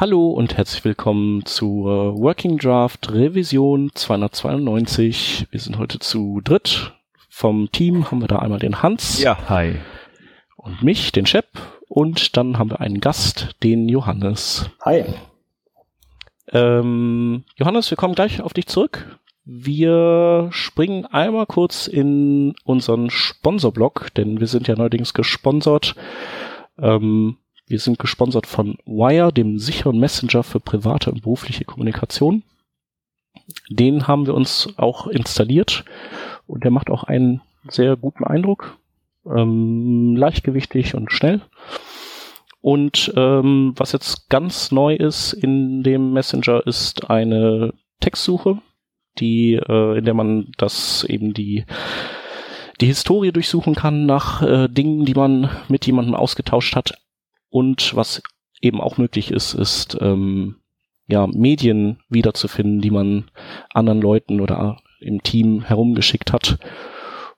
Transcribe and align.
Hallo 0.00 0.28
und 0.28 0.56
herzlich 0.56 0.84
willkommen 0.84 1.44
zur 1.44 2.16
Working 2.20 2.56
Draft 2.56 3.10
Revision 3.10 3.90
292. 3.92 5.48
Wir 5.50 5.58
sind 5.58 5.76
heute 5.76 5.98
zu 5.98 6.40
dritt. 6.40 6.92
Vom 7.28 7.72
Team 7.72 8.08
haben 8.08 8.20
wir 8.20 8.28
da 8.28 8.38
einmal 8.38 8.60
den 8.60 8.80
Hans. 8.80 9.20
Ja, 9.20 9.48
hi. 9.48 9.74
Und 10.54 10.84
mich, 10.84 11.10
den 11.10 11.26
Shep. 11.26 11.46
Und 11.88 12.36
dann 12.36 12.60
haben 12.60 12.70
wir 12.70 12.80
einen 12.80 13.00
Gast, 13.00 13.56
den 13.64 13.88
Johannes. 13.88 14.70
Hi. 14.84 15.04
Ähm, 16.52 17.42
Johannes, 17.56 17.90
wir 17.90 17.96
kommen 17.96 18.14
gleich 18.14 18.40
auf 18.40 18.52
dich 18.52 18.68
zurück. 18.68 19.18
Wir 19.44 20.46
springen 20.52 21.06
einmal 21.06 21.46
kurz 21.46 21.88
in 21.88 22.54
unseren 22.62 23.10
Sponsorblock, 23.10 24.14
denn 24.14 24.38
wir 24.38 24.46
sind 24.46 24.68
ja 24.68 24.76
neuerdings 24.76 25.12
gesponsert. 25.12 25.96
Ähm, 26.80 27.38
wir 27.68 27.78
sind 27.78 27.98
gesponsert 27.98 28.46
von 28.46 28.78
Wire, 28.86 29.32
dem 29.32 29.58
sicheren 29.58 29.98
Messenger 29.98 30.42
für 30.42 30.60
private 30.60 31.10
und 31.10 31.22
berufliche 31.22 31.64
Kommunikation. 31.64 32.42
Den 33.68 34.06
haben 34.06 34.26
wir 34.26 34.34
uns 34.34 34.74
auch 34.76 35.06
installiert 35.06 35.84
und 36.46 36.64
der 36.64 36.70
macht 36.70 36.90
auch 36.90 37.04
einen 37.04 37.40
sehr 37.68 37.96
guten 37.96 38.24
Eindruck. 38.24 38.78
Ähm, 39.26 40.16
leichtgewichtig 40.16 40.94
und 40.94 41.12
schnell. 41.12 41.42
Und 42.60 43.12
ähm, 43.16 43.72
was 43.76 43.92
jetzt 43.92 44.30
ganz 44.30 44.72
neu 44.72 44.94
ist 44.94 45.32
in 45.32 45.82
dem 45.82 46.12
Messenger 46.12 46.66
ist 46.66 47.08
eine 47.10 47.74
Textsuche, 48.00 48.58
die 49.18 49.54
äh, 49.54 49.98
in 49.98 50.04
der 50.04 50.14
man 50.14 50.52
das 50.56 51.04
eben 51.04 51.34
die 51.34 51.64
die 52.80 52.86
Historie 52.86 53.32
durchsuchen 53.32 53.74
kann 53.74 54.06
nach 54.06 54.42
äh, 54.42 54.68
Dingen, 54.68 55.04
die 55.04 55.14
man 55.14 55.50
mit 55.68 55.86
jemandem 55.86 56.14
ausgetauscht 56.14 56.76
hat, 56.76 56.94
und 57.50 57.94
was 57.96 58.22
eben 58.60 58.80
auch 58.80 58.98
möglich 58.98 59.30
ist, 59.30 59.54
ist 59.54 59.96
ähm, 60.00 60.56
ja 61.06 61.26
Medien 61.26 62.00
wiederzufinden, 62.08 62.80
die 62.80 62.90
man 62.90 63.30
anderen 63.70 64.00
Leuten 64.00 64.40
oder 64.40 64.80
im 65.00 65.22
Team 65.22 65.62
herumgeschickt 65.62 66.32
hat. 66.32 66.58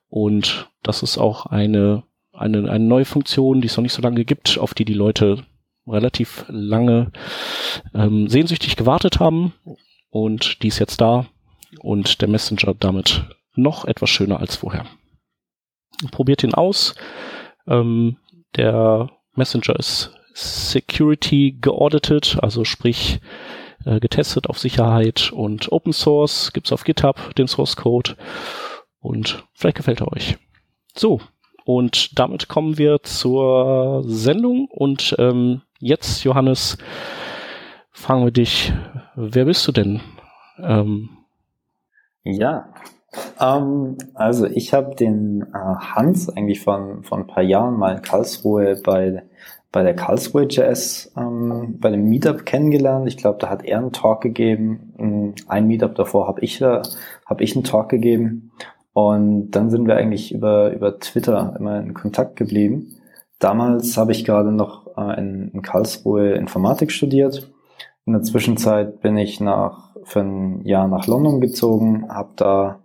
Und 0.09 0.71
das 0.83 1.03
ist 1.03 1.19
auch 1.19 1.47
eine, 1.47 2.03
eine, 2.33 2.71
eine 2.71 2.85
neue 2.85 3.05
Funktion, 3.05 3.61
die 3.61 3.67
es 3.67 3.77
noch 3.77 3.83
nicht 3.83 3.93
so 3.93 4.03
lange 4.03 4.25
gibt, 4.25 4.59
auf 4.59 4.75
die 4.75 4.85
die 4.85 4.95
Leute 4.95 5.45
relativ 5.87 6.45
lange 6.49 7.13
ähm, 7.95 8.29
sehnsüchtig 8.29 8.77
gewartet 8.77 9.21
haben. 9.21 9.53
Und 10.09 10.63
die 10.63 10.69
ist 10.69 10.79
jetzt 10.79 11.01
da 11.01 11.27
und 11.81 12.21
der 12.21 12.29
Messenger 12.29 12.75
damit 12.75 13.25
noch 13.55 13.85
etwas 13.85 14.11
schöner 14.11 14.41
als 14.41 14.57
vorher. 14.57 14.87
Probiert 16.11 16.43
ihn 16.43 16.55
aus. 16.55 16.95
Ähm, 17.67 18.17
der 18.57 19.11
Messenger 19.35 19.79
ist 19.79 20.13
Security 20.35 21.59
geaudited, 21.61 22.39
also 22.41 22.65
sprich 22.65 23.21
äh, 23.85 24.01
getestet 24.01 24.49
auf 24.49 24.59
Sicherheit 24.59 25.33
und 25.33 25.73
Open 25.73 25.93
Source, 25.93 26.53
gibt's 26.53 26.73
auf 26.73 26.85
GitHub 26.85 27.35
den 27.35 27.49
Source 27.49 27.77
Code 27.77 28.17
und 29.01 29.45
vielleicht 29.55 29.77
gefällt 29.77 30.01
er 30.01 30.13
euch. 30.13 30.39
So, 30.95 31.21
und 31.65 32.19
damit 32.19 32.49
kommen 32.49 32.79
wir 32.79 33.03
zur 33.03 34.03
Sendung 34.07 34.67
und 34.71 35.15
ähm, 35.19 35.63
jetzt, 35.79 36.25
Johannes, 36.25 36.79
fragen 37.91 38.25
wir 38.25 38.33
dich, 38.33 38.73
wer 39.15 39.45
bist 39.45 39.67
du 39.67 39.73
denn? 39.73 40.01
Ähm, 40.59 41.11
ja, 42.25 42.73
ähm, 43.41 43.97
also 44.15 44.47
ich 44.47 44.73
habe 44.73 44.95
den 44.95 45.43
äh, 45.43 45.57
Hans 45.57 46.29
eigentlich 46.29 46.61
von, 46.61 47.03
von 47.03 47.21
ein 47.21 47.27
paar 47.27 47.43
Jahren 47.43 47.77
mal 47.77 47.97
in 47.97 48.03
Karlsruhe 48.03 48.81
bei, 48.85 49.23
bei 49.73 49.83
der 49.83 49.95
Karlsruhe 49.95 50.47
Jazz 50.49 51.13
ähm, 51.17 51.79
bei 51.81 51.91
dem 51.91 52.05
Meetup 52.05 52.47
kennengelernt. 52.47 53.09
Ich 53.09 53.17
glaube, 53.17 53.39
da 53.39 53.49
hat 53.49 53.65
er 53.65 53.79
einen 53.79 53.93
Talk 53.93 54.21
gegeben. 54.21 55.35
Ein 55.49 55.67
Meetup 55.67 55.95
davor 55.95 56.29
habe 56.29 56.41
ich, 56.43 56.61
äh, 56.61 56.83
hab 57.27 57.41
ich 57.41 57.55
einen 57.55 57.65
Talk 57.65 57.89
gegeben. 57.89 58.53
Und 58.93 59.53
dann 59.53 59.71
sind 59.71 59.87
wir 59.87 59.97
eigentlich 59.97 60.33
über, 60.35 60.73
über 60.73 60.99
Twitter 60.99 61.55
immer 61.59 61.81
in 61.81 61.95
Kontakt 61.95 62.37
geblieben. 62.37 62.97
Damals 63.39 63.97
habe 63.97 64.13
ich 64.13 64.25
gerade 64.25 64.53
noch 64.53 64.87
äh, 64.97 65.19
in, 65.19 65.51
in 65.53 65.63
Karlsruhe 65.63 66.33
Informatik 66.33 66.93
studiert. 66.93 67.51
In 68.07 68.13
der 68.13 68.23
Zwischenzeit 68.23 69.01
bin 69.01 69.17
ich 69.17 69.41
nach, 69.41 69.95
für 70.05 70.21
ein 70.21 70.65
Jahr 70.65 70.89
nach 70.89 71.07
London 71.07 71.41
gezogen, 71.41 72.07
habe 72.09 72.31
da 72.37 72.81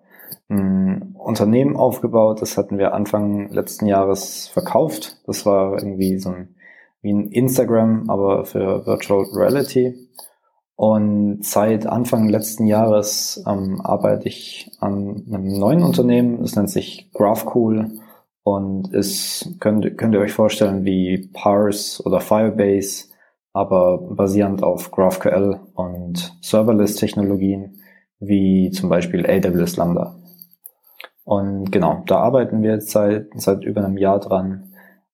ein 0.49 1.15
Unternehmen 1.17 1.75
aufgebaut. 1.75 2.41
Das 2.41 2.57
hatten 2.57 2.77
wir 2.77 2.93
Anfang 2.93 3.49
letzten 3.49 3.87
Jahres 3.87 4.47
verkauft. 4.47 5.17
Das 5.25 5.45
war 5.45 5.73
irgendwie 5.73 6.17
so 6.17 6.29
ein, 6.29 6.55
wie 7.01 7.13
ein 7.13 7.27
Instagram, 7.27 8.09
aber 8.09 8.45
für 8.45 8.85
Virtual 8.85 9.25
Reality. 9.33 9.95
Und 10.75 11.45
seit 11.45 11.87
Anfang 11.87 12.27
letzten 12.27 12.67
Jahres 12.67 13.43
ähm, 13.47 13.79
arbeite 13.81 14.27
ich 14.27 14.71
an 14.79 15.23
einem 15.27 15.47
neuen 15.57 15.83
Unternehmen. 15.83 16.41
Das 16.41 16.55
nennt 16.55 16.69
sich 16.69 17.09
GraphCool 17.13 17.91
und 18.43 18.93
ist, 18.93 19.55
könnt, 19.59 19.97
könnt 19.97 20.13
ihr 20.13 20.19
euch 20.19 20.33
vorstellen, 20.33 20.83
wie 20.83 21.29
Parse 21.33 22.03
oder 22.03 22.19
Firebase, 22.19 23.05
aber 23.53 23.97
basierend 23.97 24.63
auf 24.63 24.91
GraphQL 24.91 25.61
und 25.73 26.37
Serverless-Technologien 26.41 27.74
wie 28.19 28.71
zum 28.71 28.89
Beispiel 28.89 29.25
AWS 29.25 29.77
Lambda. 29.77 30.15
Und 31.23 31.71
genau, 31.71 32.03
da 32.05 32.19
arbeiten 32.19 32.61
wir 32.61 32.73
jetzt 32.73 32.91
seit, 32.91 33.29
seit 33.35 33.63
über 33.63 33.83
einem 33.83 33.97
Jahr 33.97 34.19
dran, 34.19 34.71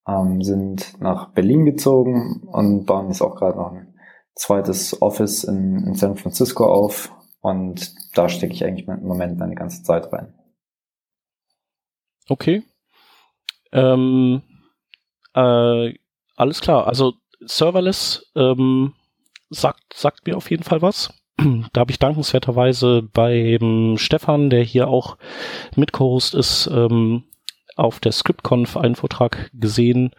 ähm, 0.08 0.42
sind 0.42 1.00
nach 1.00 1.30
Berlin 1.32 1.66
gezogen 1.66 2.44
und 2.52 2.86
bauen 2.86 3.08
jetzt 3.08 3.22
auch 3.22 3.36
gerade 3.36 3.58
noch 3.58 3.72
ein 3.72 3.96
zweites 4.36 5.02
Office 5.02 5.44
in, 5.44 5.86
in 5.88 5.96
San 5.96 6.18
Francisco 6.18 6.66
auf. 6.66 7.14
Und 7.40 7.94
da 8.14 8.30
stecke 8.30 8.54
ich 8.54 8.66
eigentlich 8.66 8.88
im 8.88 9.08
Moment 9.08 9.40
meine 9.40 9.56
ganze 9.56 9.84
Zeit 9.84 10.12
rein. 10.12 10.34
Okay. 12.28 12.64
Ähm, 13.72 14.42
äh, 15.34 15.94
alles 16.36 16.62
klar. 16.62 16.88
Also 16.88 17.14
Serverless 17.40 18.32
ähm, 18.36 18.94
sagt, 19.50 19.94
sagt 19.94 20.28
mir 20.28 20.36
auf 20.36 20.52
jeden 20.52 20.64
Fall 20.64 20.82
was 20.82 21.21
da 21.74 21.82
habe 21.82 21.92
ich 21.92 22.00
dankenswerterweise 22.00 23.04
beim 23.14 23.98
Stefan, 23.98 24.50
der 24.50 24.64
hier 24.64 24.88
auch 24.88 25.18
mit-Host 25.76 26.36
ist, 26.36 26.70
ähm, 26.74 27.24
auf 27.76 28.00
der 28.00 28.12
ScriptConf 28.12 28.78
einen 28.78 28.96
Vortrag 28.96 29.50
gesehen 29.54 30.12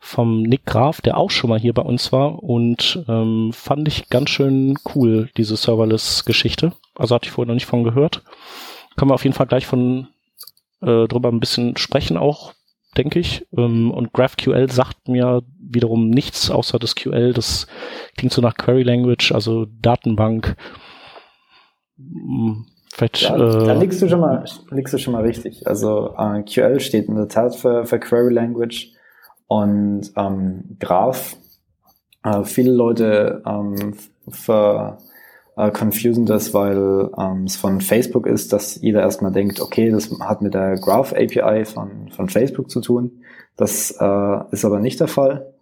vom 0.00 0.42
Nick 0.42 0.66
Graf, 0.66 1.00
der 1.00 1.16
auch 1.16 1.30
schon 1.30 1.50
mal 1.50 1.58
hier 1.58 1.74
bei 1.74 1.82
uns 1.82 2.12
war 2.12 2.42
und 2.42 3.04
ähm, 3.08 3.52
fand 3.52 3.86
ich 3.88 4.08
ganz 4.08 4.30
schön 4.30 4.76
cool, 4.94 5.30
diese 5.36 5.56
Serverless-Geschichte. 5.56 6.72
Also 6.94 7.14
hatte 7.14 7.26
ich 7.26 7.32
vorher 7.32 7.48
noch 7.48 7.54
nicht 7.54 7.66
von 7.66 7.84
gehört. 7.84 8.22
Können 8.96 9.10
wir 9.10 9.14
auf 9.14 9.24
jeden 9.24 9.34
Fall 9.34 9.46
gleich 9.46 9.66
von 9.66 10.08
äh, 10.80 11.06
drüber 11.06 11.30
ein 11.30 11.40
bisschen 11.40 11.76
sprechen 11.76 12.16
auch, 12.16 12.54
denke 12.94 13.18
ich. 13.18 13.46
Ähm, 13.56 13.90
und 13.90 14.12
GraphQL 14.12 14.70
sagt 14.70 15.08
mir 15.08 15.42
wiederum 15.58 16.10
nichts 16.10 16.50
außer 16.50 16.78
das 16.78 16.94
QL. 16.94 17.32
Das 17.32 17.66
klingt 18.16 18.32
so 18.32 18.40
nach 18.40 18.54
Query 18.54 18.82
Language, 18.82 19.32
also 19.32 19.66
Datenbank. 19.82 20.56
Hm, 21.96 22.66
vielleicht, 22.92 23.22
ja, 23.22 23.36
äh, 23.36 23.66
da 23.66 23.74
liegst 23.74 24.00
du 24.02 24.08
schon 24.08 24.20
mal, 24.20 24.44
liegst 24.70 24.94
du 24.94 24.98
schon 24.98 25.12
mal 25.12 25.22
richtig. 25.22 25.66
Also 25.66 26.14
äh, 26.16 26.42
QL 26.42 26.80
steht 26.80 27.08
in 27.08 27.16
der 27.16 27.28
Tat 27.28 27.54
für, 27.56 27.84
für 27.86 27.98
Query 27.98 28.32
Language 28.32 28.92
und 29.46 30.12
ähm, 30.16 30.76
Graph. 30.80 31.36
Äh, 32.22 32.44
viele 32.44 32.72
Leute 32.72 33.42
ähm, 33.46 33.94
ver 34.28 34.98
äh, 35.56 35.70
confusen 35.70 36.26
das, 36.26 36.52
weil 36.54 37.10
ähm, 37.18 37.44
es 37.44 37.56
von 37.56 37.80
Facebook 37.80 38.26
ist, 38.26 38.52
dass 38.52 38.80
jeder 38.80 39.02
erstmal 39.02 39.32
denkt, 39.32 39.60
okay, 39.60 39.90
das 39.90 40.10
hat 40.20 40.42
mit 40.42 40.54
der 40.54 40.76
Graph 40.76 41.12
API 41.12 41.64
von, 41.64 42.10
von 42.10 42.28
Facebook 42.28 42.70
zu 42.70 42.80
tun. 42.80 43.22
Das 43.56 43.92
äh, 43.92 44.38
ist 44.50 44.64
aber 44.64 44.80
nicht 44.80 45.00
der 45.00 45.08
Fall. 45.08 45.54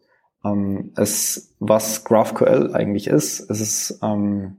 Ähm, 0.45 0.93
es, 0.97 1.55
was 1.59 2.05
GraphQL 2.05 2.71
eigentlich 2.73 3.07
ist, 3.07 3.51
es 3.51 3.61
ist 3.61 3.99
ähm, 4.03 4.57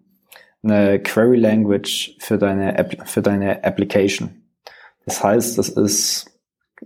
eine 0.63 0.99
Query 0.99 1.37
Language 1.37 2.15
für 2.19 2.37
deine, 2.37 2.77
App, 2.77 3.07
für 3.07 3.21
deine 3.21 3.63
Application. 3.63 4.43
Das 5.05 5.23
heißt, 5.23 5.59
es 5.59 5.69
ist, 5.69 6.31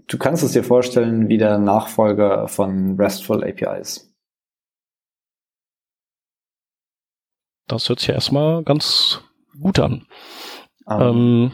du 0.07 0.17
kannst 0.17 0.43
es 0.43 0.53
dir 0.53 0.63
vorstellen 0.63 1.27
wie 1.27 1.37
der 1.37 1.59
Nachfolger 1.59 2.47
von 2.47 2.99
RESTful 2.99 3.43
APIs. 3.43 4.06
Das 7.67 7.89
hört 7.89 7.99
sich 7.99 8.09
ja 8.09 8.15
erstmal 8.15 8.63
ganz 8.63 9.21
gut 9.59 9.79
an. 9.79 10.05
Um, 10.85 11.01
ähm, 11.01 11.01
ähm, 11.01 11.51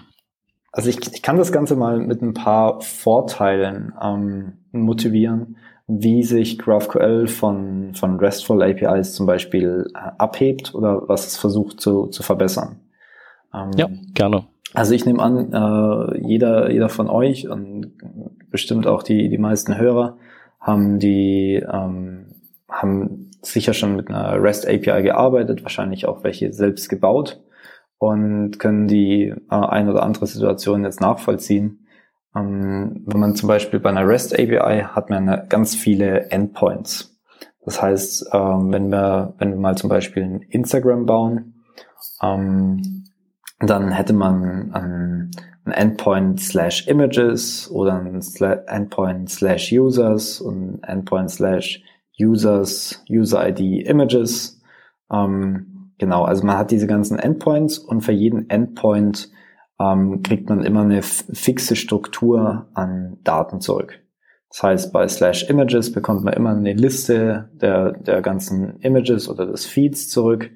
also 0.71 0.89
ich, 0.89 0.99
ich 1.13 1.21
kann 1.21 1.37
das 1.37 1.51
Ganze 1.51 1.75
mal 1.75 1.99
mit 1.99 2.21
ein 2.21 2.33
paar 2.33 2.81
Vorteilen 2.81 3.93
ähm, 4.01 4.53
motivieren, 4.71 5.57
wie 5.87 6.23
sich 6.23 6.57
GraphQL 6.57 7.27
von, 7.27 7.93
von 7.93 8.19
RESTful 8.19 8.63
APIs 8.63 9.13
zum 9.13 9.25
Beispiel 9.25 9.85
äh, 9.93 10.11
abhebt 10.17 10.73
oder 10.73 11.07
was 11.07 11.27
es 11.27 11.37
versucht 11.37 11.79
zu, 11.79 12.07
zu 12.07 12.23
verbessern. 12.23 12.79
Ähm, 13.53 13.71
ja, 13.75 13.87
gerne. 14.13 14.45
Also 14.73 14.93
ich 14.93 15.05
nehme 15.05 15.21
an, 15.21 15.53
äh, 15.53 16.27
jeder, 16.27 16.71
jeder 16.71 16.89
von 16.89 17.07
euch 17.07 17.47
und 17.47 17.93
bestimmt 18.49 18.87
auch 18.87 19.03
die, 19.03 19.29
die 19.29 19.37
meisten 19.37 19.77
Hörer 19.77 20.17
haben 20.59 20.97
die, 20.97 21.55
ähm, 21.55 22.33
haben 22.67 23.29
sicher 23.45 23.73
schon 23.73 23.95
mit 23.95 24.09
einer 24.09 24.41
REST 24.41 24.67
API 24.67 25.03
gearbeitet, 25.03 25.63
wahrscheinlich 25.63 26.07
auch 26.07 26.23
welche 26.23 26.53
selbst 26.53 26.89
gebaut 26.89 27.41
und 27.97 28.59
können 28.59 28.87
die 28.87 29.33
äh, 29.49 29.55
ein 29.55 29.89
oder 29.89 30.03
andere 30.03 30.27
Situation 30.27 30.83
jetzt 30.83 31.01
nachvollziehen. 31.01 31.87
Ähm, 32.35 33.03
wenn 33.05 33.19
man 33.19 33.35
zum 33.35 33.47
Beispiel 33.47 33.79
bei 33.79 33.89
einer 33.89 34.07
REST 34.07 34.33
API 34.33 34.83
hat 34.83 35.09
man 35.09 35.47
ganz 35.49 35.75
viele 35.75 36.31
Endpoints. 36.31 37.17
Das 37.65 37.81
heißt, 37.81 38.29
ähm, 38.33 38.71
wenn 38.71 38.89
wir, 38.89 39.35
wenn 39.37 39.51
wir 39.51 39.59
mal 39.59 39.77
zum 39.77 39.89
Beispiel 39.89 40.23
ein 40.23 40.41
Instagram 40.41 41.05
bauen, 41.05 41.63
ähm, 42.21 43.05
dann 43.59 43.91
hätte 43.91 44.13
man 44.13 44.73
ein, 44.73 45.31
ein 45.65 45.71
Endpoint 45.71 46.41
slash 46.41 46.87
Images 46.87 47.71
oder 47.71 47.93
ein 47.93 48.21
Endpoint 48.67 49.29
slash 49.29 49.71
Users 49.71 50.41
und 50.41 50.83
Endpoint 50.83 51.31
slash 51.31 51.81
Users, 52.19 53.03
User 53.09 53.47
ID 53.47 53.87
Images. 53.87 54.61
Ähm, 55.11 55.93
genau, 55.97 56.23
also 56.23 56.45
man 56.45 56.57
hat 56.57 56.71
diese 56.71 56.87
ganzen 56.87 57.19
Endpoints 57.19 57.77
und 57.77 58.01
für 58.01 58.11
jeden 58.11 58.49
Endpoint 58.49 59.31
ähm, 59.79 60.21
kriegt 60.23 60.49
man 60.49 60.63
immer 60.63 60.81
eine 60.81 61.01
fixe 61.01 61.75
Struktur 61.75 62.67
an 62.73 63.17
Daten 63.23 63.61
zurück. 63.61 63.99
Das 64.49 64.61
heißt, 64.61 64.93
bei 64.93 65.07
slash 65.07 65.49
Images 65.49 65.91
bekommt 65.91 66.23
man 66.23 66.33
immer 66.33 66.51
eine 66.51 66.73
Liste 66.73 67.49
der, 67.53 67.93
der 67.93 68.21
ganzen 68.21 68.79
Images 68.81 69.27
oder 69.27 69.47
des 69.47 69.65
Feeds 69.65 70.09
zurück 70.09 70.51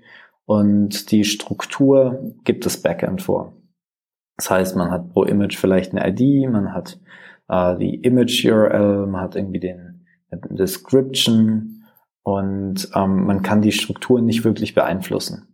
und 0.46 1.12
die 1.12 1.24
Struktur 1.24 2.36
gibt 2.44 2.66
das 2.68 2.78
Backend 2.78 3.24
vor. 3.24 3.54
Das 4.38 4.52
heißt, 4.52 4.76
man 4.76 4.92
hat 4.92 5.10
pro 5.10 5.24
Image 5.24 5.58
vielleicht 5.58 5.96
eine 5.96 6.08
ID, 6.08 6.48
man 6.50 6.74
hat 6.74 7.00
äh, 7.50 7.76
die 7.78 7.96
Image-URL, 7.96 9.08
man 9.08 9.22
hat 9.22 9.36
irgendwie 9.36 9.60
den 9.60 9.97
Description 10.32 11.86
und 12.24 12.90
ähm, 12.94 13.26
man 13.26 13.42
kann 13.42 13.62
die 13.62 13.72
Struktur 13.72 14.22
nicht 14.22 14.44
wirklich 14.44 14.76
beeinflussen. 14.76 15.48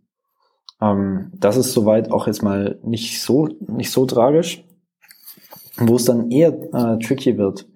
Ähm, 0.80 1.30
das 1.34 1.56
ist 1.56 1.72
soweit 1.72 2.10
auch 2.10 2.26
jetzt 2.26 2.42
mal 2.42 2.78
nicht 2.82 3.22
so, 3.22 3.48
nicht 3.68 3.90
so 3.90 4.06
tragisch. 4.06 4.64
Wo 5.76 5.96
es 5.96 6.04
dann 6.04 6.30
eher 6.30 6.52
äh, 6.72 6.98
tricky 6.98 7.36
wird, 7.36 7.66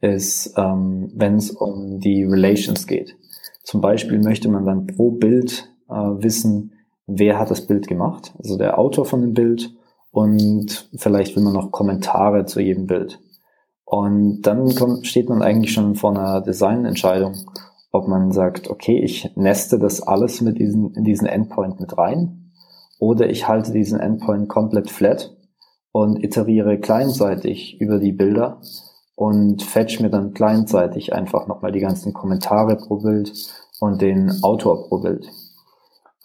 ist, 0.00 0.54
ähm, 0.56 1.10
wenn 1.14 1.36
es 1.36 1.50
um 1.50 2.00
die 2.00 2.24
Relations 2.24 2.86
geht. 2.86 3.16
Zum 3.62 3.80
Beispiel 3.80 4.18
möchte 4.22 4.48
man 4.48 4.66
dann 4.66 4.86
pro 4.86 5.10
Bild 5.10 5.70
äh, 5.88 5.94
wissen, 5.94 6.72
wer 7.06 7.38
hat 7.38 7.50
das 7.50 7.66
Bild 7.66 7.88
gemacht, 7.88 8.34
also 8.38 8.58
der 8.58 8.78
Autor 8.78 9.06
von 9.06 9.22
dem 9.22 9.32
Bild 9.32 9.74
und 10.10 10.88
vielleicht 10.96 11.36
will 11.36 11.42
man 11.42 11.52
noch 11.52 11.72
Kommentare 11.72 12.46
zu 12.46 12.60
jedem 12.60 12.86
Bild. 12.86 13.20
Und 13.86 14.42
dann 14.42 14.74
kommt, 14.74 15.06
steht 15.06 15.28
man 15.28 15.42
eigentlich 15.42 15.72
schon 15.72 15.94
vor 15.94 16.10
einer 16.10 16.40
Designentscheidung, 16.40 17.34
ob 17.92 18.08
man 18.08 18.32
sagt, 18.32 18.68
okay, 18.68 19.00
ich 19.02 19.30
neste 19.36 19.78
das 19.78 20.02
alles 20.02 20.40
mit 20.40 20.58
diesen, 20.58 20.92
in 20.94 21.04
diesen 21.04 21.28
Endpoint 21.28 21.80
mit 21.80 21.96
rein 21.96 22.50
oder 22.98 23.30
ich 23.30 23.46
halte 23.46 23.72
diesen 23.72 24.00
Endpoint 24.00 24.48
komplett 24.48 24.90
flat 24.90 25.36
und 25.92 26.22
iteriere 26.22 26.78
clientseitig 26.80 27.80
über 27.80 28.00
die 28.00 28.12
Bilder 28.12 28.60
und 29.14 29.62
fetch 29.62 30.00
mir 30.00 30.10
dann 30.10 30.34
clientseitig 30.34 31.14
einfach 31.14 31.46
nochmal 31.46 31.70
die 31.70 31.80
ganzen 31.80 32.12
Kommentare 32.12 32.76
pro 32.76 32.96
Bild 32.96 33.32
und 33.78 34.02
den 34.02 34.42
Autor 34.42 34.88
pro 34.88 34.98
Bild. 34.98 35.30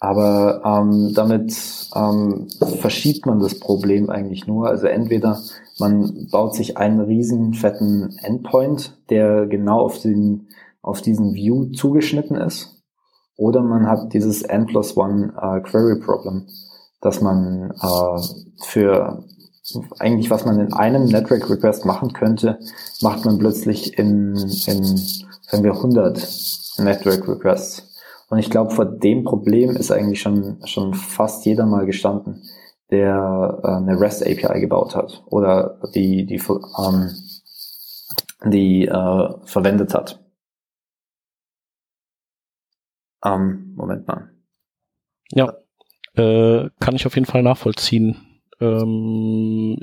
Aber 0.02 0.62
ähm, 0.64 1.14
damit 1.14 1.54
ähm, 1.94 2.48
verschiebt 2.80 3.24
man 3.24 3.38
das 3.38 3.60
Problem 3.60 4.10
eigentlich 4.10 4.48
nur. 4.48 4.66
Also 4.66 4.88
entweder 4.88 5.40
man 5.78 6.26
baut 6.32 6.56
sich 6.56 6.76
einen 6.76 6.98
riesen 6.98 7.54
fetten 7.54 8.16
Endpoint, 8.20 8.98
der 9.10 9.46
genau 9.46 9.78
auf 9.78 10.00
den 10.00 10.48
auf 10.82 11.02
diesen 11.02 11.34
View 11.34 11.66
zugeschnitten 11.66 12.36
ist, 12.36 12.82
oder 13.36 13.62
man 13.62 13.86
hat 13.86 14.12
dieses 14.12 14.42
N 14.42 14.66
plus 14.66 14.96
One 14.96 15.34
äh, 15.40 15.60
Query 15.60 16.00
Problem, 16.00 16.48
dass 17.00 17.20
man 17.20 17.70
äh, 17.70 18.22
für 18.64 19.22
eigentlich, 20.00 20.30
was 20.30 20.44
man 20.44 20.58
in 20.58 20.72
einem 20.72 21.04
Network 21.04 21.48
Request 21.48 21.84
machen 21.84 22.12
könnte, 22.12 22.58
macht 23.02 23.24
man 23.24 23.38
plötzlich 23.38 23.96
in, 23.96 24.34
in 24.34 24.82
sagen 24.82 25.62
wir 25.62 25.74
100 25.74 26.28
Network 26.78 27.28
Requests. 27.28 27.91
Und 28.32 28.38
ich 28.38 28.48
glaube, 28.48 28.70
vor 28.70 28.86
dem 28.86 29.24
Problem 29.24 29.76
ist 29.76 29.90
eigentlich 29.90 30.22
schon, 30.22 30.58
schon 30.64 30.94
fast 30.94 31.44
jeder 31.44 31.66
mal 31.66 31.84
gestanden, 31.84 32.42
der 32.90 33.60
äh, 33.62 33.68
eine 33.68 34.00
REST 34.00 34.22
API 34.22 34.58
gebaut 34.58 34.96
hat 34.96 35.22
oder 35.26 35.78
die, 35.94 36.24
die, 36.24 36.40
ähm, 36.78 37.10
die 38.46 38.86
äh, 38.86 39.28
verwendet 39.44 39.92
hat. 39.92 40.24
Ähm, 43.22 43.74
Moment 43.76 44.08
mal. 44.08 44.30
Ja, 45.32 45.52
äh, 46.14 46.70
kann 46.80 46.96
ich 46.96 47.04
auf 47.04 47.16
jeden 47.16 47.26
Fall 47.26 47.42
nachvollziehen. 47.42 48.16
Ähm, 48.60 49.76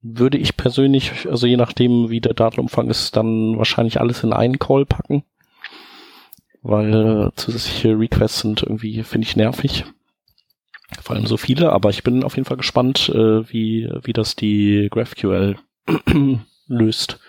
würde 0.00 0.38
ich 0.38 0.56
persönlich, 0.56 1.28
also 1.28 1.46
je 1.46 1.58
nachdem, 1.58 2.08
wie 2.08 2.22
der 2.22 2.32
Datenumfang 2.32 2.88
ist, 2.88 3.14
dann 3.18 3.58
wahrscheinlich 3.58 4.00
alles 4.00 4.24
in 4.24 4.32
einen 4.32 4.58
Call 4.58 4.86
packen. 4.86 5.24
Weil 6.68 7.30
zusätzliche 7.36 7.96
Requests 7.96 8.40
sind 8.40 8.62
irgendwie, 8.64 9.04
finde 9.04 9.26
ich, 9.26 9.36
nervig. 9.36 9.84
Vor 11.00 11.14
allem 11.14 11.26
so 11.26 11.36
viele, 11.36 11.70
aber 11.70 11.90
ich 11.90 12.02
bin 12.02 12.24
auf 12.24 12.34
jeden 12.34 12.46
Fall 12.46 12.56
gespannt, 12.56 13.08
äh, 13.08 13.48
wie, 13.48 13.88
wie 14.02 14.12
das 14.12 14.34
die 14.34 14.88
GraphQL 14.90 15.56
löst. 16.66 17.20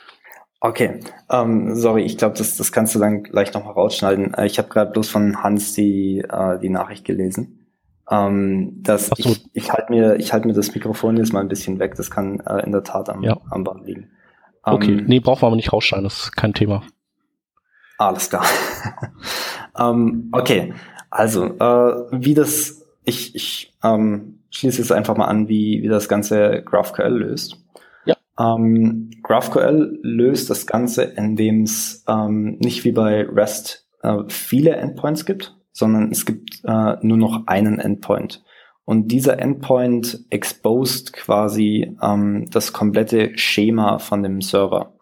Okay, 0.60 1.00
ähm, 1.30 1.76
sorry, 1.76 2.02
ich 2.04 2.18
glaube, 2.18 2.36
das, 2.36 2.58
das 2.58 2.72
kannst 2.72 2.96
du 2.96 3.00
dann 3.00 3.22
gleich 3.22 3.54
nochmal 3.54 3.74
rausschneiden. 3.74 4.34
Äh, 4.34 4.48
ich 4.48 4.58
habe 4.58 4.70
gerade 4.70 4.92
bloß 4.92 5.08
von 5.08 5.44
Hans 5.44 5.74
die, 5.74 6.20
äh, 6.20 6.58
die 6.60 6.70
Nachricht 6.70 7.06
gelesen. 7.06 7.68
Ähm, 8.10 8.82
dass 8.82 9.08
so. 9.08 9.14
ich, 9.18 9.46
ich 9.54 9.72
halte 9.72 9.92
mir, 9.92 10.16
ich 10.16 10.34
halte 10.34 10.48
mir 10.48 10.54
das 10.54 10.74
Mikrofon 10.74 11.18
jetzt 11.18 11.32
mal 11.32 11.42
ein 11.42 11.48
bisschen 11.48 11.78
weg. 11.78 11.94
Das 11.96 12.10
kann 12.10 12.40
äh, 12.40 12.66
in 12.66 12.72
der 12.72 12.84
Tat 12.84 13.10
am, 13.10 13.22
ja. 13.22 13.38
am 13.52 13.64
Band 13.64 13.86
liegen. 13.86 14.10
Ähm, 14.66 14.74
okay, 14.74 15.04
nee, 15.06 15.20
brauchen 15.20 15.44
wir 15.44 15.48
aber 15.48 15.56
nicht 15.56 15.74
rausschneiden. 15.74 16.06
Das 16.06 16.24
ist 16.24 16.36
kein 16.36 16.54
Thema. 16.54 16.82
Alles 17.98 18.30
klar. 18.30 18.46
ähm, 19.80 20.30
okay, 20.32 20.74
also 21.10 21.46
äh, 21.46 21.96
wie 22.12 22.34
das, 22.34 22.86
ich, 23.06 23.36
ich 23.36 23.74
ähm, 23.84 24.40
schließe 24.52 24.80
jetzt 24.80 24.92
einfach 24.92 25.18
mal 25.18 25.26
an, 25.26 25.48
wie, 25.48 25.82
wie 25.82 25.88
das 25.88 26.08
ganze 26.08 26.64
GraphQL 26.64 27.10
löst. 27.10 27.58
Ja. 28.06 28.16
Ähm, 28.40 29.10
GraphQL 29.24 30.00
löst 30.04 30.50
das 30.50 30.68
Ganze, 30.68 31.04
indem 31.04 31.64
es 31.64 32.04
ähm, 32.08 32.58
nicht 32.60 32.84
wie 32.84 32.92
bei 32.92 33.24
REST 33.24 33.88
äh, 34.04 34.24
viele 34.28 34.76
Endpoints 34.76 35.26
gibt, 35.26 35.56
sondern 35.72 36.12
es 36.12 36.26
gibt 36.26 36.62
äh, 36.64 36.96
nur 37.02 37.18
noch 37.18 37.48
einen 37.48 37.80
Endpoint. 37.80 38.44
Und 38.86 39.12
dieser 39.12 39.40
Endpoint 39.40 40.26
exposed 40.30 41.12
quasi 41.12 41.98
ähm, 42.02 42.46
das 42.52 42.72
komplette 42.72 43.38
Schema 43.38 44.00
von 44.00 44.24
dem 44.24 44.42
Server. 44.42 44.97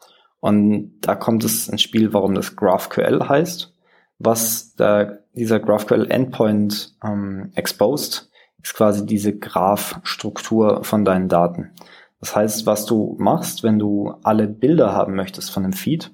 Und 0.45 0.99
da 1.01 1.15
kommt 1.15 1.43
es 1.43 1.67
ins 1.67 1.81
Spiel, 1.81 2.13
warum 2.13 2.35
das 2.35 2.55
GraphQL 2.55 3.29
heißt. 3.29 3.73
Was 4.19 4.75
der, 4.75 5.23
dieser 5.33 5.59
GraphQL 5.59 6.05
Endpoint 6.11 6.95
ähm, 7.03 7.51
exposed, 7.55 8.29
ist 8.61 8.75
quasi 8.75 9.07
diese 9.07 9.35
Graph-Struktur 9.35 10.83
von 10.83 11.03
deinen 11.03 11.29
Daten. 11.29 11.71
Das 12.19 12.35
heißt, 12.35 12.67
was 12.67 12.85
du 12.85 13.15
machst, 13.17 13.63
wenn 13.63 13.79
du 13.79 14.13
alle 14.21 14.47
Bilder 14.47 14.93
haben 14.93 15.15
möchtest 15.15 15.49
von 15.49 15.63
dem 15.63 15.73
Feed, 15.73 16.11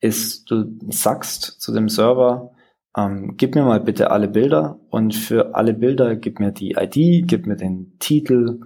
ist, 0.00 0.50
du 0.50 0.76
sagst 0.88 1.60
zu 1.60 1.72
dem 1.72 1.88
Server, 1.88 2.50
ähm, 2.96 3.34
gib 3.36 3.54
mir 3.54 3.62
mal 3.62 3.78
bitte 3.78 4.10
alle 4.10 4.26
Bilder 4.26 4.80
und 4.90 5.14
für 5.14 5.54
alle 5.54 5.72
Bilder 5.72 6.16
gib 6.16 6.40
mir 6.40 6.50
die 6.50 6.72
ID, 6.72 7.28
gib 7.28 7.46
mir 7.46 7.54
den 7.54 7.96
Titel 8.00 8.58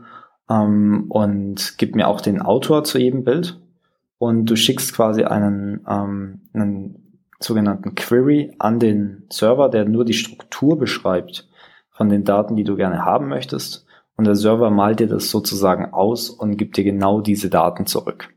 ähm, 0.48 1.04
und 1.10 1.74
gib 1.76 1.96
mir 1.96 2.08
auch 2.08 2.22
den 2.22 2.40
Autor 2.40 2.84
zu 2.84 2.98
jedem 2.98 3.24
Bild 3.24 3.58
und 4.22 4.46
du 4.46 4.54
schickst 4.54 4.94
quasi 4.94 5.24
einen, 5.24 5.84
ähm, 5.88 6.42
einen 6.52 7.18
sogenannten 7.40 7.96
Query 7.96 8.54
an 8.60 8.78
den 8.78 9.24
Server, 9.30 9.68
der 9.68 9.84
nur 9.84 10.04
die 10.04 10.12
Struktur 10.12 10.78
beschreibt 10.78 11.48
von 11.90 12.08
den 12.08 12.22
Daten, 12.22 12.54
die 12.54 12.62
du 12.62 12.76
gerne 12.76 13.04
haben 13.04 13.26
möchtest 13.26 13.84
und 14.14 14.24
der 14.24 14.36
Server 14.36 14.70
malt 14.70 15.00
dir 15.00 15.08
das 15.08 15.28
sozusagen 15.28 15.92
aus 15.92 16.30
und 16.30 16.56
gibt 16.56 16.76
dir 16.76 16.84
genau 16.84 17.20
diese 17.20 17.50
Daten 17.50 17.84
zurück. 17.86 18.32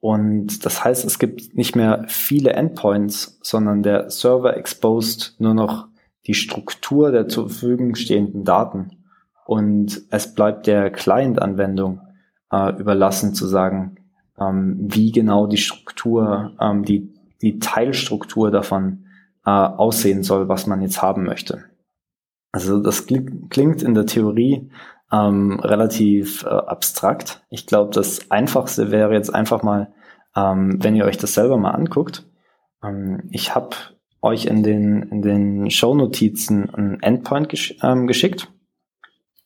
Und 0.00 0.66
das 0.66 0.82
heißt, 0.82 1.04
es 1.04 1.20
gibt 1.20 1.54
nicht 1.54 1.76
mehr 1.76 2.04
viele 2.08 2.54
Endpoints, 2.54 3.38
sondern 3.42 3.84
der 3.84 4.10
Server 4.10 4.56
exposed 4.56 5.36
nur 5.38 5.54
noch 5.54 5.86
die 6.26 6.34
Struktur 6.34 7.12
der 7.12 7.28
zur 7.28 7.50
Verfügung 7.50 7.94
stehenden 7.94 8.42
Daten. 8.42 9.04
Und 9.44 10.02
es 10.10 10.34
bleibt 10.34 10.66
der 10.66 10.90
Client-Anwendung 10.90 12.00
äh, 12.50 12.76
überlassen 12.80 13.32
zu 13.32 13.46
sagen, 13.46 13.98
ähm, 14.38 14.76
wie 14.78 15.12
genau 15.12 15.46
die 15.46 15.56
Struktur, 15.56 16.52
ähm, 16.60 16.84
die, 16.84 17.12
die 17.42 17.58
Teilstruktur 17.58 18.50
davon 18.50 19.06
äh, 19.44 19.50
aussehen 19.50 20.22
soll, 20.22 20.48
was 20.48 20.66
man 20.66 20.82
jetzt 20.82 21.02
haben 21.02 21.24
möchte. 21.24 21.64
Also 22.52 22.80
das 22.80 23.06
klingt 23.06 23.82
in 23.82 23.94
der 23.94 24.06
Theorie 24.06 24.70
ähm, 25.12 25.60
relativ 25.60 26.44
äh, 26.44 26.48
abstrakt. 26.48 27.44
Ich 27.50 27.66
glaube, 27.66 27.92
das 27.92 28.30
Einfachste 28.30 28.90
wäre 28.90 29.12
jetzt 29.12 29.34
einfach 29.34 29.62
mal 29.62 29.92
ähm, 30.36 30.76
wenn 30.82 30.94
ihr 30.94 31.06
euch 31.06 31.16
das 31.16 31.34
selber 31.34 31.56
mal 31.56 31.70
anguckt, 31.70 32.24
ähm, 32.84 33.22
ich 33.30 33.54
habe 33.54 33.70
euch 34.20 34.46
in 34.46 34.62
den, 34.62 35.02
in 35.04 35.22
den 35.22 35.70
Show-Notizen 35.70 36.72
ein 36.74 37.02
Endpoint 37.02 37.48
gesch 37.48 37.74
ähm, 37.82 38.06
geschickt. 38.06 38.48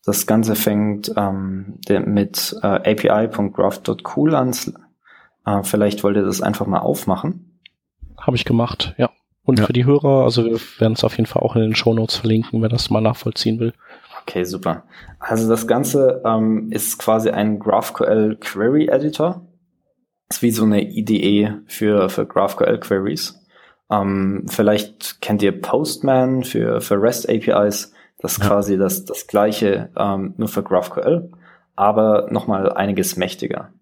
Das 0.03 0.25
Ganze 0.25 0.55
fängt 0.55 1.13
ähm, 1.15 1.79
mit 1.87 2.55
äh, 2.61 2.67
api.graph.cool 2.67 4.35
an. 4.35 4.53
Äh, 5.45 5.63
vielleicht 5.63 6.03
wollt 6.03 6.15
ihr 6.15 6.23
das 6.23 6.41
einfach 6.41 6.67
mal 6.67 6.79
aufmachen. 6.79 7.59
Habe 8.17 8.35
ich 8.35 8.45
gemacht, 8.45 8.93
ja. 8.97 9.09
Und 9.43 9.59
ja. 9.59 9.65
für 9.65 9.73
die 9.73 9.85
Hörer, 9.85 10.23
also 10.23 10.45
wir 10.45 10.59
werden 10.79 10.93
es 10.93 11.03
auf 11.03 11.17
jeden 11.17 11.25
Fall 11.25 11.41
auch 11.41 11.55
in 11.55 11.61
den 11.61 11.75
Show 11.75 11.93
Notes 11.93 12.17
verlinken, 12.17 12.61
wer 12.61 12.69
das 12.69 12.89
mal 12.89 13.01
nachvollziehen 13.01 13.59
will. 13.59 13.73
Okay, 14.21 14.43
super. 14.43 14.83
Also 15.19 15.49
das 15.49 15.65
Ganze 15.67 16.21
ähm, 16.25 16.71
ist 16.71 16.99
quasi 16.99 17.31
ein 17.31 17.57
GraphQL 17.57 18.37
Query 18.39 18.87
Editor. 18.87 19.47
Ist 20.29 20.43
wie 20.43 20.51
so 20.51 20.63
eine 20.63 20.83
IDE 20.83 21.55
für, 21.65 22.09
für 22.09 22.25
GraphQL 22.25 22.79
Queries. 22.79 23.41
Ähm, 23.91 24.45
vielleicht 24.47 25.21
kennt 25.21 25.41
ihr 25.41 25.59
Postman 25.59 26.43
für, 26.43 26.79
für 26.79 27.01
REST 27.01 27.29
APIs. 27.29 27.93
Das 28.19 28.33
ist 28.33 28.43
ja. 28.43 28.47
quasi 28.47 28.77
das, 28.77 29.05
das 29.05 29.27
gleiche, 29.27 29.89
ähm, 29.97 30.35
nur 30.37 30.47
für 30.47 30.63
GraphQL, 30.63 31.31
aber 31.75 32.27
nochmal 32.29 32.71
einiges 32.71 33.17
mächtiger. 33.17 33.73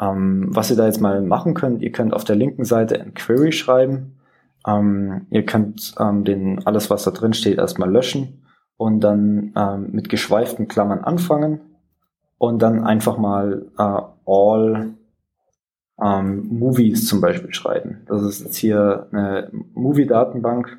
Ähm, 0.00 0.46
was 0.50 0.70
ihr 0.70 0.76
da 0.76 0.86
jetzt 0.86 1.00
mal 1.00 1.20
machen 1.20 1.54
könnt, 1.54 1.82
ihr 1.82 1.92
könnt 1.92 2.14
auf 2.14 2.24
der 2.24 2.36
linken 2.36 2.64
Seite 2.64 3.00
ein 3.00 3.14
Query 3.14 3.52
schreiben. 3.52 4.18
Ähm, 4.66 5.26
ihr 5.30 5.44
könnt 5.44 5.94
ähm, 5.98 6.24
den, 6.24 6.66
alles, 6.66 6.90
was 6.90 7.04
da 7.04 7.10
drin 7.10 7.34
steht, 7.34 7.58
erstmal 7.58 7.90
löschen 7.90 8.42
und 8.76 9.00
dann 9.00 9.52
ähm, 9.56 9.88
mit 9.92 10.08
geschweiften 10.08 10.68
Klammern 10.68 11.00
anfangen 11.00 11.60
und 12.38 12.62
dann 12.62 12.84
einfach 12.84 13.18
mal 13.18 13.66
äh, 13.78 14.00
all 14.26 14.94
ähm, 16.02 16.48
Movies 16.48 17.06
zum 17.06 17.20
Beispiel 17.20 17.52
schreiben. 17.52 18.02
Das 18.06 18.22
ist 18.22 18.40
jetzt 18.40 18.56
hier 18.56 19.06
eine 19.12 19.50
Movie-Datenbank. 19.74 20.78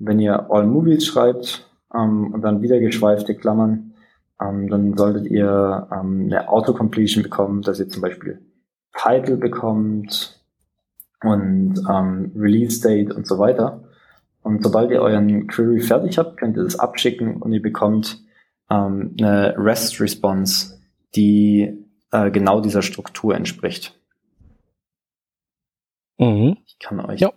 Wenn 0.00 0.20
ihr 0.20 0.50
all 0.50 0.66
Movies 0.66 1.06
schreibt, 1.06 1.68
ähm, 1.94 2.32
und 2.32 2.42
dann 2.42 2.62
wieder 2.62 2.78
geschweifte 2.80 3.34
Klammern, 3.34 3.94
ähm, 4.40 4.68
dann 4.68 4.96
solltet 4.96 5.26
ihr 5.26 5.88
ähm, 5.92 6.24
eine 6.26 6.48
Autocompletion 6.48 7.22
bekommen, 7.22 7.62
dass 7.62 7.80
ihr 7.80 7.88
zum 7.88 8.02
Beispiel 8.02 8.40
Title 8.98 9.36
bekommt 9.36 10.40
und 11.22 11.80
ähm, 11.88 12.32
Release 12.36 12.80
Date 12.80 13.12
und 13.12 13.26
so 13.26 13.38
weiter. 13.38 13.84
Und 14.42 14.62
sobald 14.62 14.90
ihr 14.90 15.02
euren 15.02 15.46
Query 15.46 15.80
fertig 15.80 16.18
habt, 16.18 16.38
könnt 16.38 16.56
ihr 16.56 16.64
das 16.64 16.78
abschicken 16.78 17.42
und 17.42 17.52
ihr 17.52 17.62
bekommt 17.62 18.20
ähm, 18.70 19.14
eine 19.18 19.54
REST-Response, 19.56 20.80
die 21.14 21.84
äh, 22.12 22.30
genau 22.30 22.60
dieser 22.60 22.82
Struktur 22.82 23.34
entspricht. 23.34 23.98
Mhm. 26.18 26.56
Ich 26.66 26.78
kann 26.78 27.00
euch. 27.00 27.20
Ja. 27.20 27.32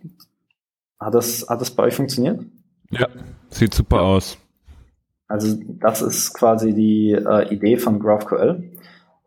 Hat 0.99 1.13
das, 1.13 1.47
hat 1.49 1.61
das 1.61 1.71
bei 1.71 1.83
euch 1.83 1.95
funktioniert? 1.95 2.43
Ja, 2.91 3.07
sieht 3.49 3.73
super 3.73 3.97
ja. 3.97 4.03
aus. 4.03 4.37
Also 5.27 5.57
das 5.65 6.01
ist 6.01 6.33
quasi 6.33 6.73
die 6.73 7.11
äh, 7.11 7.53
Idee 7.53 7.77
von 7.77 7.99
GraphQL. 7.99 8.71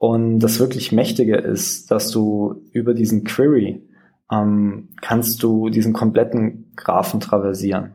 Und 0.04 0.40
das 0.40 0.60
wirklich 0.60 0.92
Mächtige 0.92 1.36
ist, 1.36 1.90
dass 1.90 2.10
du 2.10 2.60
über 2.72 2.92
diesen 2.92 3.24
Query 3.24 3.88
ähm, 4.30 4.90
kannst 5.00 5.42
du 5.42 5.70
diesen 5.70 5.94
kompletten 5.94 6.70
Graphen 6.76 7.20
traversieren. 7.20 7.94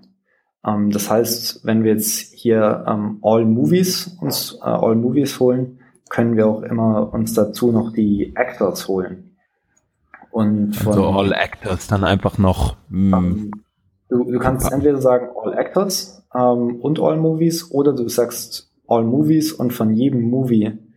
Ähm, 0.66 0.90
das 0.90 1.12
heißt, 1.12 1.64
wenn 1.66 1.84
wir 1.84 1.92
jetzt 1.94 2.34
hier 2.34 2.84
ähm, 2.88 3.20
All 3.22 3.46
Movies 3.46 4.18
uns 4.20 4.58
äh, 4.60 4.66
All 4.66 4.96
Movies 4.96 5.40
holen, 5.40 5.82
können 6.10 6.36
wir 6.36 6.48
auch 6.48 6.64
immer 6.64 7.14
uns 7.14 7.36
dazu 7.36 7.72
noch 7.72 7.94
die 7.94 8.34
Actors 8.36 8.88
holen. 8.88 9.36
Und 10.32 10.78
von, 10.78 10.94
also 10.94 11.10
All 11.10 11.32
Actors 11.32 11.86
dann 11.86 12.04
einfach 12.04 12.40
noch. 12.40 12.76
Mh, 12.90 13.18
ähm, 13.20 13.52
du, 14.10 14.24
du 14.24 14.40
kannst 14.40 14.72
entweder 14.72 15.00
sagen 15.00 15.28
All 15.40 15.54
Actors 15.54 16.26
ähm, 16.34 16.78
und 16.82 17.00
All 17.00 17.18
Movies 17.18 17.70
oder 17.70 17.94
du 17.94 18.10
sagst 18.10 18.72
All 18.88 19.04
Movies 19.04 19.54
und 19.54 19.74
von 19.74 19.94
jedem 19.94 20.24
Movie 20.24 20.89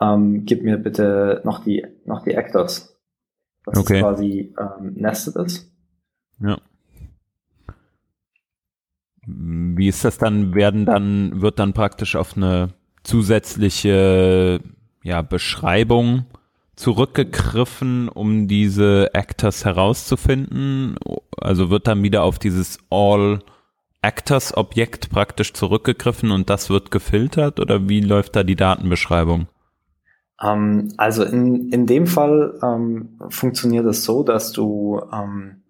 ähm, 0.00 0.44
gib 0.44 0.62
mir 0.62 0.78
bitte 0.78 1.42
noch 1.44 1.64
die 1.64 1.86
noch 2.04 2.22
die 2.24 2.32
Actors. 2.32 2.96
Was 3.64 3.78
okay. 3.78 4.00
quasi 4.00 4.54
ähm, 4.58 4.94
nested 4.94 5.36
ist. 5.36 5.70
Ja. 6.40 6.58
Wie 9.26 9.88
ist 9.88 10.04
das 10.04 10.18
dann? 10.18 10.54
Werden 10.54 10.86
dann 10.86 11.42
wird 11.42 11.58
dann 11.58 11.74
praktisch 11.74 12.16
auf 12.16 12.36
eine 12.36 12.72
zusätzliche 13.02 14.60
ja, 15.02 15.22
Beschreibung 15.22 16.26
zurückgegriffen, 16.76 18.08
um 18.08 18.48
diese 18.48 19.12
Actors 19.12 19.64
herauszufinden? 19.64 20.96
Also 21.36 21.70
wird 21.70 21.86
dann 21.86 22.02
wieder 22.02 22.22
auf 22.22 22.38
dieses 22.38 22.78
All 22.90 23.40
Actors-Objekt 24.02 25.10
praktisch 25.10 25.52
zurückgegriffen 25.52 26.30
und 26.30 26.48
das 26.48 26.70
wird 26.70 26.90
gefiltert 26.90 27.60
oder 27.60 27.88
wie 27.88 28.00
läuft 28.00 28.34
da 28.34 28.42
die 28.42 28.56
Datenbeschreibung? 28.56 29.46
Ähm, 30.42 30.88
also 30.96 31.24
in, 31.24 31.70
in 31.70 31.86
dem 31.86 32.06
Fall 32.06 32.58
ähm, 32.62 33.18
funktioniert 33.28 33.86
es 33.86 34.04
so, 34.04 34.22
dass 34.22 34.52
du, 34.52 35.00
ähm, 35.12 35.62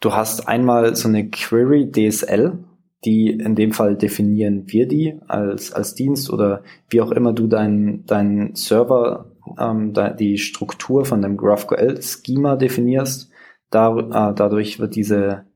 du 0.00 0.12
hast 0.12 0.48
einmal 0.48 0.94
so 0.94 1.08
eine 1.08 1.28
Query 1.28 1.90
DSL, 1.90 2.58
die 3.04 3.30
in 3.30 3.54
dem 3.54 3.72
Fall 3.72 3.96
definieren 3.96 4.64
wir 4.66 4.86
die 4.86 5.18
als, 5.26 5.72
als 5.72 5.94
Dienst 5.94 6.30
oder 6.30 6.62
wie 6.88 7.00
auch 7.00 7.10
immer 7.10 7.32
du 7.32 7.48
deinen 7.48 8.06
dein 8.06 8.54
Server, 8.54 9.32
ähm, 9.58 9.92
die 10.18 10.38
Struktur 10.38 11.04
von 11.04 11.20
dem 11.20 11.36
GraphQL-Schema 11.36 12.56
definierst. 12.56 13.30
Da, 13.70 13.96
äh, 13.96 14.34
dadurch 14.34 14.78
wird 14.78 14.94
diese 14.94 15.46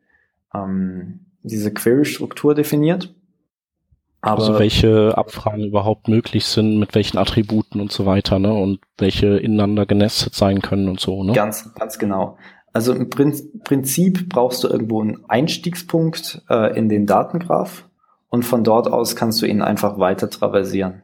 ähm, 0.52 1.26
diese 1.46 1.72
Query-Struktur 1.72 2.54
definiert. 2.54 3.14
Aber 4.26 4.40
also 4.40 4.58
welche 4.58 5.16
Abfragen 5.16 5.64
überhaupt 5.64 6.08
möglich 6.08 6.46
sind, 6.46 6.78
mit 6.78 6.94
welchen 6.94 7.18
Attributen 7.18 7.80
und 7.80 7.92
so 7.92 8.06
weiter, 8.06 8.38
ne? 8.38 8.52
Und 8.52 8.80
welche 8.98 9.36
ineinander 9.38 9.86
genestet 9.86 10.34
sein 10.34 10.62
können 10.62 10.88
und 10.88 11.00
so, 11.00 11.22
ne? 11.22 11.32
Ganz, 11.32 11.72
ganz 11.74 11.98
genau. 11.98 12.36
Also 12.72 12.92
im 12.92 13.08
Prinzip 13.08 14.28
brauchst 14.28 14.62
du 14.62 14.68
irgendwo 14.68 15.00
einen 15.00 15.24
Einstiegspunkt 15.28 16.42
äh, 16.50 16.76
in 16.76 16.90
den 16.90 17.06
Datengraph 17.06 17.88
und 18.28 18.44
von 18.44 18.64
dort 18.64 18.88
aus 18.88 19.16
kannst 19.16 19.40
du 19.40 19.46
ihn 19.46 19.62
einfach 19.62 19.98
weiter 19.98 20.28
traversieren. 20.28 21.02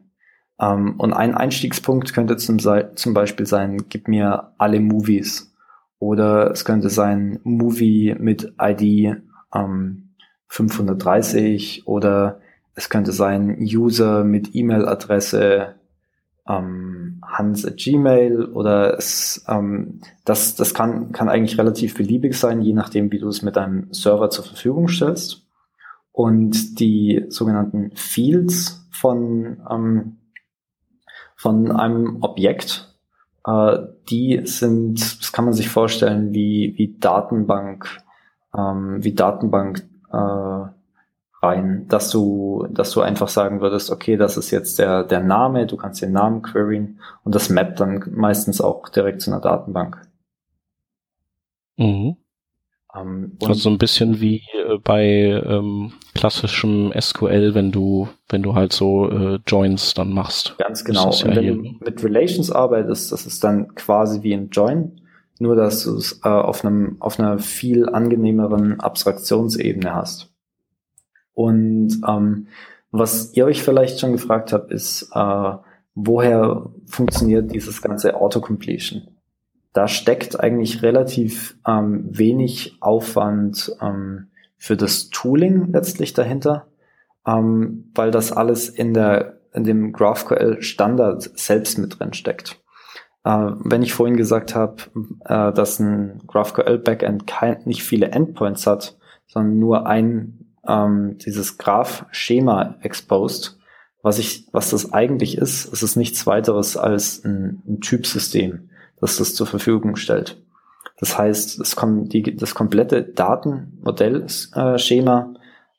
Ähm, 0.60 0.96
und 0.98 1.14
ein 1.14 1.34
Einstiegspunkt 1.34 2.12
könnte 2.12 2.36
zum, 2.36 2.58
zum 2.58 3.14
Beispiel 3.14 3.46
sein, 3.46 3.84
gib 3.88 4.06
mir 4.06 4.52
alle 4.58 4.80
Movies. 4.80 5.54
Oder 5.98 6.50
es 6.50 6.66
könnte 6.66 6.90
sein, 6.90 7.40
Movie 7.42 8.16
mit 8.18 8.52
ID 8.60 9.16
ähm, 9.54 10.10
530 10.48 11.86
oder 11.86 12.41
es 12.74 12.88
könnte 12.88 13.12
sein 13.12 13.58
User 13.60 14.24
mit 14.24 14.54
E-Mail-Adresse 14.54 15.74
ähm, 16.48 17.20
Hans 17.24 17.64
at 17.64 17.76
Gmail 17.76 18.46
oder 18.46 18.96
es, 18.96 19.44
ähm, 19.48 20.00
das, 20.24 20.54
das 20.56 20.74
kann, 20.74 21.12
kann 21.12 21.28
eigentlich 21.28 21.58
relativ 21.58 21.94
beliebig 21.94 22.34
sein, 22.34 22.62
je 22.62 22.72
nachdem, 22.72 23.12
wie 23.12 23.18
du 23.18 23.28
es 23.28 23.42
mit 23.42 23.56
deinem 23.56 23.92
Server 23.92 24.30
zur 24.30 24.44
Verfügung 24.44 24.88
stellst. 24.88 25.46
Und 26.10 26.78
die 26.78 27.24
sogenannten 27.28 27.92
Fields 27.94 28.86
von, 28.90 29.62
ähm, 29.70 30.18
von 31.36 31.70
einem 31.70 32.22
Objekt, 32.22 32.94
äh, 33.46 33.78
die 34.10 34.42
sind, 34.44 35.00
das 35.20 35.32
kann 35.32 35.44
man 35.44 35.54
sich 35.54 35.68
vorstellen, 35.68 36.34
wie, 36.34 36.74
wie 36.76 36.98
Datenbank, 36.98 37.86
ähm, 38.56 39.02
wie 39.02 39.14
Datenbank 39.14 39.84
äh, 40.12 40.64
rein, 41.42 41.86
dass 41.88 42.10
du, 42.10 42.66
dass 42.70 42.92
du 42.92 43.00
einfach 43.00 43.28
sagen 43.28 43.60
würdest, 43.60 43.90
okay, 43.90 44.16
das 44.16 44.36
ist 44.36 44.50
jetzt 44.50 44.78
der, 44.78 45.04
der 45.04 45.20
Name, 45.20 45.66
du 45.66 45.76
kannst 45.76 46.00
den 46.00 46.12
Namen 46.12 46.42
queryen 46.42 47.00
und 47.24 47.34
das 47.34 47.50
mappt 47.50 47.80
dann 47.80 48.04
meistens 48.12 48.60
auch 48.60 48.88
direkt 48.88 49.22
zu 49.22 49.30
einer 49.30 49.40
Datenbank. 49.40 50.00
Mhm. 51.76 52.16
Ähm, 52.94 53.38
also 53.40 53.54
so 53.54 53.70
ein 53.70 53.78
bisschen 53.78 54.20
wie 54.20 54.42
äh, 54.54 54.78
bei 54.82 55.04
ähm, 55.04 55.92
klassischem 56.14 56.92
SQL, 56.98 57.54
wenn 57.54 57.72
du, 57.72 58.08
wenn 58.28 58.42
du 58.42 58.54
halt 58.54 58.72
so 58.72 59.10
äh, 59.10 59.40
Joins 59.46 59.94
dann 59.94 60.12
machst. 60.12 60.56
Ganz 60.58 60.84
genau. 60.84 61.10
Ja 61.10 61.26
und 61.26 61.36
wenn 61.36 61.46
du 61.46 61.84
mit 61.84 62.04
Relations 62.04 62.52
arbeitest, 62.52 63.10
das 63.10 63.26
ist 63.26 63.42
dann 63.42 63.74
quasi 63.74 64.22
wie 64.22 64.34
ein 64.34 64.50
Join, 64.50 65.00
nur 65.40 65.56
dass 65.56 65.84
du 65.84 65.96
es 65.96 66.20
äh, 66.22 66.28
auf 66.28 66.64
einem 66.64 66.98
auf 67.00 67.18
einer 67.18 67.38
viel 67.38 67.88
angenehmeren 67.88 68.78
Abstraktionsebene 68.78 69.94
hast. 69.94 70.31
Und 71.34 72.00
ähm, 72.06 72.48
was 72.90 73.34
ihr 73.34 73.46
euch 73.46 73.62
vielleicht 73.62 74.00
schon 74.00 74.12
gefragt 74.12 74.52
habt, 74.52 74.70
ist, 74.70 75.10
äh, 75.14 75.52
woher 75.94 76.70
funktioniert 76.86 77.52
dieses 77.52 77.82
ganze 77.82 78.16
Autocompletion? 78.20 79.08
Da 79.72 79.88
steckt 79.88 80.38
eigentlich 80.38 80.82
relativ 80.82 81.56
ähm, 81.66 82.06
wenig 82.10 82.76
Aufwand 82.80 83.74
ähm, 83.80 84.28
für 84.58 84.76
das 84.76 85.08
Tooling 85.08 85.72
letztlich 85.72 86.12
dahinter, 86.12 86.66
ähm, 87.26 87.90
weil 87.94 88.10
das 88.10 88.32
alles 88.32 88.68
in 88.68 88.92
der 88.92 89.38
in 89.54 89.64
dem 89.64 89.92
GraphQL 89.92 90.62
Standard 90.62 91.22
selbst 91.38 91.78
mit 91.78 91.98
drin 91.98 92.14
steckt. 92.14 92.62
Äh, 93.24 93.50
wenn 93.60 93.82
ich 93.82 93.92
vorhin 93.92 94.16
gesagt 94.16 94.54
habe, 94.54 94.76
äh, 95.24 95.52
dass 95.52 95.78
ein 95.78 96.22
GraphQL 96.26 96.78
Backend 96.78 97.30
nicht 97.64 97.82
viele 97.82 98.10
Endpoints 98.10 98.66
hat, 98.66 98.98
sondern 99.26 99.58
nur 99.58 99.86
ein 99.86 100.41
ähm, 100.66 101.18
dieses 101.18 101.58
Graph-Schema 101.58 102.76
exposed. 102.80 103.58
Was 104.02 104.18
ich, 104.18 104.48
was 104.52 104.70
das 104.70 104.92
eigentlich 104.92 105.38
ist, 105.38 105.72
ist 105.72 105.82
es 105.82 105.94
nichts 105.96 106.26
weiteres 106.26 106.76
als 106.76 107.24
ein, 107.24 107.62
ein 107.66 107.80
Typsystem, 107.80 108.68
das 109.00 109.16
das 109.16 109.34
zur 109.34 109.46
Verfügung 109.46 109.96
stellt. 109.96 110.42
Das 110.98 111.16
heißt, 111.18 111.60
das, 111.60 111.76
kom 111.76 112.08
die, 112.08 112.36
das 112.36 112.54
komplette 112.54 113.02
Datenmodellschema 113.02 115.34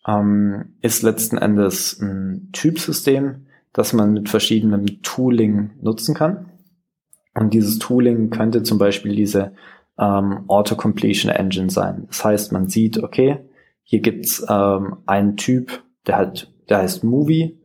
ähm, 0.07 0.75
ist 0.81 1.01
letzten 1.01 1.37
Endes 1.37 1.99
ein 1.99 2.49
Typsystem, 2.51 3.47
das 3.73 3.93
man 3.93 4.13
mit 4.13 4.29
verschiedenem 4.29 5.01
Tooling 5.01 5.71
nutzen 5.81 6.15
kann. 6.15 6.51
Und 7.35 7.53
dieses 7.53 7.79
Tooling 7.79 8.29
könnte 8.29 8.63
zum 8.63 8.77
Beispiel 8.77 9.15
diese 9.15 9.53
ähm, 9.97 10.43
Auto-Completion 10.47 11.31
Engine 11.31 11.69
sein. 11.69 12.05
Das 12.07 12.23
heißt, 12.23 12.51
man 12.51 12.69
sieht, 12.69 12.99
okay, 12.99 13.39
hier 13.83 14.01
gibt's 14.01 14.45
ähm, 14.49 14.97
einen 15.05 15.37
Typ, 15.37 15.83
der 16.07 16.17
hat, 16.17 16.51
der 16.69 16.79
heißt 16.79 17.03
Movie 17.03 17.59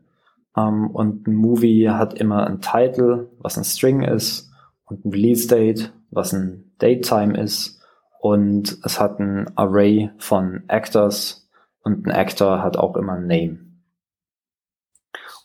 ähm, 0.56 0.90
und 0.90 1.26
ein 1.26 1.34
Movie 1.34 1.88
hat 1.88 2.14
immer 2.14 2.46
ein 2.46 2.60
Title, 2.60 3.30
was 3.38 3.56
ein 3.56 3.64
String 3.64 4.02
ist 4.02 4.50
und 4.84 5.04
ein 5.04 5.10
Release 5.10 5.48
Date, 5.48 5.92
was 6.10 6.32
ein 6.32 6.72
Datetime 6.78 7.40
ist 7.40 7.80
und 8.20 8.78
es 8.84 9.00
hat 9.00 9.20
ein 9.20 9.56
Array 9.56 10.10
von 10.18 10.64
Actors 10.68 11.48
und 11.82 12.06
ein 12.06 12.10
Actor 12.10 12.62
hat 12.62 12.76
auch 12.76 12.96
immer 12.96 13.14
ein 13.14 13.26
Name. 13.26 13.58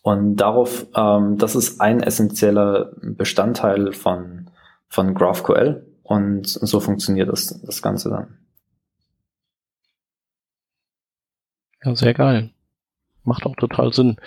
Und 0.02 0.38
darauf, 0.38 0.86
ähm, 0.96 1.38
das 1.38 1.56
ist 1.56 1.80
ein 1.80 2.04
essentieller 2.04 2.92
Bestandteil 3.02 3.94
von, 3.94 4.50
von 4.90 5.14
GraphQL 5.14 5.86
und 6.04 6.46
so 6.48 6.80
funktioniert 6.82 7.30
das, 7.30 7.62
das 7.62 7.82
Ganze 7.82 8.10
dann. 8.10 8.38
Ja, 11.84 11.96
sehr 11.96 12.14
geil. 12.14 12.52
Macht 13.24 13.46
auch 13.46 13.56
total 13.56 13.94
Sinn. 13.94 14.18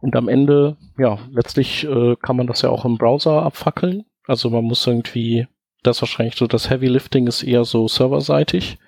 Und 0.00 0.16
am 0.16 0.28
Ende, 0.28 0.76
ja, 0.98 1.18
letztlich 1.30 1.84
äh, 1.84 2.16
kann 2.16 2.36
man 2.36 2.46
das 2.46 2.62
ja 2.62 2.70
auch 2.70 2.84
im 2.84 2.98
Browser 2.98 3.42
abfackeln. 3.42 4.04
Also 4.26 4.50
man 4.50 4.64
muss 4.64 4.86
irgendwie, 4.86 5.46
das 5.82 6.02
wahrscheinlich 6.02 6.36
so, 6.36 6.46
das 6.46 6.70
Heavy 6.70 6.88
Lifting 6.88 7.26
ist 7.26 7.42
eher 7.42 7.64
so 7.64 7.88
serverseitig. 7.88 8.78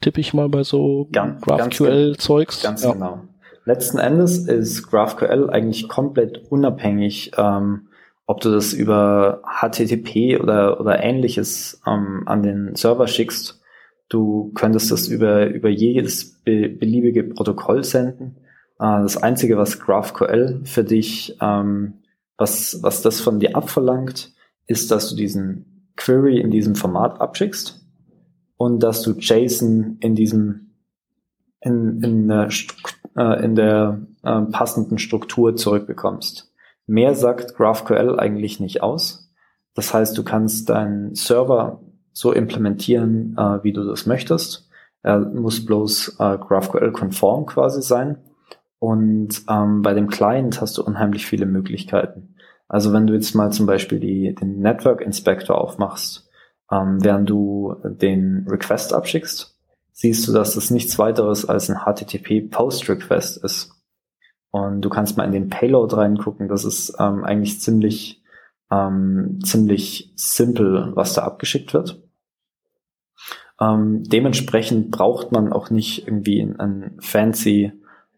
Tippe 0.00 0.20
ich 0.20 0.34
mal 0.34 0.48
bei 0.48 0.62
so 0.62 1.08
GraphQL-Zeugs. 1.12 2.62
Ganz, 2.62 2.82
ganz 2.82 2.84
ja. 2.84 2.92
genau. 2.92 3.22
Letzten 3.64 3.98
Endes 3.98 4.38
ist 4.38 4.88
GraphQL 4.88 5.50
eigentlich 5.50 5.88
komplett 5.88 6.50
unabhängig, 6.50 7.32
ähm, 7.36 7.88
ob 8.26 8.40
du 8.40 8.50
das 8.50 8.72
über 8.72 9.42
HTTP 9.44 10.40
oder, 10.40 10.80
oder 10.80 11.02
ähnliches 11.02 11.80
ähm, 11.86 12.22
an 12.26 12.42
den 12.42 12.74
Server 12.74 13.06
schickst. 13.06 13.59
Du 14.10 14.52
könntest 14.54 14.90
das 14.90 15.08
über, 15.08 15.46
über 15.46 15.70
jedes 15.70 16.42
be 16.42 16.68
beliebige 16.68 17.22
Protokoll 17.24 17.84
senden. 17.84 18.36
Äh, 18.78 19.00
das 19.02 19.16
Einzige, 19.16 19.56
was 19.56 19.80
GraphQL 19.80 20.60
für 20.64 20.84
dich, 20.84 21.38
ähm, 21.40 21.94
was, 22.36 22.82
was 22.82 23.00
das 23.02 23.20
von 23.20 23.38
dir 23.38 23.56
abverlangt, 23.56 24.34
ist, 24.66 24.90
dass 24.90 25.08
du 25.08 25.16
diesen 25.16 25.88
Query 25.96 26.40
in 26.40 26.50
diesem 26.50 26.74
Format 26.74 27.20
abschickst 27.20 27.86
und 28.56 28.82
dass 28.82 29.02
du 29.02 29.12
JSON 29.12 29.98
in 30.00 30.14
diesem 30.14 30.72
in, 31.60 32.02
in, 32.02 32.28
der, 32.28 32.48
äh, 33.16 33.44
in 33.44 33.54
der 33.54 34.00
äh, 34.24 34.40
passenden 34.42 34.98
Struktur 34.98 35.56
zurückbekommst. 35.56 36.52
Mehr 36.86 37.14
sagt 37.14 37.54
GraphQL 37.54 38.18
eigentlich 38.18 38.58
nicht 38.58 38.82
aus. 38.82 39.30
Das 39.74 39.94
heißt, 39.94 40.18
du 40.18 40.24
kannst 40.24 40.68
deinen 40.68 41.14
Server 41.14 41.80
so 42.20 42.32
implementieren, 42.32 43.34
äh, 43.38 43.64
wie 43.64 43.72
du 43.72 43.82
das 43.82 44.04
möchtest. 44.04 44.68
Er 45.02 45.20
muss 45.20 45.64
bloß 45.64 46.16
äh, 46.18 46.36
GraphQL-konform 46.36 47.46
quasi 47.46 47.80
sein. 47.80 48.18
Und 48.78 49.42
ähm, 49.48 49.80
bei 49.80 49.94
dem 49.94 50.08
Client 50.08 50.60
hast 50.60 50.76
du 50.76 50.84
unheimlich 50.84 51.24
viele 51.24 51.46
Möglichkeiten. 51.46 52.34
Also 52.68 52.92
wenn 52.92 53.06
du 53.06 53.14
jetzt 53.14 53.34
mal 53.34 53.50
zum 53.52 53.64
Beispiel 53.64 54.00
die, 54.00 54.34
den 54.34 54.60
Network 54.60 55.00
Inspector 55.00 55.58
aufmachst, 55.58 56.28
ähm, 56.70 57.02
während 57.02 57.30
du 57.30 57.76
den 57.84 58.46
Request 58.46 58.92
abschickst, 58.92 59.58
siehst 59.92 60.28
du, 60.28 60.32
dass 60.34 60.54
das 60.54 60.70
nichts 60.70 60.98
weiteres 60.98 61.48
als 61.48 61.70
ein 61.70 61.78
HTTP 61.86 62.50
Post 62.50 62.86
Request 62.90 63.42
ist. 63.42 63.72
Und 64.50 64.82
du 64.82 64.90
kannst 64.90 65.16
mal 65.16 65.24
in 65.24 65.32
den 65.32 65.48
Payload 65.48 65.96
reingucken. 65.96 66.48
Das 66.48 66.66
ist 66.66 66.94
ähm, 66.98 67.24
eigentlich 67.24 67.62
ziemlich, 67.62 68.22
ähm, 68.70 69.38
ziemlich 69.42 70.12
simpel, 70.16 70.92
was 70.94 71.14
da 71.14 71.22
abgeschickt 71.22 71.72
wird. 71.72 72.09
Ähm, 73.60 74.02
dementsprechend 74.04 74.90
braucht 74.90 75.32
man 75.32 75.52
auch 75.52 75.70
nicht 75.70 76.06
irgendwie 76.06 76.42
einen 76.42 76.96
fancy 77.00 77.72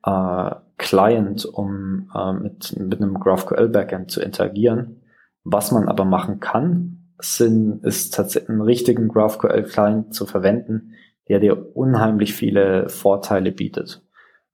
äh, 0.04 0.50
Client, 0.78 1.44
um 1.44 2.10
äh, 2.14 2.32
mit, 2.32 2.76
mit 2.78 3.00
einem 3.00 3.18
GraphQL 3.18 3.68
Backend 3.68 4.10
zu 4.10 4.20
interagieren. 4.20 5.02
Was 5.44 5.72
man 5.72 5.88
aber 5.88 6.04
machen 6.04 6.40
kann, 6.40 7.02
sind, 7.20 7.84
ist 7.84 8.14
tatsächlich 8.14 8.50
einen 8.50 8.62
richtigen 8.62 9.08
GraphQL 9.08 9.64
Client 9.64 10.14
zu 10.14 10.26
verwenden, 10.26 10.94
der 11.28 11.40
dir 11.40 11.76
unheimlich 11.76 12.34
viele 12.34 12.88
Vorteile 12.88 13.52
bietet. 13.52 14.02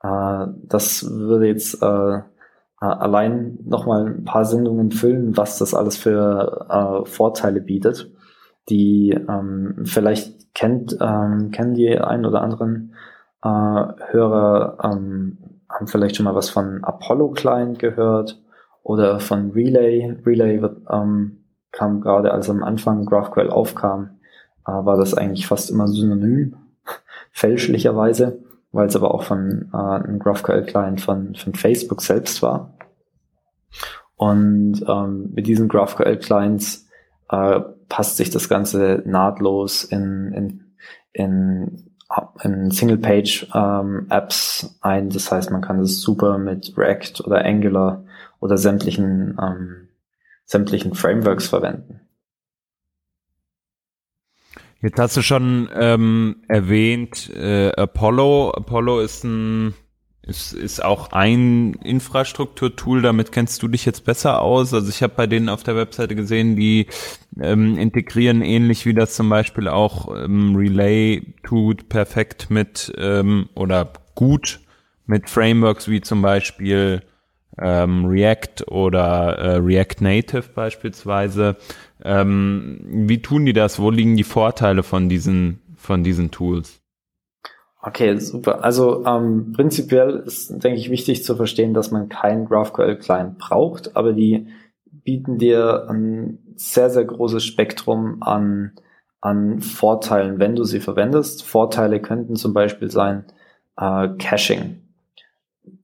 Äh, 0.03 0.46
das 0.64 1.11
würde 1.11 1.48
jetzt 1.48 1.83
äh, 1.83 2.20
allein 2.81 3.59
nochmal 3.64 4.07
ein 4.07 4.24
paar 4.24 4.44
Sendungen 4.44 4.92
füllen, 4.92 5.37
was 5.37 5.59
das 5.59 5.74
alles 5.74 5.96
für 5.96 6.66
äh, 6.68 7.09
Vorteile 7.09 7.61
bietet, 7.61 8.11
die 8.69 9.11
ähm, 9.11 9.83
vielleicht 9.85 10.55
kennt, 10.55 10.97
ähm, 11.01 11.51
kennen 11.51 11.75
die 11.75 11.99
ein 11.99 12.27
oder 12.27 12.43
anderen 12.43 12.95
äh, 13.43 13.49
Hörer, 13.49 14.79
ähm, 14.83 15.39
haben 15.69 15.87
vielleicht 15.87 16.17
schon 16.17 16.25
mal 16.25 16.35
was 16.35 16.51
von 16.51 16.83
Apollo 16.83 17.31
Client 17.31 17.79
gehört 17.79 18.41
oder 18.83 19.21
von 19.21 19.51
Relay. 19.51 20.17
Relay 20.25 20.63
wird, 20.63 20.79
ähm, 20.91 21.45
kam 21.73 22.01
gerade, 22.01 22.33
als 22.33 22.49
am 22.51 22.63
Anfang 22.63 23.05
GraphQL 23.05 23.51
aufkam, 23.51 24.19
äh, 24.67 24.73
war 24.73 24.97
das 24.97 25.15
eigentlich 25.15 25.47
fast 25.47 25.71
immer 25.71 25.89
synonym, 25.89 26.57
fälschlicherweise, 27.33 28.43
weil 28.73 28.89
es 28.89 28.97
aber 28.97 29.15
auch 29.15 29.23
von 29.23 29.71
äh, 29.73 29.77
einem 29.77 30.19
GraphQL-Client 30.19 31.01
von, 31.01 31.35
von 31.35 31.55
Facebook 31.55 32.03
selbst 32.03 32.43
war. 32.43 32.75
Und 34.17 34.85
ähm, 34.89 35.31
mit 35.35 35.47
diesen 35.47 35.69
GraphQL-Clients 35.69 36.88
äh, 37.31 37.61
passt 37.88 38.17
sich 38.17 38.31
das 38.31 38.49
Ganze 38.49 39.03
nahtlos 39.07 39.85
in, 39.85 40.33
in, 40.33 40.64
in, 41.12 41.91
in 42.43 42.71
Single-Page-Apps 42.71 44.62
ähm, 44.62 44.71
ein. 44.81 45.11
Das 45.11 45.31
heißt, 45.31 45.51
man 45.51 45.62
kann 45.62 45.81
es 45.81 46.01
super 46.01 46.38
mit 46.38 46.75
React 46.77 47.25
oder 47.25 47.45
Angular 47.45 48.05
oder 48.41 48.57
sämtlichen, 48.57 49.38
ähm, 49.41 49.88
sämtlichen 50.45 50.95
Frameworks 50.95 51.49
verwenden. 51.49 52.01
Jetzt 54.81 54.99
hast 54.99 55.17
du 55.17 55.23
schon 55.23 55.69
ähm, 55.75 56.45
erwähnt 56.47 57.31
äh, 57.35 57.73
Apollo. 57.73 58.53
Apollo 58.53 59.01
ist 59.01 59.25
ein 59.25 59.75
ist, 60.29 60.53
ist 60.53 60.85
auch 60.85 61.12
ein 61.12 61.75
Infrastrukturtool, 61.83 63.03
damit 63.03 63.33
kennst 63.33 63.62
du 63.62 63.69
dich 63.69 63.85
jetzt 63.85 64.05
besser 64.05 64.43
aus. 64.43 64.75
Also 64.75 64.88
ich 64.88 65.03
habe 65.03 65.14
bei 65.17 65.27
denen 65.27 65.49
auf 65.49 65.62
der 65.62 65.75
Webseite 65.75 66.14
gesehen, 66.14 66.55
die 66.55 66.87
ähm, 67.41 67.79
integrieren 67.79 68.43
ähnlich 68.43 68.85
wie 68.87 68.95
das 68.95 69.14
zum 69.14 69.29
Beispiel 69.29 69.69
auch 69.69 70.14
ähm, 70.14 70.55
Relay 70.55 71.23
tut, 71.43 71.88
perfekt 71.88 72.51
mit 72.51 72.93
ähm, 72.99 73.49
oder 73.55 73.93
gut 74.14 74.61
mit 75.07 75.31
Frameworks 75.31 75.88
wie 75.88 76.03
zum 76.03 76.21
Beispiel 76.21 77.03
ähm, 77.59 78.05
React 78.05 78.69
oder 78.69 79.38
äh, 79.38 79.57
React 79.57 80.01
Native 80.01 80.51
beispielsweise. 80.55 81.57
Ähm, 82.05 82.81
wie 82.87 83.23
tun 83.23 83.47
die 83.47 83.55
das? 83.55 83.79
Wo 83.79 83.91
liegen 83.91 84.17
die 84.17 84.25
Vorteile 84.25 84.83
von 84.83 85.09
diesen, 85.09 85.61
von 85.77 86.05
diesen 86.05 86.31
Tools? 86.31 86.81
Okay, 87.88 88.18
super. 88.18 88.64
Also 88.64 89.07
ähm, 89.07 89.53
prinzipiell 89.55 90.22
ist, 90.27 90.51
denke 90.62 90.79
ich, 90.79 90.90
wichtig 90.90 91.24
zu 91.24 91.37
verstehen, 91.37 91.72
dass 91.72 91.90
man 91.90 92.11
keinen 92.11 92.44
GraphQL-Client 92.44 93.38
braucht, 93.38 93.96
aber 93.96 94.12
die 94.12 94.46
bieten 94.85 95.38
dir 95.38 95.88
ein 95.88 96.38
sehr, 96.57 96.90
sehr 96.90 97.07
großes 97.07 97.42
Spektrum 97.42 98.22
an, 98.22 98.72
an 99.22 99.61
Vorteilen, 99.61 100.38
wenn 100.38 100.55
du 100.55 100.64
sie 100.64 100.81
verwendest. 100.81 101.42
Vorteile 101.44 102.03
könnten 102.03 102.37
zum 102.37 102.53
Beispiel 102.53 102.90
sein 102.90 103.24
äh, 103.79 104.09
Caching. 104.18 104.83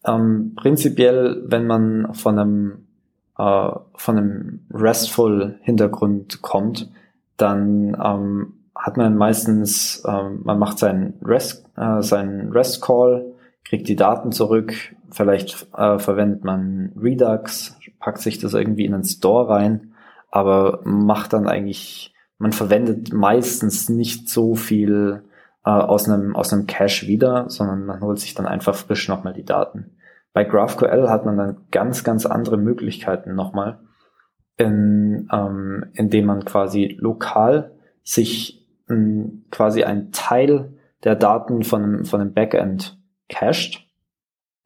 Ähm, 0.05 0.53
prinzipiell, 0.57 1.43
wenn 1.47 1.67
man 1.67 2.13
von 2.13 2.39
einem, 2.39 2.87
äh, 3.39 3.71
von 3.95 4.19
einem 4.19 4.67
RESTful-Hintergrund 4.75 6.43
kommt, 6.43 6.91
dann 7.39 7.97
ähm, 7.99 8.53
hat 8.75 8.97
man 8.97 9.17
meistens, 9.17 10.03
ähm, 10.07 10.41
man 10.45 10.59
macht 10.59 10.79
seinen 10.79 11.15
REST, 11.25 11.65
äh, 11.77 12.03
seinen 12.03 12.53
REST-Call, 12.53 13.35
kriegt 13.65 13.89
die 13.89 13.97
Daten 13.97 14.33
zurück, 14.33 14.75
vielleicht 15.11 15.69
äh, 15.77 15.99
verwendet 15.99 16.45
man 16.45 16.93
Redux, 17.01 17.79
packt 17.99 18.19
sich 18.19 18.39
das 18.39 18.55
irgendwie 18.55 18.85
in 18.85 18.93
den 18.93 19.05
Store 19.05 19.49
rein, 19.49 19.95
aber 20.31 20.81
macht 20.85 21.33
dann 21.33 21.47
eigentlich, 21.47 22.13
man 22.39 22.53
verwendet 22.53 23.13
meistens 23.13 23.89
nicht 23.89 24.29
so 24.29 24.55
viel 24.55 25.23
äh, 25.65 25.71
aus 25.71 26.09
einem 26.09 26.37
aus 26.37 26.53
einem 26.53 26.67
Cache 26.67 27.07
wieder, 27.07 27.49
sondern 27.49 27.87
man 27.87 28.01
holt 28.01 28.19
sich 28.19 28.35
dann 28.35 28.47
einfach 28.47 28.75
frisch 28.75 29.09
nochmal 29.09 29.33
die 29.33 29.45
Daten. 29.45 29.97
Bei 30.33 30.45
GraphQL 30.45 31.09
hat 31.09 31.25
man 31.25 31.39
dann 31.39 31.57
ganz 31.71 32.05
ganz 32.05 32.27
andere 32.27 32.57
Möglichkeiten 32.57 33.35
nochmal, 33.35 33.79
in, 34.57 35.29
ähm, 35.33 35.87
indem 35.95 36.27
man 36.27 36.45
quasi 36.45 36.97
lokal 36.99 37.71
sich 38.03 38.64
ähm, 38.89 39.45
quasi 39.51 39.85
ein 39.85 40.13
Teil 40.13 40.75
der 41.03 41.17
Daten 41.17 41.63
von 41.63 42.05
von 42.05 42.21
einem 42.21 42.35
Backend 42.35 42.99
cached 43.29 43.87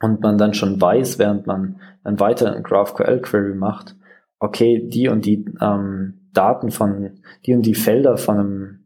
und 0.01 0.21
man 0.21 0.39
dann 0.39 0.55
schon 0.55 0.81
weiß, 0.81 1.19
während 1.19 1.47
man 1.47 1.81
einen 2.05 2.21
weiteren 2.21 2.63
GraphQL-Query 2.63 3.55
macht, 3.55 3.97
okay, 4.39 4.87
die 4.89 5.09
und 5.09 5.25
die 5.25 5.45
ähm, 5.61 6.29
Daten 6.33 6.71
von, 6.71 7.21
die 7.47 7.55
und 7.55 7.63
die 7.63 7.75
Felder 7.75 8.17
von 8.17 8.39
einem, 8.39 8.85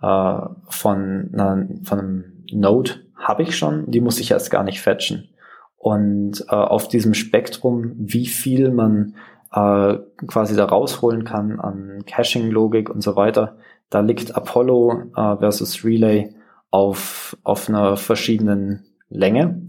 äh, 0.00 0.48
von, 0.68 1.30
einer, 1.32 1.68
von 1.84 1.98
einem 1.98 2.24
Node 2.52 2.92
habe 3.16 3.42
ich 3.42 3.56
schon, 3.56 3.90
die 3.90 4.00
muss 4.00 4.20
ich 4.20 4.30
erst 4.30 4.50
gar 4.50 4.62
nicht 4.62 4.80
fetchen. 4.80 5.28
Und 5.76 6.44
äh, 6.48 6.54
auf 6.54 6.88
diesem 6.88 7.14
Spektrum, 7.14 7.92
wie 7.96 8.26
viel 8.26 8.70
man 8.70 9.14
äh, 9.52 9.98
quasi 10.26 10.56
da 10.56 10.64
rausholen 10.64 11.24
kann 11.24 11.60
an 11.60 12.04
Caching-Logik 12.06 12.88
und 12.88 13.02
so 13.02 13.14
weiter, 13.14 13.56
da 13.90 14.00
liegt 14.00 14.36
Apollo 14.36 15.12
äh, 15.16 15.36
versus 15.38 15.84
Relay 15.84 16.34
auf, 16.70 17.36
auf 17.42 17.68
einer 17.68 17.96
verschiedenen 17.96 18.84
Länge. 19.08 19.62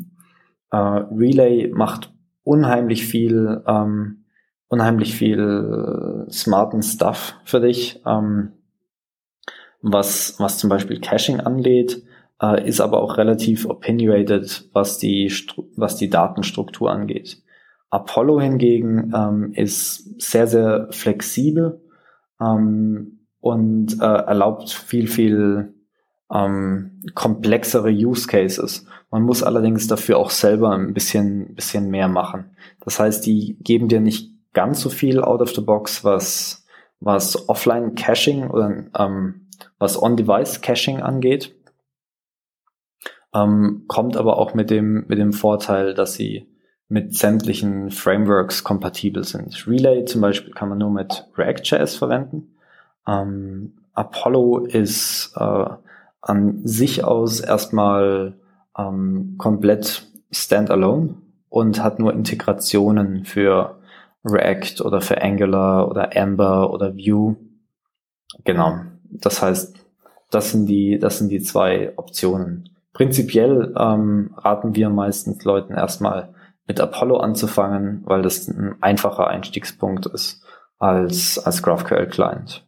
Äh, 0.71 0.77
Relay 0.77 1.69
macht 1.73 2.13
unheimlich 2.43 3.06
viel, 3.06 3.63
ähm, 3.67 4.25
unheimlich 4.67 5.15
viel 5.15 6.25
smarten 6.30 6.82
Stuff 6.82 7.36
für 7.45 7.62
dich, 7.62 8.01
ähm, 8.06 8.53
was, 9.82 10.39
was 10.39 10.58
zum 10.58 10.69
Beispiel 10.69 10.99
Caching 10.99 11.39
angeht, 11.39 12.03
äh, 12.41 12.67
ist 12.67 12.82
aber 12.82 13.01
auch 13.01 13.17
relativ 13.17 13.65
opinionated, 13.65 14.69
was 14.73 14.97
die, 14.97 15.32
was 15.75 15.95
die 15.95 16.10
Datenstruktur 16.10 16.91
angeht. 16.91 17.41
Apollo 17.89 18.41
hingegen 18.41 19.13
ähm, 19.15 19.53
ist 19.53 20.21
sehr, 20.21 20.47
sehr 20.47 20.88
flexibel 20.91 21.82
ähm, 22.41 23.16
und 23.47 23.99
äh, 23.99 24.05
erlaubt 24.05 24.69
viel, 24.69 25.07
viel 25.07 25.73
ähm, 26.31 27.01
komplexere 27.15 27.89
Use 27.89 28.27
Cases. 28.27 28.86
Man 29.12 29.23
muss 29.23 29.43
allerdings 29.43 29.88
dafür 29.88 30.17
auch 30.17 30.29
selber 30.29 30.71
ein 30.71 30.93
bisschen, 30.93 31.55
bisschen 31.55 31.89
mehr 31.89 32.07
machen. 32.07 32.51
Das 32.81 32.99
heißt, 32.99 33.25
die 33.25 33.57
geben 33.62 33.88
dir 33.88 34.01
nicht 34.01 34.31
ganz 34.53 34.81
so 34.81 34.89
viel 34.89 35.21
out 35.21 35.41
of 35.41 35.53
the 35.53 35.62
box, 35.62 36.03
was, 36.03 36.65
was 36.99 37.47
Offline 37.47 37.95
Caching 37.95 38.49
oder 38.49 38.86
ähm, 38.97 39.47
was 39.79 40.01
On-Device 40.01 40.62
Caching 40.62 41.01
angeht. 41.01 41.55
Ähm, 43.33 43.86
kommt 43.88 44.17
aber 44.17 44.38
auch 44.38 44.53
mit 44.53 44.69
dem, 44.69 45.05
mit 45.07 45.19
dem 45.19 45.33
Vorteil, 45.33 45.93
dass 45.93 46.13
sie 46.13 46.47
mit 46.89 47.13
sämtlichen 47.13 47.91
Frameworks 47.91 48.63
kompatibel 48.63 49.23
sind. 49.23 49.67
Relay 49.67 50.05
zum 50.05 50.21
Beispiel 50.21 50.53
kann 50.53 50.69
man 50.69 50.77
nur 50.77 50.91
mit 50.91 51.27
React.js 51.38 51.95
verwenden. 51.95 52.57
Ähm, 53.08 53.74
Apollo 53.93 54.65
ist 54.65 55.34
äh, 55.36 55.65
an 56.22 56.62
sich 56.67 57.04
aus 57.04 57.39
erstmal 57.39 58.36
ähm, 58.78 59.36
komplett 59.38 60.06
standalone 60.32 61.15
und 61.50 61.84
hat 61.84 62.00
nur 62.00 62.13
Integrationen 62.13 63.26
für 63.26 63.80
React 64.26 64.82
oder 64.84 65.02
für 65.02 65.22
Angular 65.22 65.89
oder 65.89 66.15
Ember 66.15 66.72
oder 66.72 66.96
Vue. 66.96 67.38
Genau. 68.43 68.82
Das 69.10 69.41
heißt, 69.41 69.76
das 70.30 70.52
sind 70.52 70.67
die, 70.67 71.00
das 71.00 71.20
sind 71.20 71.30
die 71.30 71.39
zwei 71.39 71.93
Optionen. 71.96 72.70
Prinzipiell 72.93 73.74
ähm, 73.78 74.34
raten 74.38 74.76
wir 74.76 74.89
meistens 74.89 75.43
Leuten 75.43 75.74
erstmal 75.74 76.34
mit 76.67 76.82
Apollo 76.82 77.17
anzufangen, 77.17 78.02
weil 78.06 78.22
das 78.22 78.48
ein 78.48 78.76
einfacher 78.82 79.28
Einstiegspunkt 79.28 80.06
ist 80.08 80.43
als, 80.78 81.39
als 81.39 81.63
GraphQL 81.63 82.08
Client. 82.08 82.66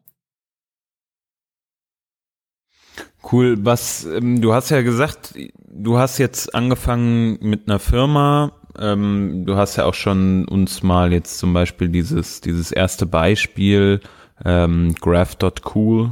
Cool. 3.23 3.57
Was, 3.65 4.05
ähm, 4.05 4.41
du 4.41 4.53
hast 4.53 4.69
ja 4.69 4.81
gesagt, 4.81 5.35
du 5.67 5.97
hast 5.97 6.17
jetzt 6.17 6.55
angefangen 6.55 7.37
mit 7.41 7.67
einer 7.67 7.79
Firma. 7.79 8.51
Ähm, 8.77 9.45
du 9.45 9.55
hast 9.55 9.75
ja 9.75 9.85
auch 9.85 9.93
schon 9.93 10.45
uns 10.45 10.83
mal 10.83 11.11
jetzt 11.11 11.37
zum 11.39 11.53
Beispiel 11.53 11.89
dieses, 11.89 12.41
dieses 12.41 12.71
erste 12.71 13.05
Beispiel, 13.05 13.99
ähm, 14.45 14.95
Graph.cool. 14.95 16.11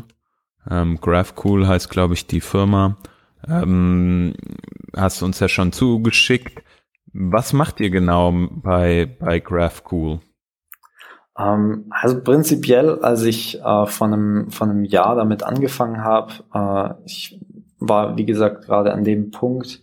Ähm, 0.70 1.00
GraphCool 1.00 1.68
heißt, 1.68 1.90
glaube 1.90 2.14
ich, 2.14 2.28
die 2.28 2.42
Firma. 2.42 2.98
Ähm, 3.48 4.34
hast 4.96 5.22
uns 5.22 5.40
ja 5.40 5.48
schon 5.48 5.72
zugeschickt. 5.72 6.62
Was 7.14 7.54
macht 7.54 7.80
ihr 7.80 7.90
genau 7.90 8.34
bei, 8.52 9.06
bei 9.20 9.40
GraphCool? 9.40 10.20
Ähm, 11.38 11.86
also 11.90 12.22
prinzipiell, 12.22 13.00
als 13.00 13.24
ich 13.24 13.62
äh, 13.62 13.86
von, 13.86 14.14
einem, 14.14 14.52
von 14.52 14.70
einem 14.70 14.84
Jahr 14.84 15.16
damit 15.16 15.44
angefangen 15.44 16.04
habe, 16.04 16.34
äh, 16.54 16.94
ich 17.06 17.40
war, 17.80 18.18
wie 18.18 18.26
gesagt, 18.26 18.66
gerade 18.66 18.94
an 18.94 19.04
dem 19.04 19.32
Punkt, 19.32 19.82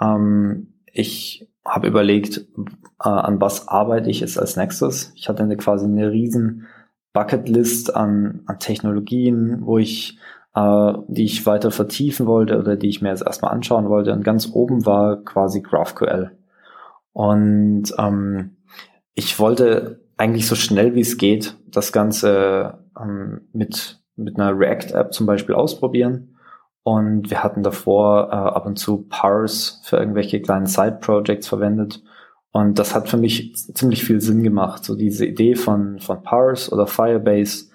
ähm, 0.00 0.74
ich 0.92 1.48
habe 1.64 1.88
überlegt, 1.88 2.38
äh, 3.02 3.08
an 3.08 3.40
was 3.40 3.68
arbeite 3.68 4.10
ich 4.10 4.20
jetzt 4.20 4.38
als 4.38 4.56
nächstes. 4.56 5.12
Ich 5.16 5.28
hatte 5.28 5.42
eine, 5.42 5.56
quasi 5.56 5.86
eine 5.86 6.10
riesen 6.10 6.66
Bucketlist 7.12 7.94
an, 7.94 8.42
an 8.46 8.58
Technologien, 8.58 9.58
wo 9.62 9.78
ich, 9.78 10.18
äh, 10.54 10.92
die 11.08 11.24
ich 11.24 11.46
weiter 11.46 11.70
vertiefen 11.70 12.26
wollte 12.26 12.58
oder 12.58 12.76
die 12.76 12.88
ich 12.88 13.02
mir 13.02 13.10
jetzt 13.10 13.24
erstmal 13.26 13.52
anschauen 13.52 13.88
wollte. 13.88 14.12
Und 14.12 14.24
ganz 14.24 14.50
oben 14.52 14.84
war 14.86 15.22
quasi 15.24 15.62
GraphQL. 15.62 16.32
Und 17.12 17.92
ähm, 17.98 18.56
ich 19.14 19.38
wollte 19.38 20.03
eigentlich 20.16 20.46
so 20.46 20.54
schnell 20.54 20.94
wie 20.94 21.00
es 21.00 21.16
geht 21.16 21.56
das 21.74 21.92
Ganze 21.92 22.78
ähm, 23.00 23.42
mit, 23.52 24.00
mit 24.16 24.38
einer 24.38 24.58
React-App 24.58 25.12
zum 25.12 25.26
Beispiel 25.26 25.54
ausprobieren. 25.54 26.36
Und 26.82 27.30
wir 27.30 27.42
hatten 27.42 27.62
davor 27.62 28.28
äh, 28.30 28.34
ab 28.34 28.66
und 28.66 28.78
zu 28.78 29.06
Parse 29.08 29.78
für 29.82 29.96
irgendwelche 29.96 30.40
kleinen 30.40 30.66
Side-Projects 30.66 31.48
verwendet. 31.48 32.02
Und 32.52 32.78
das 32.78 32.94
hat 32.94 33.08
für 33.08 33.16
mich 33.16 33.56
ziemlich 33.56 34.04
viel 34.04 34.20
Sinn 34.20 34.42
gemacht, 34.42 34.84
so 34.84 34.94
diese 34.94 35.26
Idee 35.26 35.56
von, 35.56 35.98
von 35.98 36.22
Parse 36.22 36.70
oder 36.70 36.86
Firebase 36.86 37.70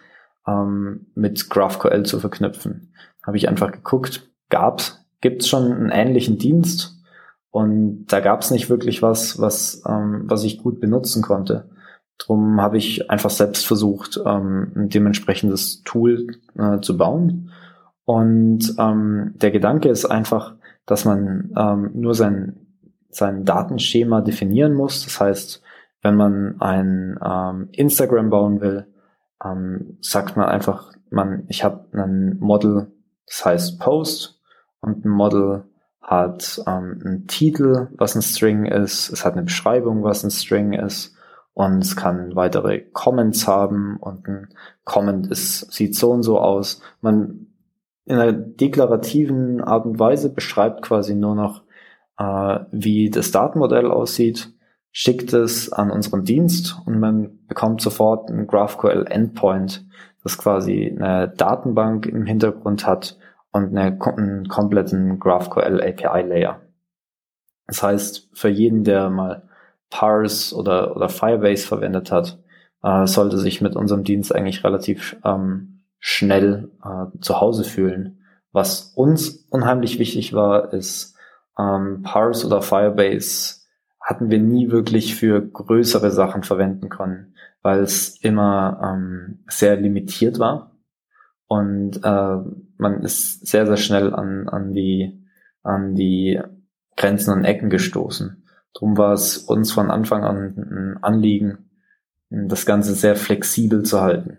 ähm, 0.47 1.08
mit 1.15 1.49
GraphQL 1.49 2.04
zu 2.04 2.19
verknüpfen. 2.19 2.93
Habe 3.25 3.38
ich 3.38 3.49
einfach 3.49 3.71
geguckt, 3.71 4.30
gab's, 4.49 5.06
gibt's 5.21 5.49
schon 5.49 5.71
einen 5.73 5.89
ähnlichen 5.89 6.38
Dienst? 6.38 6.95
Und 7.52 8.06
da 8.08 8.19
gab's 8.19 8.52
nicht 8.52 8.69
wirklich 8.69 9.02
was, 9.02 9.41
was, 9.41 9.82
ähm, 9.88 10.23
was 10.25 10.43
ich 10.43 10.62
gut 10.62 10.80
benutzen 10.80 11.23
konnte. 11.23 11.69
Drum 12.20 12.62
habe 12.62 12.78
ich 12.78 13.10
einfach 13.10 13.30
selbst 13.30 13.66
versucht, 13.66 14.20
ähm, 14.24 14.72
ein 14.76 14.90
dementsprechendes 14.90 15.84
Tool 15.84 16.28
äh, 16.58 16.80
zu 16.82 16.98
bauen. 16.98 17.52
Und 18.04 18.76
ähm, 18.78 19.34
der 19.36 19.52
Gedanke 19.52 19.90
ist 19.90 20.06
einfach, 20.06 20.56
dass 20.86 21.06
man 21.06 21.54
ähm, 21.58 21.92
nur 21.94 22.14
sein, 22.14 22.68
sein 23.10 23.46
Datenschema 23.46 24.22
definieren 24.22 24.74
muss. 24.74 25.06
Das 25.06 25.20
heißt, 25.20 25.62
wenn 26.02 26.16
man 26.16 26.60
ein 26.60 27.18
ähm, 27.24 27.70
Instagram 27.72 28.30
bauen 28.30 28.62
will, 28.62 28.88
ähm, 29.44 29.98
sagt 30.02 30.36
man 30.36 30.48
einfach, 30.48 30.92
man, 31.10 31.46
ich 31.48 31.64
habe 31.64 31.86
ein 31.94 32.38
Model, 32.40 32.92
das 33.28 33.46
heißt 33.46 33.80
Post 33.80 34.42
und 34.82 35.06
ein 35.06 35.10
Model 35.10 35.64
hat 36.02 36.62
ähm, 36.68 37.00
einen 37.04 37.28
Titel, 37.28 37.88
was 37.98 38.16
ein 38.16 38.22
String 38.22 38.66
ist, 38.66 39.10
es 39.10 39.24
hat 39.24 39.34
eine 39.34 39.44
Beschreibung, 39.44 40.04
was 40.04 40.24
ein 40.24 40.32
String 40.32 40.74
ist 40.74 41.16
und 41.60 41.84
es 41.84 41.98
kann 41.98 42.38
weitere 42.38 42.80
Comments 42.80 43.45
haben 43.45 43.98
und 43.98 44.30
ein 44.30 44.48
Comment 44.86 45.28
ist, 45.28 45.74
sieht 45.74 45.93
so 45.93 46.12
und 46.12 46.24
so 46.24 46.39
aus. 46.39 46.82
Man 47.02 47.48
in 48.06 48.15
einer 48.15 48.32
deklarativen 48.32 49.60
Art 49.60 49.86
und 49.86 50.00
Weise 50.00 50.34
beschreibt 50.34 50.84
quasi 50.84 51.15
nur 51.15 51.36
noch, 51.36 51.63
äh, 52.17 52.60
wie 52.72 53.10
das 53.10 53.32
Datenmodell 53.32 53.91
aussieht, 53.91 54.54
schickt 54.93 55.34
es 55.34 55.69
an 55.74 55.91
unseren 55.91 56.24
Dienst 56.24 56.78
und 56.86 56.98
man 57.02 57.45
bekommt 57.48 57.82
sofort 57.82 58.30
ein 58.30 58.48
GraphQL 58.48 59.08
Endpoint, 59.10 59.86
das 60.24 60.38
quasi 60.38 60.95
eine 60.98 61.28
Datenbank 61.28 62.06
im 62.06 62.26
Hintergrund 62.26 62.88
hat 62.88 63.17
und 63.52 63.78
eine, 63.78 64.00
einen 64.02 64.48
kompletten 64.48 65.19
GraphQL 65.19 65.82
API 65.82 66.22
Layer. 66.22 66.62
Das 67.67 67.84
heißt, 67.84 68.30
für 68.32 68.48
jeden, 68.48 68.86
der 68.86 69.10
mal 69.10 69.49
Parse 69.89 70.56
oder, 70.56 70.95
oder 70.95 71.10
Firebase 71.10 71.67
verwendet 71.67 72.12
hat, 72.12 72.39
äh, 72.84 73.06
sollte 73.08 73.38
sich 73.38 73.62
mit 73.62 73.75
unserem 73.75 74.04
Dienst 74.04 74.34
eigentlich 74.34 74.63
relativ 74.63 75.17
ähm, 75.25 75.82
schnell 75.99 76.71
äh, 76.84 77.19
zu 77.19 77.41
Hause 77.41 77.63
fühlen. 77.63 78.19
Was 78.52 78.93
uns 78.95 79.45
unheimlich 79.49 79.99
wichtig 79.99 80.34
war, 80.34 80.73
ist 80.73 81.15
ähm, 81.58 82.02
Parse 82.04 82.47
oder 82.47 82.62
Firebase 82.62 83.56
hatten 84.02 84.30
wir 84.30 84.39
nie 84.39 84.71
wirklich 84.71 85.15
für 85.15 85.41
größere 85.41 86.10
Sachen 86.10 86.43
verwenden 86.43 86.89
können, 86.89 87.36
weil 87.62 87.82
es 87.82 88.17
immer 88.21 88.80
ähm, 88.84 89.43
sehr 89.47 89.75
limitiert 89.75 90.39
war. 90.39 90.71
und 91.47 92.04
äh, 92.04 92.38
man 92.78 93.02
ist 93.04 93.45
sehr, 93.45 93.65
sehr 93.67 93.78
schnell 93.78 94.13
an, 94.13 94.47
an, 94.47 94.73
die, 94.73 95.21
an 95.63 95.95
die 95.95 96.39
Grenzen 96.95 97.34
und 97.34 97.43
Ecken 97.43 97.69
gestoßen. 97.69 98.43
Drum 98.74 98.98
war 98.98 99.14
es 99.14 99.38
uns 99.38 99.72
von 99.72 99.92
Anfang 99.92 100.24
an 100.24 100.56
ein 100.58 101.04
Anliegen, 101.04 101.70
das 102.30 102.66
Ganze 102.66 102.94
sehr 102.94 103.16
flexibel 103.16 103.84
zu 103.84 104.02
halten. 104.02 104.38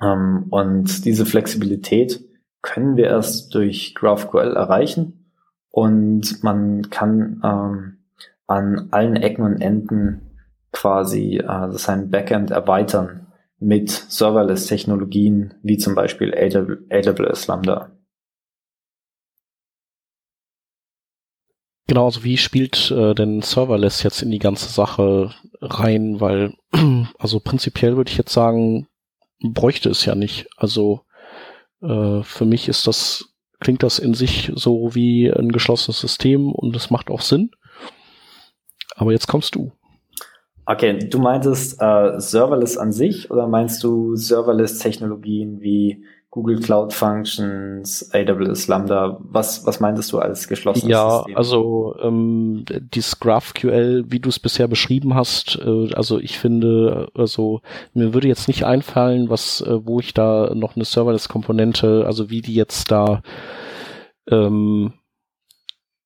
Ähm, 0.00 0.46
und 0.50 1.04
diese 1.04 1.26
Flexibilität 1.26 2.24
können 2.62 2.96
wir 2.96 3.06
erst 3.06 3.54
durch 3.54 3.94
GraphQL 3.94 4.54
erreichen 4.56 5.30
und 5.70 6.42
man 6.44 6.90
kann 6.90 7.40
ähm, 7.44 7.98
an 8.46 8.88
allen 8.90 9.16
Ecken 9.16 9.44
und 9.44 9.60
Enden 9.60 10.20
quasi 10.70 11.38
äh, 11.38 11.72
sein 11.72 12.10
Backend 12.10 12.50
erweitern 12.50 13.26
mit 13.58 13.90
Serverless-Technologien 13.90 15.54
wie 15.62 15.78
zum 15.78 15.94
Beispiel 15.94 16.34
AWS 16.34 17.46
Lambda. 17.46 17.90
Genau, 21.92 22.06
also 22.06 22.24
wie 22.24 22.38
spielt 22.38 22.90
äh, 22.90 23.14
denn 23.14 23.42
Serverless 23.42 24.02
jetzt 24.02 24.22
in 24.22 24.30
die 24.30 24.38
ganze 24.38 24.72
Sache 24.72 25.34
rein? 25.60 26.22
Weil, 26.22 26.54
also 27.18 27.38
prinzipiell 27.38 27.98
würde 27.98 28.10
ich 28.10 28.16
jetzt 28.16 28.32
sagen, 28.32 28.88
bräuchte 29.42 29.90
es 29.90 30.06
ja 30.06 30.14
nicht. 30.14 30.48
Also 30.56 31.02
äh, 31.82 32.22
für 32.22 32.46
mich 32.46 32.70
ist 32.70 32.86
das, 32.86 33.34
klingt 33.60 33.82
das 33.82 33.98
in 33.98 34.14
sich 34.14 34.50
so 34.54 34.94
wie 34.94 35.30
ein 35.30 35.52
geschlossenes 35.52 36.00
System 36.00 36.50
und 36.50 36.74
es 36.74 36.88
macht 36.88 37.10
auch 37.10 37.20
Sinn. 37.20 37.50
Aber 38.96 39.12
jetzt 39.12 39.28
kommst 39.28 39.54
du. 39.54 39.72
Okay, 40.64 40.98
du 40.98 41.18
meintest 41.18 41.78
äh, 41.78 42.18
Serverless 42.18 42.78
an 42.78 42.92
sich 42.92 43.30
oder 43.30 43.46
meinst 43.46 43.84
du 43.84 44.16
Serverless-Technologien 44.16 45.60
wie 45.60 46.06
Google 46.32 46.60
Cloud 46.60 46.94
Functions, 46.94 48.10
AWS 48.14 48.66
Lambda, 48.66 49.18
was, 49.20 49.66
was 49.66 49.80
meintest 49.80 50.10
du 50.12 50.18
als 50.18 50.48
geschlossenes 50.48 50.88
ja, 50.88 51.10
System? 51.10 51.32
Ja, 51.32 51.36
also 51.36 51.94
ähm, 52.00 52.64
dieses 52.94 53.20
GraphQL, 53.20 54.06
wie 54.08 54.18
du 54.18 54.30
es 54.30 54.38
bisher 54.38 54.66
beschrieben 54.66 55.14
hast, 55.14 55.58
äh, 55.62 55.92
also 55.92 56.18
ich 56.18 56.38
finde, 56.38 57.10
also 57.14 57.60
mir 57.92 58.14
würde 58.14 58.28
jetzt 58.28 58.48
nicht 58.48 58.64
einfallen, 58.64 59.28
was, 59.28 59.60
äh, 59.60 59.86
wo 59.86 60.00
ich 60.00 60.14
da 60.14 60.54
noch 60.54 60.74
eine 60.74 60.86
Serverless-Komponente, 60.86 62.04
also 62.06 62.30
wie 62.30 62.40
die 62.40 62.54
jetzt 62.54 62.90
da 62.90 63.22
ähm, 64.26 64.94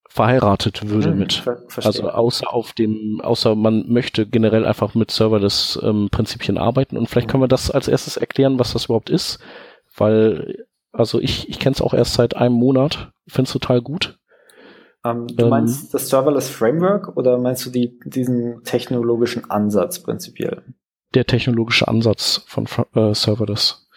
verheiratet 0.08 0.88
würde 0.88 1.10
hm, 1.10 1.18
mit. 1.20 1.34
Ver 1.34 1.58
also 1.84 2.10
außer 2.10 2.52
auf 2.52 2.72
dem, 2.72 3.20
außer 3.22 3.54
man 3.54 3.84
möchte 3.86 4.26
generell 4.26 4.66
einfach 4.66 4.96
mit 4.96 5.12
Serverless 5.12 5.78
ähm, 5.84 6.08
Prinzipien 6.10 6.58
arbeiten 6.58 6.96
und 6.96 7.08
vielleicht 7.08 7.28
hm. 7.28 7.30
können 7.30 7.42
wir 7.44 7.48
das 7.48 7.70
als 7.70 7.86
erstes 7.86 8.16
erklären, 8.16 8.58
was 8.58 8.72
das 8.72 8.86
überhaupt 8.86 9.08
ist 9.08 9.38
weil, 9.96 10.66
also 10.92 11.20
ich, 11.20 11.48
ich 11.48 11.58
kenne 11.58 11.74
es 11.74 11.82
auch 11.82 11.94
erst 11.94 12.14
seit 12.14 12.36
einem 12.36 12.54
Monat, 12.54 13.12
finde 13.26 13.48
es 13.48 13.52
total 13.52 13.80
gut. 13.80 14.18
Um, 15.02 15.10
ähm, 15.10 15.26
du 15.28 15.44
ähm, 15.44 15.50
meinst 15.50 15.94
das 15.94 16.08
Serverless 16.08 16.48
Framework 16.48 17.16
oder 17.16 17.38
meinst 17.38 17.64
du 17.66 17.70
die, 17.70 17.98
diesen 18.04 18.62
technologischen 18.64 19.50
Ansatz 19.50 20.00
prinzipiell? 20.00 20.62
Der 21.14 21.24
technologische 21.24 21.88
Ansatz 21.88 22.44
von 22.46 22.66
äh, 22.94 23.14
Serverless. 23.14 23.88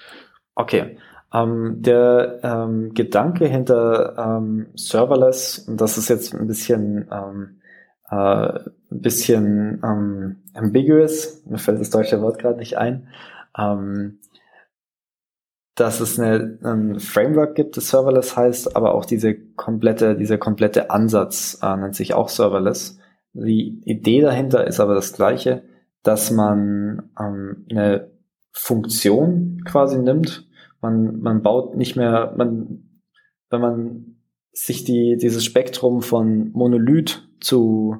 Okay. 0.55 0.97
Ähm, 1.33 1.81
der 1.81 2.39
ähm, 2.43 2.93
Gedanke 2.93 3.47
hinter 3.47 4.15
ähm, 4.17 4.67
Serverless, 4.75 5.59
und 5.59 5.79
das 5.79 5.97
ist 5.97 6.09
jetzt 6.09 6.33
ein 6.33 6.47
bisschen, 6.47 7.07
ähm, 7.11 7.61
äh, 8.09 8.15
ein 8.15 8.71
bisschen 8.89 9.81
ähm, 9.83 10.37
ambiguous, 10.53 11.43
mir 11.45 11.59
fällt 11.59 11.79
das 11.79 11.91
deutsche 11.91 12.21
Wort 12.21 12.39
gerade 12.39 12.57
nicht 12.57 12.77
ein, 12.77 13.07
dass 15.79 16.01
es 16.01 16.19
eine, 16.19 16.59
ein 16.63 16.99
Framework 16.99 17.55
gibt, 17.55 17.77
das 17.77 17.89
Serverless 17.89 18.35
heißt, 18.35 18.75
aber 18.75 18.93
auch 18.93 19.05
diese 19.05 19.35
komplette, 19.35 20.15
dieser 20.15 20.37
komplette 20.37 20.89
Ansatz 20.91 21.59
äh, 21.61 21.75
nennt 21.77 21.95
sich 21.95 22.13
auch 22.13 22.27
Serverless. 22.27 22.99
Die 23.33 23.81
Idee 23.85 24.21
dahinter 24.21 24.67
ist 24.67 24.79
aber 24.79 24.95
das 24.95 25.13
gleiche, 25.13 25.63
dass 26.03 26.31
man 26.31 27.09
ähm, 27.19 27.65
eine 27.71 28.11
Funktion 28.51 29.61
quasi 29.65 29.99
nimmt. 29.99 30.47
Man, 30.81 31.21
man 31.21 31.41
baut 31.43 31.77
nicht 31.77 31.95
mehr, 31.95 32.33
man, 32.35 32.83
wenn 33.49 33.61
man 33.61 34.15
sich 34.51 34.83
die, 34.83 35.15
dieses 35.15 35.45
Spektrum 35.45 36.01
von 36.01 36.51
Monolith 36.51 37.27
zu, 37.39 37.97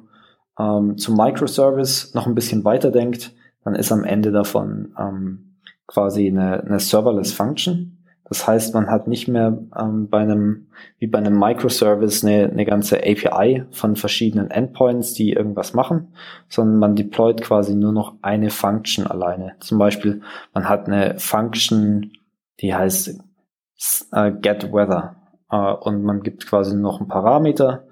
ähm, 0.58 0.98
zu 0.98 1.14
Microservice 1.14 2.14
noch 2.14 2.26
ein 2.26 2.34
bisschen 2.34 2.64
weiterdenkt, 2.64 3.34
dann 3.64 3.74
ist 3.74 3.92
am 3.92 4.04
Ende 4.04 4.32
davon 4.32 4.94
ähm, 4.98 5.49
quasi 5.90 6.28
eine, 6.28 6.62
eine 6.62 6.78
Serverless 6.78 7.32
Function. 7.32 7.98
Das 8.24 8.46
heißt, 8.46 8.74
man 8.74 8.88
hat 8.88 9.08
nicht 9.08 9.26
mehr 9.26 9.58
ähm, 9.76 10.08
bei 10.08 10.20
einem, 10.20 10.68
wie 11.00 11.08
bei 11.08 11.18
einem 11.18 11.36
Microservice 11.36 12.24
eine, 12.24 12.48
eine 12.48 12.64
ganze 12.64 12.98
API 12.98 13.64
von 13.72 13.96
verschiedenen 13.96 14.52
Endpoints, 14.52 15.14
die 15.14 15.32
irgendwas 15.32 15.74
machen, 15.74 16.14
sondern 16.48 16.78
man 16.78 16.94
deployt 16.94 17.42
quasi 17.42 17.74
nur 17.74 17.92
noch 17.92 18.14
eine 18.22 18.50
Function 18.50 19.04
alleine. 19.04 19.56
Zum 19.58 19.78
Beispiel, 19.78 20.22
man 20.54 20.68
hat 20.68 20.86
eine 20.86 21.18
Function, 21.18 22.12
die 22.60 22.72
heißt 22.72 23.18
äh, 24.12 24.30
get 24.30 24.62
äh, 24.62 25.56
und 25.56 26.04
man 26.04 26.22
gibt 26.22 26.46
quasi 26.46 26.72
nur 26.74 26.82
noch 26.82 27.00
einen 27.00 27.08
Parameter 27.08 27.88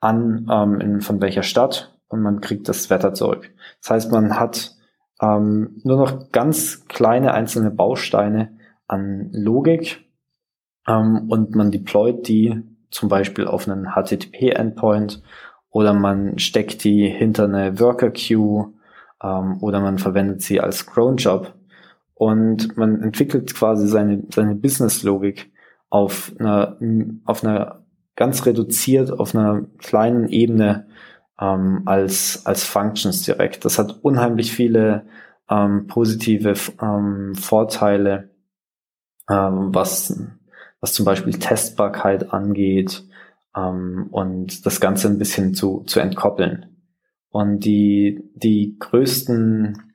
an, 0.00 0.48
ähm, 0.50 0.80
in, 0.80 1.00
von 1.02 1.20
welcher 1.20 1.42
Stadt 1.42 1.94
und 2.08 2.22
man 2.22 2.40
kriegt 2.40 2.66
das 2.66 2.88
Wetter 2.88 3.12
zurück. 3.12 3.52
Das 3.82 3.90
heißt, 3.90 4.12
man 4.12 4.40
hat 4.40 4.74
ähm, 5.22 5.80
nur 5.84 5.96
noch 5.96 6.32
ganz 6.32 6.86
kleine 6.88 7.32
einzelne 7.32 7.70
Bausteine 7.70 8.58
an 8.88 9.30
Logik. 9.32 10.04
Ähm, 10.86 11.30
und 11.30 11.54
man 11.54 11.70
deployt 11.70 12.26
die 12.28 12.60
zum 12.90 13.08
Beispiel 13.08 13.46
auf 13.46 13.68
einen 13.68 13.92
HTTP-Endpoint 13.94 15.22
oder 15.70 15.94
man 15.94 16.38
steckt 16.38 16.84
die 16.84 17.08
hinter 17.08 17.44
eine 17.44 17.78
Worker-Queue 17.78 18.72
ähm, 19.22 19.62
oder 19.62 19.80
man 19.80 19.98
verwendet 19.98 20.42
sie 20.42 20.60
als 20.60 20.86
Cron-Job. 20.86 21.54
Und 22.14 22.76
man 22.76 23.02
entwickelt 23.02 23.54
quasi 23.54 23.86
seine, 23.88 24.22
seine 24.32 24.54
Business-Logik 24.54 25.50
auf 25.88 26.32
einer, 26.38 26.78
auf 27.24 27.42
einer 27.42 27.84
ganz 28.16 28.44
reduziert, 28.46 29.10
auf 29.10 29.34
einer 29.34 29.62
kleinen 29.78 30.28
Ebene 30.28 30.86
ähm, 31.40 31.82
als, 31.86 32.46
als 32.46 32.64
Functions 32.64 33.22
direkt. 33.22 33.64
Das 33.64 33.78
hat 33.78 33.98
unheimlich 34.02 34.52
viele 34.52 35.06
ähm, 35.50 35.86
positive 35.86 36.54
ähm, 36.80 37.34
Vorteile, 37.34 38.30
ähm, 39.28 39.74
was, 39.74 40.20
was 40.80 40.92
zum 40.92 41.04
Beispiel 41.04 41.34
Testbarkeit 41.34 42.32
angeht 42.32 43.04
ähm, 43.56 44.08
und 44.10 44.66
das 44.66 44.80
Ganze 44.80 45.08
ein 45.08 45.18
bisschen 45.18 45.54
zu, 45.54 45.84
zu 45.86 46.00
entkoppeln. 46.00 46.66
Und 47.30 47.60
die, 47.60 48.30
die 48.34 48.76
größten 48.78 49.92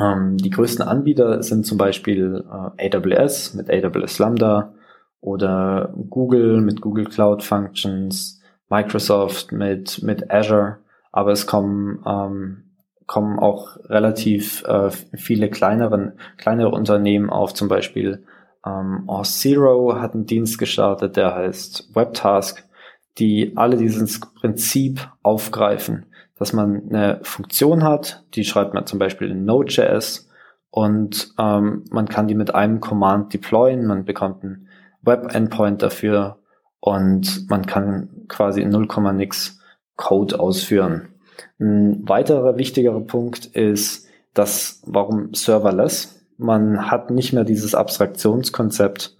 ähm, 0.00 0.38
die 0.38 0.50
größten 0.50 0.84
Anbieter 0.84 1.42
sind 1.42 1.66
zum 1.66 1.78
Beispiel 1.78 2.44
äh, 2.78 2.96
AWS 2.96 3.54
mit 3.54 3.70
AWS 3.70 4.18
Lambda 4.18 4.74
oder 5.20 5.94
Google 6.10 6.60
mit 6.60 6.80
Google 6.80 7.04
Cloud 7.04 7.42
Functions, 7.42 8.33
Microsoft 8.68 9.52
mit, 9.52 10.02
mit 10.02 10.30
Azure, 10.30 10.78
aber 11.12 11.32
es 11.32 11.46
kommen, 11.46 12.02
ähm, 12.06 12.64
kommen 13.06 13.38
auch 13.38 13.76
relativ 13.88 14.64
äh, 14.64 14.90
viele 14.90 15.50
kleineren, 15.50 16.18
kleinere 16.36 16.70
Unternehmen 16.70 17.30
auf, 17.30 17.54
zum 17.54 17.68
Beispiel 17.68 18.24
ähm, 18.66 19.04
Auth0 19.06 20.00
hat 20.00 20.14
einen 20.14 20.26
Dienst 20.26 20.58
gestartet, 20.58 21.16
der 21.16 21.34
heißt 21.34 21.94
Webtask, 21.94 22.64
die 23.18 23.52
alle 23.56 23.76
dieses 23.76 24.20
Prinzip 24.20 25.08
aufgreifen, 25.22 26.06
dass 26.36 26.52
man 26.52 26.88
eine 26.88 27.20
Funktion 27.22 27.84
hat, 27.84 28.24
die 28.34 28.44
schreibt 28.44 28.74
man 28.74 28.86
zum 28.86 28.98
Beispiel 28.98 29.30
in 29.30 29.44
Node.js 29.44 30.28
und 30.70 31.32
ähm, 31.38 31.84
man 31.90 32.08
kann 32.08 32.26
die 32.26 32.34
mit 32.34 32.54
einem 32.54 32.80
Command 32.80 33.32
deployen, 33.32 33.86
man 33.86 34.04
bekommt 34.04 34.42
einen 34.42 34.68
Web-Endpoint 35.02 35.82
dafür 35.82 36.38
und 36.84 37.48
man 37.48 37.64
kann 37.64 38.10
quasi 38.28 38.60
in 38.60 38.68
0, 38.68 38.86
nix 39.14 39.58
Code 39.96 40.38
ausführen. 40.38 41.08
Ein 41.58 42.06
weiterer 42.06 42.58
wichtigerer 42.58 43.00
Punkt 43.00 43.46
ist, 43.46 44.06
dass 44.34 44.82
warum 44.84 45.32
serverless? 45.32 46.22
Man 46.36 46.90
hat 46.90 47.10
nicht 47.10 47.32
mehr 47.32 47.44
dieses 47.44 47.74
Abstraktionskonzept, 47.74 49.16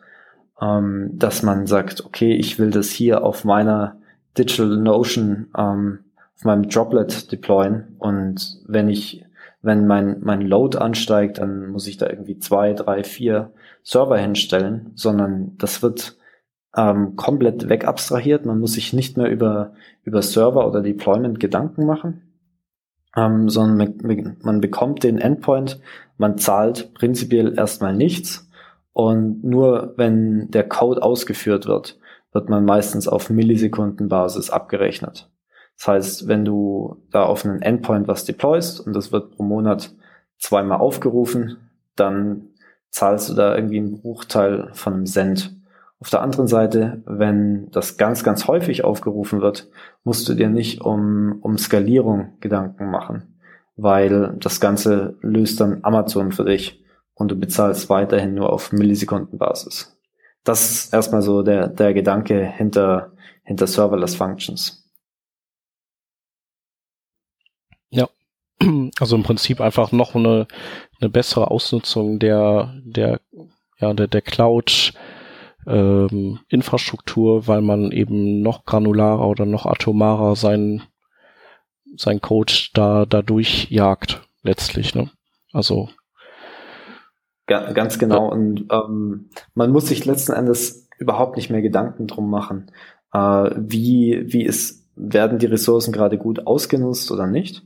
ähm, 0.61 1.13
dass 1.15 1.43
man 1.43 1.67
sagt, 1.67 2.05
okay, 2.05 2.35
ich 2.35 2.59
will 2.59 2.71
das 2.71 2.91
hier 2.91 3.25
auf 3.25 3.45
meiner 3.47 3.97
Digital 4.37 4.77
Notion, 4.77 5.47
ähm, 5.57 6.01
auf 6.37 6.45
meinem 6.45 6.69
Droplet 6.69 7.33
deployen 7.33 7.97
und 7.99 8.59
wenn 8.67 8.91
ich, 8.91 9.25
wenn 9.63 9.87
mein, 9.87 10.19
mein 10.21 10.43
Load 10.43 10.77
ansteigt, 10.77 11.39
dann 11.39 11.69
muss 11.69 11.87
ich 11.87 11.97
da 11.97 12.11
irgendwie 12.11 12.39
zwei, 12.39 12.75
drei, 12.75 13.05
vier 13.05 13.53
Server 13.83 14.19
hinstellen, 14.19 14.91
sondern 14.97 15.57
das 15.57 15.83
wird 15.83 16.19
ähm, 16.77 17.17
komplett 17.17 17.69
wegabstrahiert. 17.69 18.47
Man 18.47 18.61
muss 18.61 18.75
sich 18.75 18.93
nicht 18.93 19.17
mehr 19.17 19.31
über, 19.31 19.73
über 20.03 20.23
Server 20.23 20.67
oder 20.67 20.83
Deployment 20.83 21.41
Gedanken 21.41 21.87
machen, 21.87 22.23
ähm, 23.17 23.49
sondern 23.49 23.97
man, 24.03 24.37
man 24.43 24.61
bekommt 24.61 25.05
den 25.05 25.19
Endpoint, 25.19 25.81
man 26.19 26.39
zahlt 26.39 26.95
prinzipiell 26.95 27.57
erstmal 27.57 27.95
nichts 27.95 28.49
Und 28.95 29.43
nur 29.43 29.95
wenn 29.97 30.51
der 30.53 30.67
Code 30.69 31.03
ausgeführt 31.03 31.67
wird, 31.67 31.99
wird 32.33 32.49
man 32.49 32.65
meistens 32.65 33.09
auf 33.09 33.29
Millisekundenbasis 33.29 34.51
abgerechnet. 34.51 35.31
Das 35.77 35.89
heißt, 35.89 36.29
wenn 36.29 36.45
du 36.45 37.03
da 37.11 37.25
auf 37.25 37.45
einen 37.45 37.61
Endpoint 37.61 38.07
was 38.07 38.25
deployst 38.25 38.81
und 38.81 38.95
das 38.95 39.11
wird 39.11 39.33
pro 39.33 39.43
Monat 39.43 39.93
zweimal 40.39 40.79
aufgerufen, 40.79 41.71
dann 41.97 42.51
zahlst 42.91 43.29
du 43.29 43.35
da 43.35 43.57
irgendwie 43.57 43.79
einen 43.79 44.01
Bruchteil 44.01 44.71
von 44.73 44.95
einem 44.95 45.07
Cent. 45.07 45.57
Auf 46.05 46.11
der 46.11 46.21
anderen 46.21 46.49
Seite, 46.49 47.03
wenn 47.07 47.71
das 47.71 47.97
ganz, 47.97 48.25
ganz 48.25 48.47
häufig 48.47 48.85
aufgerufen 48.85 49.41
wird, 49.41 49.71
musst 50.03 50.29
du 50.29 50.35
dir 50.35 50.51
nicht 50.51 50.83
um, 50.83 51.39
um 51.41 51.57
Skalierung 51.57 52.37
Gedanken 52.41 52.91
machen, 52.91 53.41
weil 53.77 54.37
das 54.39 54.61
Ganze 54.61 55.17
löst 55.23 55.63
dann 55.63 55.79
Amazon 55.83 56.31
für 56.31 56.45
dich 56.45 56.85
und 57.15 57.31
du 57.31 57.37
bezahlst 57.37 57.89
weiterhin 57.89 58.35
nur 58.35 58.53
auf 58.53 58.71
Millisekundenbasis. 58.71 59.99
Das 60.45 60.71
ist 60.71 60.93
erstmal 60.93 61.23
so 61.23 61.43
der, 61.43 61.69
der 61.69 61.95
Gedanke 61.95 62.45
hinter, 62.45 63.13
hinter 63.43 63.67
Serverless 63.67 64.15
Functions. 64.15 64.87
Ja, 67.89 68.11
also 69.01 69.17
im 69.17 69.23
Prinzip 69.23 69.63
einfach 69.63 69.91
noch 69.91 70.15
eine, 70.15 70.49
eine 71.01 71.09
bessere 71.09 71.51
Ausnutzung 71.51 72.19
der, 72.19 72.75
der, 72.85 73.23
ja, 73.79 73.95
der, 73.95 74.07
der 74.07 74.21
Cloud, 74.21 74.93
ähm, 75.67 76.41
Infrastruktur, 76.49 77.47
weil 77.47 77.63
man 77.63 77.91
eben 77.91 78.43
noch 78.43 78.65
granularer 78.65 79.27
oder 79.27 79.47
noch 79.47 79.67
atomarer 79.67 80.37
sein, 80.37 80.83
sein 81.97 82.21
Code 82.21 82.53
da, 82.75 83.07
da 83.07 83.23
durchjagt, 83.23 84.23
letztlich, 84.43 84.95
ne? 84.95 85.11
Also. 85.53 85.89
Ganz 87.47 87.99
genau. 87.99 88.31
Und 88.31 88.67
ähm, 88.71 89.29
man 89.55 89.71
muss 89.71 89.89
sich 89.89 90.07
letzten 90.07 90.33
Endes 90.33 90.89
überhaupt 90.99 91.37
nicht 91.37 91.51
mehr 91.51 91.61
Gedanken 91.61 92.07
drum 92.07 92.31
machen, 92.31 92.71
äh, 93.13 93.51
wie, 93.57 94.25
wie 94.27 94.45
ist, 94.45 94.89
werden 94.97 95.39
die 95.39 95.47
Ressourcen 95.47 95.93
gerade 95.93 96.17
gut 96.17 96.47
ausgenutzt 96.47 97.11
oder 97.11 97.27
nicht, 97.27 97.63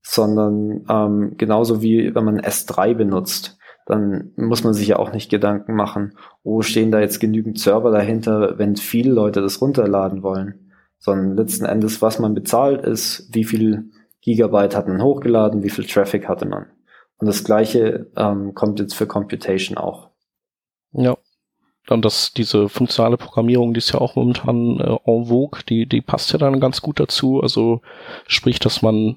sondern 0.00 0.84
ähm, 0.88 1.34
genauso 1.36 1.82
wie 1.82 2.14
wenn 2.14 2.24
man 2.24 2.40
S3 2.40 2.94
benutzt 2.94 3.57
dann 3.88 4.32
muss 4.36 4.64
man 4.64 4.74
sich 4.74 4.88
ja 4.88 4.98
auch 4.98 5.12
nicht 5.12 5.30
Gedanken 5.30 5.74
machen, 5.74 6.12
oh, 6.42 6.60
stehen 6.60 6.92
da 6.92 7.00
jetzt 7.00 7.20
genügend 7.20 7.58
Server 7.58 7.90
dahinter, 7.90 8.58
wenn 8.58 8.76
viele 8.76 9.10
Leute 9.10 9.40
das 9.40 9.62
runterladen 9.62 10.22
wollen. 10.22 10.70
Sondern 10.98 11.36
letzten 11.36 11.64
Endes, 11.64 12.02
was 12.02 12.18
man 12.18 12.34
bezahlt, 12.34 12.82
ist, 12.82 13.30
wie 13.32 13.44
viel 13.44 13.90
Gigabyte 14.20 14.76
hat 14.76 14.88
man 14.88 15.02
hochgeladen, 15.02 15.62
wie 15.62 15.70
viel 15.70 15.86
Traffic 15.86 16.28
hatte 16.28 16.46
man. 16.46 16.66
Und 17.16 17.28
das 17.28 17.44
gleiche 17.44 18.10
ähm, 18.14 18.52
kommt 18.54 18.78
jetzt 18.78 18.94
für 18.94 19.06
Computation 19.06 19.78
auch. 19.78 20.10
Ja. 20.92 21.16
Dann 21.86 22.02
das, 22.02 22.34
diese 22.34 22.68
funktionale 22.68 23.16
Programmierung, 23.16 23.72
die 23.72 23.78
ist 23.78 23.94
ja 23.94 24.00
auch 24.02 24.16
momentan 24.16 24.78
äh, 24.80 24.98
en 25.06 25.24
vogue, 25.24 25.60
die, 25.66 25.86
die 25.86 26.02
passt 26.02 26.30
ja 26.32 26.38
dann 26.38 26.60
ganz 26.60 26.82
gut 26.82 27.00
dazu. 27.00 27.40
Also 27.40 27.80
sprich, 28.26 28.58
dass 28.58 28.82
man 28.82 29.16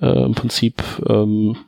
äh, 0.00 0.24
im 0.24 0.34
Prinzip 0.34 0.82
ähm, 1.06 1.58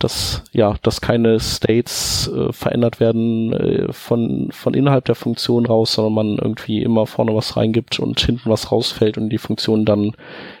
dass 0.00 0.42
ja, 0.52 0.74
dass 0.82 1.00
keine 1.00 1.38
States 1.38 2.28
äh, 2.34 2.52
verändert 2.52 2.98
werden 3.00 3.52
äh, 3.52 3.92
von 3.92 4.48
von 4.50 4.74
innerhalb 4.74 5.04
der 5.04 5.14
Funktion 5.14 5.66
raus, 5.66 5.92
sondern 5.92 6.14
man 6.14 6.38
irgendwie 6.38 6.82
immer 6.82 7.06
vorne 7.06 7.34
was 7.34 7.56
reingibt 7.56 8.00
und 8.00 8.18
hinten 8.18 8.50
was 8.50 8.72
rausfällt 8.72 9.18
und 9.18 9.30
die 9.30 9.38
Funktion 9.38 9.84
dann 9.84 10.12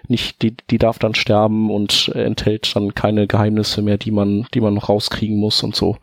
nicht, 0.06 0.42
die 0.42 0.54
die 0.70 0.78
darf 0.78 0.98
dann 0.98 1.14
sterben 1.14 1.70
und 1.70 2.12
enthält 2.14 2.74
dann 2.76 2.94
keine 2.94 3.26
Geheimnisse 3.26 3.82
mehr, 3.82 3.98
die 3.98 4.12
man 4.12 4.46
die 4.54 4.60
man 4.60 4.74
noch 4.74 4.88
rauskriegen 4.88 5.36
muss 5.36 5.62
und 5.62 5.74
so. 5.74 5.96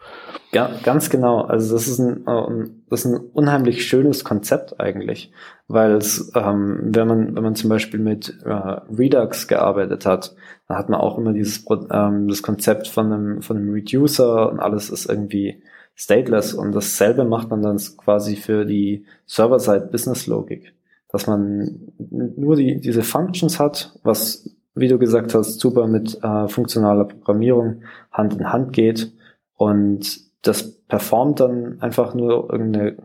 Ja, 0.52 0.70
ganz 0.84 1.10
genau. 1.10 1.42
Also 1.42 1.74
das 1.74 1.88
ist 1.88 2.00
ein 2.00 2.26
äh, 2.28 2.70
das 2.90 3.06
ist 3.06 3.12
ein 3.12 3.20
unheimlich 3.34 3.86
schönes 3.86 4.24
Konzept 4.24 4.80
eigentlich, 4.80 5.32
weil 5.68 5.94
es 5.94 6.32
ähm, 6.36 6.80
wenn 6.84 7.08
man 7.08 7.36
wenn 7.36 7.44
man 7.44 7.56
zum 7.56 7.70
Beispiel 7.70 8.00
mit 8.00 8.38
äh, 8.46 8.50
Redux 8.50 9.48
gearbeitet 9.48 10.06
hat, 10.06 10.36
da 10.68 10.76
hat 10.76 10.90
man 10.90 11.00
auch 11.00 11.18
immer 11.18 11.34
dieses 11.34 11.66
ähm, 11.92 12.28
das 12.28 12.42
Konzept 12.42 12.88
von 12.88 13.12
einem, 13.12 13.42
von 13.42 13.58
einem 13.58 13.74
Reducer 13.74 14.52
und 14.52 14.60
alles 14.60 14.90
ist 14.90 15.10
irgendwie 15.10 15.62
stateless 15.96 16.54
und 16.54 16.74
dasselbe 16.74 17.26
macht 17.26 17.50
man 17.50 17.62
dann 17.62 17.78
quasi 17.98 18.36
für 18.36 18.66
die 18.66 19.06
Server-Side-Business-Logik, 19.26 20.74
dass 21.10 21.26
man 21.26 21.92
nur 21.98 22.56
die, 22.56 22.80
diese 22.80 23.02
Functions 23.02 23.60
hat, 23.60 23.98
was, 24.04 24.48
wie 24.76 24.88
du 24.88 25.00
gesagt 25.00 25.34
hast, 25.34 25.60
super 25.60 25.88
mit 25.88 26.24
äh, 26.24 26.48
funktionaler 26.48 27.06
Programmierung 27.06 27.82
Hand 28.12 28.36
in 28.36 28.54
Hand 28.54 28.74
geht 28.74 29.12
und 29.56 30.27
das 30.48 30.82
performt 30.88 31.40
dann 31.40 31.82
einfach 31.82 32.14
nur 32.14 32.52
irgendeine, 32.52 32.98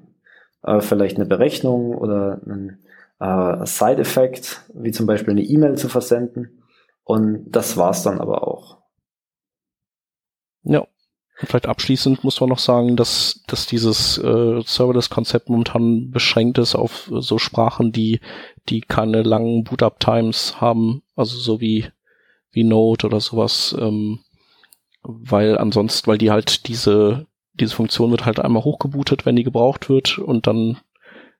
äh, 0.62 0.80
vielleicht 0.80 1.16
eine 1.16 1.26
Berechnung 1.26 1.94
oder 1.94 2.40
einen 2.44 2.78
äh, 3.20 3.66
Side-Effekt, 3.66 4.62
wie 4.74 4.92
zum 4.92 5.06
Beispiel 5.06 5.32
eine 5.32 5.42
E-Mail 5.42 5.76
zu 5.76 5.88
versenden 5.88 6.62
und 7.04 7.50
das 7.50 7.76
war's 7.76 8.02
dann 8.02 8.20
aber 8.20 8.46
auch. 8.46 8.78
Ja. 10.62 10.86
Und 11.40 11.48
vielleicht 11.48 11.66
abschließend 11.66 12.22
muss 12.22 12.40
man 12.40 12.50
noch 12.50 12.58
sagen, 12.58 12.94
dass, 12.94 13.42
dass 13.48 13.66
dieses 13.66 14.16
äh, 14.18 14.60
Serverless-Konzept 14.64 15.48
momentan 15.48 16.10
beschränkt 16.10 16.58
ist 16.58 16.76
auf 16.76 17.10
so 17.12 17.38
Sprachen, 17.38 17.90
die, 17.90 18.20
die 18.68 18.80
keine 18.80 19.22
langen 19.22 19.64
Boot-Up-Times 19.64 20.60
haben, 20.60 21.02
also 21.16 21.36
so 21.38 21.60
wie, 21.60 21.86
wie 22.52 22.62
Node 22.62 23.06
oder 23.06 23.18
sowas, 23.18 23.74
ähm, 23.78 24.20
weil 25.02 25.58
ansonsten, 25.58 26.06
weil 26.06 26.18
die 26.18 26.30
halt 26.30 26.68
diese, 26.68 27.26
diese 27.54 27.74
Funktion 27.74 28.10
wird 28.10 28.26
halt 28.26 28.40
einmal 28.40 28.64
hochgebootet, 28.64 29.26
wenn 29.26 29.36
die 29.36 29.44
gebraucht 29.44 29.88
wird 29.88 30.18
und 30.18 30.46
dann 30.46 30.78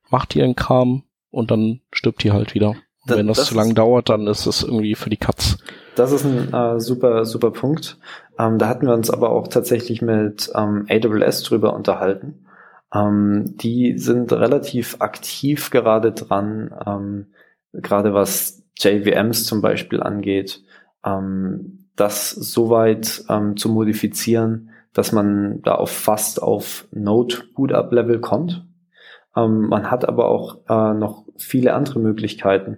macht 0.09 0.33
die 0.33 0.39
ihren 0.39 0.55
Kram 0.55 1.03
und 1.31 1.51
dann 1.51 1.81
stirbt 1.91 2.23
die 2.23 2.31
halt 2.31 2.53
wieder. 2.53 2.75
Da, 3.05 3.17
Wenn 3.17 3.27
das, 3.27 3.37
das 3.37 3.47
zu 3.47 3.55
lange 3.55 3.73
dauert, 3.73 4.09
dann 4.09 4.27
ist 4.27 4.45
es 4.45 4.63
irgendwie 4.63 4.95
für 4.95 5.09
die 5.09 5.17
Katz. 5.17 5.57
Das 5.95 6.11
ist 6.11 6.25
ein 6.25 6.53
äh, 6.53 6.79
super, 6.79 7.25
super 7.25 7.51
Punkt. 7.51 7.97
Ähm, 8.39 8.57
da 8.57 8.67
hatten 8.67 8.87
wir 8.87 8.93
uns 8.93 9.09
aber 9.09 9.31
auch 9.31 9.47
tatsächlich 9.47 10.01
mit 10.01 10.51
ähm, 10.55 10.85
AWS 10.89 11.43
drüber 11.43 11.73
unterhalten. 11.73 12.45
Ähm, 12.93 13.57
die 13.57 13.97
sind 13.97 14.31
relativ 14.31 14.97
aktiv 14.99 15.69
gerade 15.69 16.13
dran, 16.13 16.73
ähm, 16.85 17.27
gerade 17.73 18.13
was 18.13 18.63
JVMs 18.77 19.45
zum 19.45 19.61
Beispiel 19.61 20.01
angeht, 20.01 20.63
ähm, 21.05 21.89
das 21.95 22.29
soweit 22.31 23.25
ähm, 23.29 23.57
zu 23.57 23.69
modifizieren, 23.69 24.69
dass 24.93 25.11
man 25.11 25.61
da 25.63 25.75
auf 25.75 25.91
fast 25.91 26.41
auf 26.41 26.87
Node 26.91 27.37
Boot-Up 27.55 27.91
Level 27.91 28.19
kommt. 28.19 28.65
Ähm, 29.35 29.67
man 29.67 29.89
hat 29.89 30.07
aber 30.07 30.29
auch 30.29 30.59
äh, 30.69 30.93
noch 30.93 31.25
viele 31.37 31.73
andere 31.73 31.99
Möglichkeiten 31.99 32.77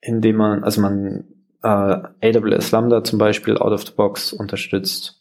indem 0.00 0.36
man, 0.36 0.64
also 0.64 0.80
man 0.80 1.24
äh, 1.62 1.68
AWS 1.68 2.70
Lambda 2.72 3.04
zum 3.04 3.18
Beispiel 3.18 3.58
out 3.58 3.72
of 3.72 3.86
the 3.86 3.92
box 3.92 4.32
unterstützt, 4.32 5.20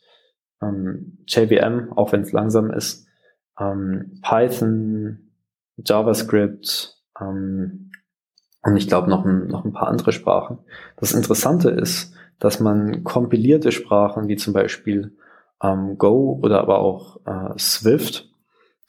ähm, 0.61 1.17
JVM, 1.27 1.93
auch 1.93 2.11
wenn 2.11 2.21
es 2.21 2.31
langsam 2.31 2.71
ist, 2.71 3.07
ähm, 3.59 4.19
Python, 4.21 5.31
JavaScript 5.77 6.97
ähm, 7.19 7.91
und 8.61 8.75
ich 8.75 8.87
glaube 8.87 9.09
noch 9.09 9.23
noch 9.25 9.63
ein 9.63 9.71
paar 9.71 9.87
andere 9.87 10.11
Sprachen. 10.11 10.59
Das 10.97 11.13
Interessante 11.13 11.69
ist, 11.69 12.13
dass 12.39 12.59
man 12.59 13.03
kompilierte 13.03 13.71
Sprachen 13.71 14.27
wie 14.27 14.35
zum 14.35 14.53
Beispiel 14.53 15.17
ähm, 15.61 15.97
Go 15.97 16.39
oder 16.41 16.61
aber 16.61 16.79
auch 16.79 17.19
äh, 17.25 17.57
Swift 17.57 18.29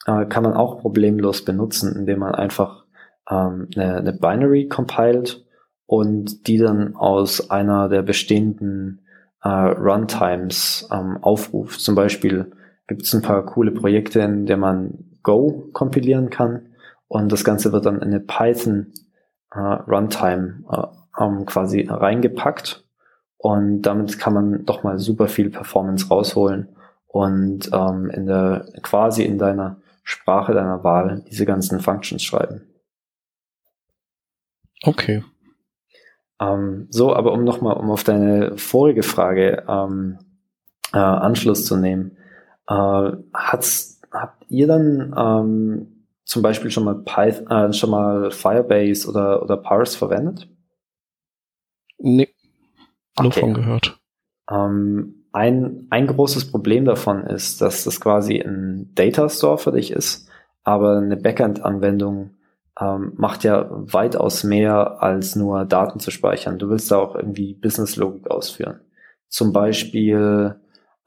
äh, 0.06 0.26
kann 0.26 0.42
man 0.42 0.54
auch 0.54 0.80
problemlos 0.80 1.44
benutzen, 1.44 1.94
indem 1.96 2.20
man 2.20 2.34
einfach 2.34 2.84
ähm, 3.28 3.68
eine, 3.74 3.96
eine 3.96 4.12
Binary 4.12 4.68
compiled 4.68 5.44
und 5.86 6.46
die 6.46 6.58
dann 6.58 6.96
aus 6.96 7.50
einer 7.50 7.88
der 7.88 8.02
bestehenden 8.02 9.02
äh, 9.42 9.48
Runtimes 9.48 10.88
ähm, 10.92 11.18
aufruft. 11.20 11.80
Zum 11.80 11.94
Beispiel 11.94 12.52
gibt 12.86 13.02
es 13.02 13.14
ein 13.14 13.22
paar 13.22 13.44
coole 13.44 13.72
Projekte, 13.72 14.20
in 14.20 14.46
der 14.46 14.56
man 14.56 15.18
Go 15.22 15.68
kompilieren 15.72 16.30
kann 16.30 16.70
und 17.08 17.30
das 17.30 17.44
Ganze 17.44 17.72
wird 17.72 17.86
dann 17.86 17.96
in 17.96 18.02
eine 18.02 18.20
Python 18.20 18.92
äh, 19.52 19.58
Runtime 19.58 20.64
äh, 20.70 21.22
ähm, 21.22 21.44
quasi 21.44 21.86
reingepackt 21.88 22.84
und 23.40 23.82
damit 23.82 24.18
kann 24.18 24.34
man 24.34 24.64
doch 24.64 24.82
mal 24.82 24.98
super 24.98 25.28
viel 25.28 25.50
Performance 25.50 26.08
rausholen 26.08 26.76
und 27.06 27.70
ähm, 27.72 28.10
in 28.10 28.26
der 28.26 28.66
quasi 28.82 29.24
in 29.24 29.38
deiner 29.38 29.80
Sprache 30.02 30.54
deiner 30.54 30.82
Wahl 30.84 31.24
diese 31.28 31.46
ganzen 31.46 31.80
Functions 31.80 32.22
schreiben. 32.22 32.62
Okay, 34.82 35.22
ähm, 36.40 36.86
so, 36.90 37.14
aber 37.14 37.32
um 37.32 37.44
nochmal, 37.44 37.76
um 37.76 37.90
auf 37.90 38.02
deine 38.02 38.56
vorige 38.56 39.02
Frage 39.02 39.64
ähm, 39.68 40.18
äh, 40.92 40.98
Anschluss 40.98 41.66
zu 41.66 41.76
nehmen, 41.76 42.16
äh, 42.66 43.12
hat's, 43.34 44.00
habt 44.10 44.46
ihr 44.48 44.66
dann 44.66 45.14
ähm, 45.16 46.06
zum 46.24 46.42
Beispiel 46.42 46.70
schon 46.70 46.84
mal 46.84 47.02
Python, 47.04 47.46
äh, 47.48 47.72
schon 47.72 47.90
mal 47.90 48.30
Firebase 48.30 49.08
oder, 49.08 49.42
oder 49.42 49.56
Parse 49.58 49.98
verwendet? 49.98 50.48
Nee. 51.98 52.30
Okay. 53.16 53.22
Nur 53.24 53.32
von 53.32 53.54
gehört. 53.54 54.00
Ähm, 54.50 55.24
ein, 55.32 55.86
ein 55.90 56.06
großes 56.06 56.50
Problem 56.50 56.84
davon 56.84 57.24
ist, 57.24 57.60
dass 57.60 57.84
das 57.84 58.00
quasi 58.00 58.40
ein 58.40 58.90
Data 58.94 59.28
Store 59.28 59.58
für 59.58 59.72
dich 59.72 59.92
ist, 59.92 60.28
aber 60.64 60.98
eine 60.98 61.16
Backend-Anwendung 61.16 62.30
ähm, 62.80 63.12
macht 63.16 63.44
ja 63.44 63.66
weitaus 63.70 64.42
mehr 64.42 65.02
als 65.02 65.36
nur 65.36 65.64
Daten 65.64 66.00
zu 66.00 66.10
speichern. 66.10 66.58
Du 66.58 66.68
willst 66.68 66.90
da 66.90 66.98
auch 66.98 67.14
irgendwie 67.14 67.54
Business-Logik 67.54 68.30
ausführen. 68.30 68.80
Zum 69.28 69.52
Beispiel, 69.52 70.56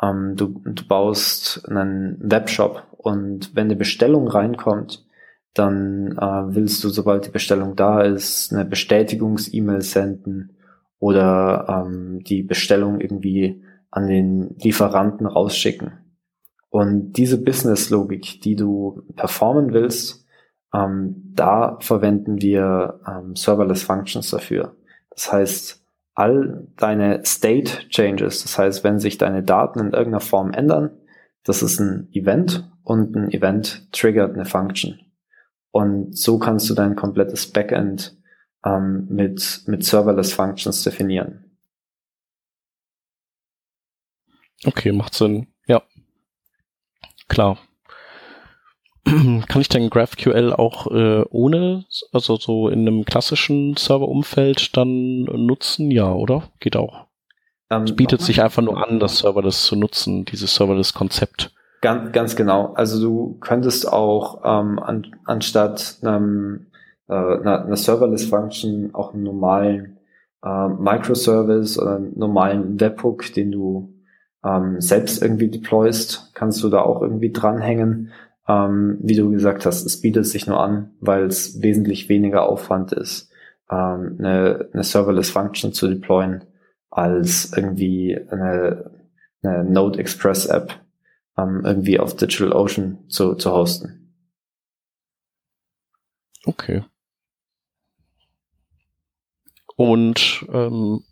ähm, 0.02 0.36
du, 0.36 0.62
du 0.64 0.88
baust 0.88 1.68
einen 1.68 2.18
Webshop 2.20 2.84
und 2.98 3.56
wenn 3.56 3.66
eine 3.66 3.76
Bestellung 3.76 4.28
reinkommt, 4.28 5.06
dann 5.54 6.18
äh, 6.18 6.56
willst 6.56 6.84
du, 6.84 6.90
sobald 6.90 7.26
die 7.26 7.32
Bestellung 7.32 7.76
da 7.76 8.02
ist, 8.02 8.54
eine 8.54 8.66
Bestätigungs-E-Mail 8.66 9.82
senden 9.82 10.56
oder 11.04 11.66
ähm, 11.68 12.24
die 12.24 12.44
Bestellung 12.44 13.02
irgendwie 13.02 13.62
an 13.92 14.08
den 14.08 14.56
Lieferanten 14.60 15.28
rausschicken. 15.28 16.00
Und 16.70 17.12
diese 17.18 17.44
Business-Logik, 17.44 18.40
die 18.40 18.56
du 18.56 19.04
performen 19.18 19.74
willst, 19.74 20.26
ähm, 20.74 21.34
da 21.36 21.78
verwenden 21.82 22.42
wir 22.42 23.02
ähm, 23.06 23.36
Serverless 23.36 23.84
Functions 23.84 24.30
dafür. 24.30 24.78
Das 25.10 25.30
heißt, 25.30 25.84
all 26.16 26.70
deine 26.78 27.26
State 27.26 27.90
Changes, 27.90 28.44
das 28.44 28.58
heißt, 28.58 28.86
wenn 28.86 29.00
sich 29.00 29.18
deine 29.18 29.44
Daten 29.44 29.80
in 29.80 29.92
irgendeiner 29.92 30.22
Form 30.22 30.54
ändern, 30.54 30.92
das 31.44 31.62
ist 31.64 31.82
ein 31.82 32.08
Event 32.14 32.72
und 32.86 33.14
ein 33.14 33.30
Event 33.30 33.92
triggert 33.92 34.36
eine 34.36 34.46
Function. 34.46 35.02
Und 35.72 36.18
so 36.18 36.40
kannst 36.40 36.70
du 36.70 36.74
dein 36.74 36.96
komplettes 36.96 37.52
Backend 37.52 38.16
ähm, 38.66 39.08
mit, 39.10 39.64
mit 39.68 39.84
Serverless 39.84 40.34
Functions 40.34 40.84
definieren. 40.84 41.46
Okay, 44.66 44.92
macht 44.92 45.14
Sinn. 45.14 45.48
Ja. 45.68 45.82
Klar. 47.28 47.58
Kann 49.06 49.62
ich 49.62 49.68
denn 49.68 49.90
GraphQL 49.90 50.54
auch 50.54 50.88
äh, 50.88 51.26
ohne, 51.30 51.86
also 52.14 52.38
so 52.38 52.70
in 52.70 52.88
einem 52.88 53.04
klassischen 53.04 53.76
Serverumfeld 53.76 54.78
dann 54.78 55.24
nutzen? 55.24 55.92
Ja, 55.92 56.14
oder? 56.14 56.50
Geht 56.60 56.78
auch. 56.78 57.08
Ähm, 57.70 57.84
es 57.84 57.96
bietet 57.96 58.22
sich 58.22 58.42
einfach 58.42 58.62
nur 58.62 58.88
an, 58.88 59.00
das 59.00 59.18
Serverless 59.20 59.66
zu 59.66 59.76
nutzen, 59.76 60.26
dieses 60.26 60.56
Serverless-Konzept. 60.56 61.52
Ganz, 61.82 62.14
ganz 62.14 62.36
genau. 62.38 62.74
Also 62.76 63.02
du 63.02 63.38
könntest 63.42 63.92
auch 63.92 64.42
ähm, 64.46 64.80
an, 64.80 65.06
anstatt 65.26 65.98
einem, 66.02 66.68
äh, 67.08 67.14
einer, 67.14 67.66
einer 67.66 67.76
Serverless-Function 67.76 68.94
auch 68.94 69.14
einen 69.14 69.24
normalen 69.24 69.98
äh, 70.44 70.68
Microservice 70.68 71.80
oder 71.80 71.96
einen 71.98 72.18
normalen 72.18 72.80
Webhook, 72.80 73.34
den 73.34 73.52
du 73.52 73.94
ähm, 74.44 74.82
selbst 74.82 75.22
irgendwie 75.22 75.50
deployst, 75.50 76.32
kannst 76.34 76.62
du 76.64 76.70
da 76.70 76.82
auch 76.82 77.02
irgendwie 77.02 77.32
dranhängen. 77.32 78.12
Ähm, 78.48 78.98
wie 79.02 79.16
du 79.16 79.32
gesagt 79.32 79.66
hast, 79.66 79.86
es 79.86 80.02
bietet 80.02 80.26
sich 80.28 80.48
nur 80.48 80.60
an, 80.60 80.92
weil 81.00 81.26
es 81.26 81.62
wesentlich 81.62 82.10
weniger 82.10 82.44
Aufwand 82.44 82.92
ist, 82.92 83.32
ähm, 83.72 84.18
eine, 84.20 84.70
eine 84.74 84.84
Serverless-Function 84.84 85.72
zu 85.72 85.88
deployen, 85.88 86.44
als 86.90 87.54
irgendwie 87.56 88.20
eine, 88.30 88.92
eine 89.42 89.64
Node 89.64 90.00
Express 90.00 90.46
App 90.46 90.74
ähm, 91.38 91.62
irgendwie 91.64 92.00
auf 92.00 92.16
DigitalOcean 92.16 93.06
zu, 93.08 93.36
zu 93.36 93.52
hosten. 93.52 94.14
Okay. 96.46 96.84
Und 99.76 100.46
ähm, 100.52 101.04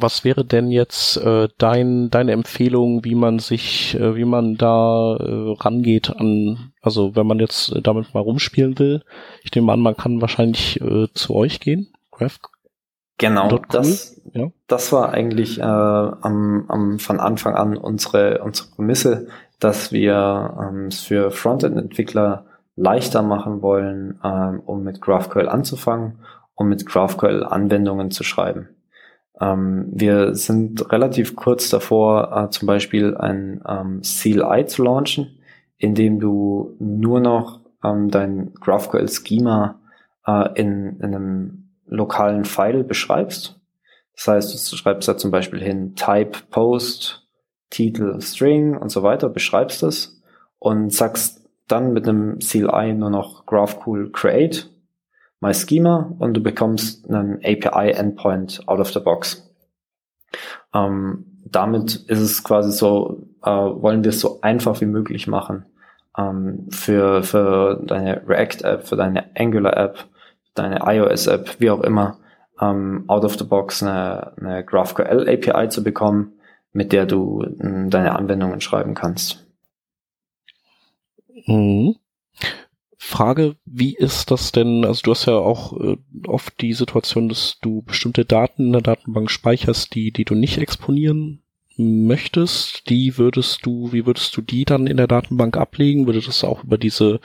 was 0.00 0.24
wäre 0.24 0.44
denn 0.44 0.70
jetzt 0.70 1.16
äh, 1.16 1.48
dein, 1.58 2.08
deine 2.10 2.32
Empfehlung, 2.32 3.04
wie 3.04 3.16
man 3.16 3.40
sich, 3.40 3.96
äh, 3.96 4.14
wie 4.14 4.24
man 4.24 4.56
da 4.56 5.16
äh, 5.16 5.54
rangeht 5.58 6.10
an, 6.10 6.72
also 6.80 7.16
wenn 7.16 7.26
man 7.26 7.40
jetzt 7.40 7.74
damit 7.82 8.14
mal 8.14 8.20
rumspielen 8.20 8.78
will? 8.78 9.02
Ich 9.42 9.52
nehme 9.54 9.72
an, 9.72 9.80
man 9.80 9.96
kann 9.96 10.20
wahrscheinlich 10.20 10.80
äh, 10.80 11.08
zu 11.14 11.34
euch 11.34 11.58
gehen, 11.60 11.92
Graph 12.12 12.38
Genau, 13.18 13.50
cool. 13.50 13.60
das, 13.70 14.20
ja. 14.32 14.46
das 14.68 14.92
war 14.92 15.12
eigentlich 15.12 15.58
äh, 15.58 15.62
am, 15.62 16.66
am, 16.68 16.98
von 17.00 17.18
Anfang 17.18 17.56
an 17.56 17.76
unsere, 17.76 18.42
unsere 18.44 18.68
Prämisse, 18.68 19.26
dass 19.58 19.90
wir 19.90 20.56
ähm, 20.60 20.86
es 20.86 21.00
für 21.00 21.32
Frontend-Entwickler 21.32 22.44
leichter 22.76 23.22
machen 23.22 23.60
wollen, 23.60 24.20
ähm, 24.22 24.60
um 24.64 24.84
mit 24.84 25.00
GraphQL 25.00 25.48
anzufangen, 25.48 26.20
um 26.58 26.68
mit 26.68 26.84
GraphQL 26.86 27.44
Anwendungen 27.44 28.10
zu 28.10 28.24
schreiben. 28.24 28.68
Ähm, 29.40 29.86
wir 29.92 30.34
sind 30.34 30.90
relativ 30.92 31.36
kurz 31.36 31.70
davor, 31.70 32.36
äh, 32.36 32.50
zum 32.50 32.66
Beispiel 32.66 33.16
ein 33.16 33.62
ähm, 33.66 34.02
CLI 34.02 34.66
zu 34.66 34.82
launchen, 34.82 35.38
in 35.76 35.94
dem 35.94 36.18
du 36.18 36.74
nur 36.80 37.20
noch 37.20 37.60
ähm, 37.84 38.10
dein 38.10 38.52
GraphQL-Schema 38.54 39.78
äh, 40.26 40.60
in, 40.60 40.98
in 40.98 41.14
einem 41.14 41.70
lokalen 41.86 42.44
File 42.44 42.82
beschreibst. 42.82 43.60
Das 44.16 44.26
heißt, 44.26 44.72
du 44.72 44.76
schreibst 44.76 45.08
da 45.08 45.16
zum 45.16 45.30
Beispiel 45.30 45.60
hin 45.60 45.94
Type, 45.94 46.38
Post, 46.50 47.28
Titel, 47.70 48.20
String 48.20 48.76
und 48.76 48.90
so 48.90 49.04
weiter, 49.04 49.28
beschreibst 49.28 49.84
es 49.84 50.20
und 50.58 50.92
sagst 50.92 51.48
dann 51.68 51.92
mit 51.92 52.08
einem 52.08 52.40
CLI 52.40 52.94
nur 52.94 53.10
noch 53.10 53.46
GraphQL 53.46 54.10
Create 54.10 54.68
My 55.40 55.54
Schema 55.54 56.14
und 56.18 56.34
du 56.34 56.42
bekommst 56.42 57.08
einen 57.08 57.36
API 57.44 57.92
Endpoint 57.92 58.66
out 58.66 58.80
of 58.80 58.92
the 58.92 59.00
box. 59.00 59.48
Ähm, 60.74 61.24
damit 61.44 61.94
ist 61.94 62.20
es 62.20 62.44
quasi 62.44 62.72
so, 62.72 63.22
äh, 63.42 63.50
wollen 63.50 64.04
wir 64.04 64.10
es 64.10 64.20
so 64.20 64.40
einfach 64.42 64.80
wie 64.80 64.86
möglich 64.86 65.26
machen 65.26 65.64
ähm, 66.18 66.66
für, 66.70 67.22
für 67.22 67.80
deine 67.84 68.22
React 68.26 68.64
App, 68.64 68.86
für 68.86 68.96
deine 68.96 69.30
Angular 69.36 69.76
App, 69.76 70.04
deine 70.54 70.80
iOS-App, 70.84 71.60
wie 71.60 71.70
auch 71.70 71.82
immer, 71.82 72.18
ähm, 72.60 73.04
out 73.06 73.24
of 73.24 73.36
the 73.38 73.44
box 73.44 73.82
eine, 73.82 74.36
eine 74.36 74.64
GraphQL 74.64 75.28
API 75.28 75.68
zu 75.68 75.82
bekommen, 75.82 76.32
mit 76.72 76.92
der 76.92 77.06
du 77.06 77.42
äh, 77.42 77.88
deine 77.88 78.16
Anwendungen 78.16 78.60
schreiben 78.60 78.94
kannst. 78.94 79.46
Mhm. 81.46 81.96
Frage, 83.08 83.56
wie 83.64 83.94
ist 83.94 84.30
das 84.30 84.52
denn, 84.52 84.84
also 84.84 85.00
du 85.02 85.10
hast 85.12 85.24
ja 85.24 85.34
auch 85.34 85.72
äh, 85.80 85.96
oft 86.26 86.60
die 86.60 86.74
Situation, 86.74 87.30
dass 87.30 87.58
du 87.62 87.80
bestimmte 87.80 88.26
Daten 88.26 88.66
in 88.66 88.72
der 88.72 88.82
Datenbank 88.82 89.30
speicherst, 89.30 89.94
die, 89.94 90.12
die 90.12 90.26
du 90.26 90.34
nicht 90.34 90.58
exponieren 90.58 91.42
möchtest, 91.78 92.90
die 92.90 93.16
würdest 93.16 93.64
du, 93.64 93.92
wie 93.92 94.04
würdest 94.04 94.36
du 94.36 94.42
die 94.42 94.66
dann 94.66 94.86
in 94.86 94.98
der 94.98 95.06
Datenbank 95.06 95.56
ablegen? 95.56 96.06
Würde 96.06 96.20
das 96.20 96.44
auch 96.44 96.64
über 96.64 96.76
diese 96.76 97.20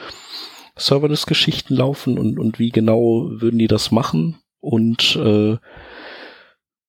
Serverless-Geschichten 0.78 1.76
laufen 1.76 2.18
und, 2.18 2.40
und 2.40 2.60
wie 2.60 2.70
genau 2.70 3.30
würden 3.30 3.60
die 3.60 3.68
das 3.68 3.92
machen? 3.92 4.38
Und 4.62 5.18
äh, 5.18 5.58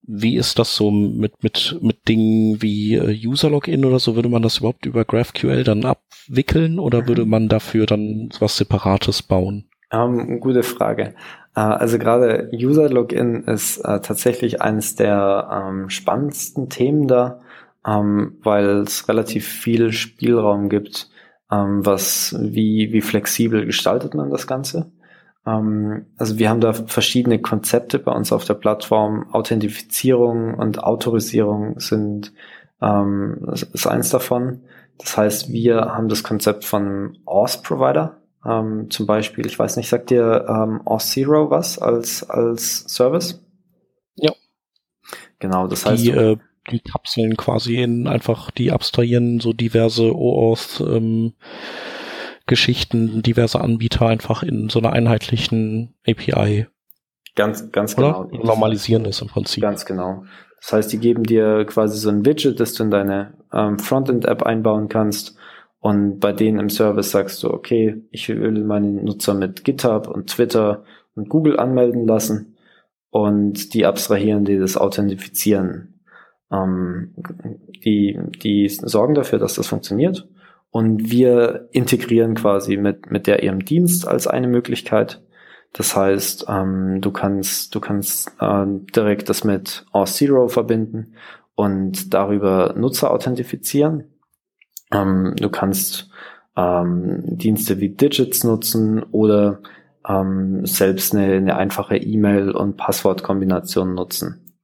wie 0.07 0.37
ist 0.37 0.59
das 0.59 0.75
so 0.75 0.91
mit, 0.91 1.43
mit, 1.43 1.79
mit 1.81 2.09
Dingen 2.09 2.61
wie 2.61 2.95
äh, 2.95 3.27
User-Login 3.27 3.85
oder 3.85 3.99
so? 3.99 4.17
Würde 4.17 4.29
man 4.29 4.43
das 4.43 4.59
überhaupt 4.59 4.87
über 4.87 5.05
GraphQL 5.05 5.65
dann 5.65 5.85
abwickeln 5.85 6.79
oder 6.79 7.03
mhm. 7.03 7.09
würde 7.09 7.27
man 7.27 7.49
dafür 7.49 7.87
dann 7.87 8.29
was 8.39 8.57
Separates 8.57 9.23
bauen? 9.23 9.65
Ähm, 9.91 10.41
gute 10.41 10.63
Frage. 10.63 11.15
Uh, 11.57 11.61
also 11.61 11.99
gerade 11.99 12.51
User-Login 12.53 13.45
ist 13.45 13.79
uh, 13.79 13.99
tatsächlich 13.99 14.61
eines 14.61 14.97
der 14.97 15.49
ähm, 15.53 15.89
spannendsten 15.89 16.69
Themen 16.69 17.07
da, 17.07 17.41
ähm, 17.87 18.39
weil 18.43 18.81
es 18.81 19.09
relativ 19.09 19.47
viel 19.47 19.93
Spielraum 19.93 20.69
gibt, 20.69 21.09
ähm, 21.53 21.87
was, 21.87 22.35
wie, 22.41 22.93
wie 22.93 23.01
flexibel 23.01 23.67
gestaltet 23.67 24.15
man 24.15 24.31
das 24.31 24.47
Ganze? 24.49 24.91
Ähm, 25.47 26.07
also 26.17 26.39
wir 26.39 26.49
haben 26.51 26.61
da 26.61 26.73
verschiedene 26.73 27.41
Konzepte 27.41 27.99
bei 27.99 28.13
uns 28.13 28.33
auf 28.33 28.45
der 28.45 28.55
Plattform. 28.55 29.31
Authentifizierung 29.33 30.55
und 30.55 30.83
Autorisierung 30.83 31.79
sind 31.81 32.33
ähm, 32.81 33.47
ist 33.73 33.87
eins 33.87 34.11
davon. 34.11 34.63
Das 34.99 35.17
heißt, 35.17 35.53
wir 35.53 35.81
haben 35.81 36.09
das 36.09 36.23
Konzept 36.23 36.65
von 36.65 36.83
einem 36.83 37.17
Auth-Provider. 37.25 38.21
Ähm, 38.47 38.91
zum 38.91 39.07
Beispiel, 39.07 39.47
ich 39.47 39.59
weiß 39.59 39.77
nicht, 39.77 39.89
sagt 39.89 40.11
dir 40.11 40.45
ähm, 40.49 40.83
Auth0 40.85 41.51
was 41.51 41.79
als, 41.79 42.29
als 42.29 42.85
Service? 42.89 43.43
Ja. 44.17 44.33
Genau, 45.39 45.67
das 45.67 45.87
heißt. 45.87 46.05
Die, 46.05 46.11
äh, 46.11 46.37
die 46.71 46.81
Kapseln 46.81 47.37
quasi 47.37 47.77
in 47.77 48.07
einfach, 48.07 48.51
die 48.51 48.73
abstrahieren 48.73 49.41
so 49.41 49.53
diverse 49.53 50.15
OAuth 50.15 50.81
ähm, 50.81 51.35
Geschichten, 52.47 53.23
diverse 53.23 53.61
Anbieter 53.61 54.07
einfach 54.07 54.43
in 54.43 54.69
so 54.69 54.79
einer 54.79 54.93
einheitlichen 54.93 55.95
API. 56.07 56.67
Ganz, 57.35 57.73
ganz 57.73 57.97
Oder? 57.99 58.29
genau. 58.31 58.45
Normalisieren 58.45 59.05
ist 59.07 59.23
im 59.23 59.29
Prinzip. 59.29 59.63
Ganz 59.63 59.85
genau. 59.85 60.25
Das 60.61 60.73
heißt, 60.73 60.93
die 60.93 60.99
geben 60.99 61.25
dir 61.25 61.65
quasi 61.67 61.99
so 61.99 62.09
ein 62.09 62.25
Widget, 62.25 62.61
das 62.61 62.75
du 62.75 62.85
in 62.85 62.91
deine 62.91 63.35
ähm, 63.53 63.79
Frontend-App 63.79 64.43
einbauen 64.43 64.89
kannst. 64.89 65.37
Und 65.81 66.21
bei 66.21 66.33
denen 66.33 66.59
im 66.59 66.71
Service 66.71 67.11
sagst 67.11 67.43
du, 67.43 67.51
okay, 67.51 68.03
ich 68.11 68.29
will 68.29 68.65
meinen 68.65 69.05
Nutzer 69.05 69.35
mit 69.35 69.65
GitHub 69.65 70.09
und 70.09 70.31
Twitter 70.31 70.85
und 71.15 71.29
Google 71.29 71.59
anmelden 71.59 72.07
lassen. 72.07 72.57
Und 73.11 73.75
die 73.75 73.85
abstrahieren 73.85 74.45
dir 74.45 74.61
das 74.61 74.77
Authentifizieren 74.77 75.95
ähm, 76.55 77.15
die, 77.85 78.19
die 78.43 78.69
sorgen 78.69 79.15
dafür, 79.15 79.39
dass 79.39 79.55
das 79.55 79.67
funktioniert. 79.67 80.29
Und 80.75 81.09
wir 81.09 81.69
integrieren 81.71 82.35
quasi 82.35 82.77
mit, 82.77 83.09
mit 83.09 83.29
der 83.29 83.45
ihrem 83.45 83.65
Dienst 83.65 84.09
als 84.09 84.27
eine 84.27 84.49
Möglichkeit. 84.49 85.23
Das 85.73 85.95
heißt, 85.95 86.47
ähm, 86.49 87.01
du 87.01 87.13
kannst, 87.13 87.77
du 87.77 87.79
kannst 87.79 88.33
äh, 88.41 88.65
direkt 88.93 89.29
das 89.29 89.45
mit 89.45 89.87
Auth0 89.93 90.49
verbinden 90.49 91.15
und 91.55 92.13
darüber 92.13 92.75
Nutzer 92.77 93.13
authentifizieren. 93.13 94.19
Ähm, 94.91 95.35
du 95.37 95.49
kannst 95.49 96.11
ähm, 96.57 97.23
Dienste 97.23 97.79
wie 97.79 97.91
Digits 97.91 98.43
nutzen 98.43 99.01
oder 99.01 99.61
ähm, 100.09 100.67
selbst 100.67 101.15
eine, 101.15 101.35
eine 101.35 101.57
einfache 101.57 101.99
E-Mail- 101.99 102.51
und 102.51 102.77
Passwortkombination 102.77 103.95
nutzen. 103.95 104.57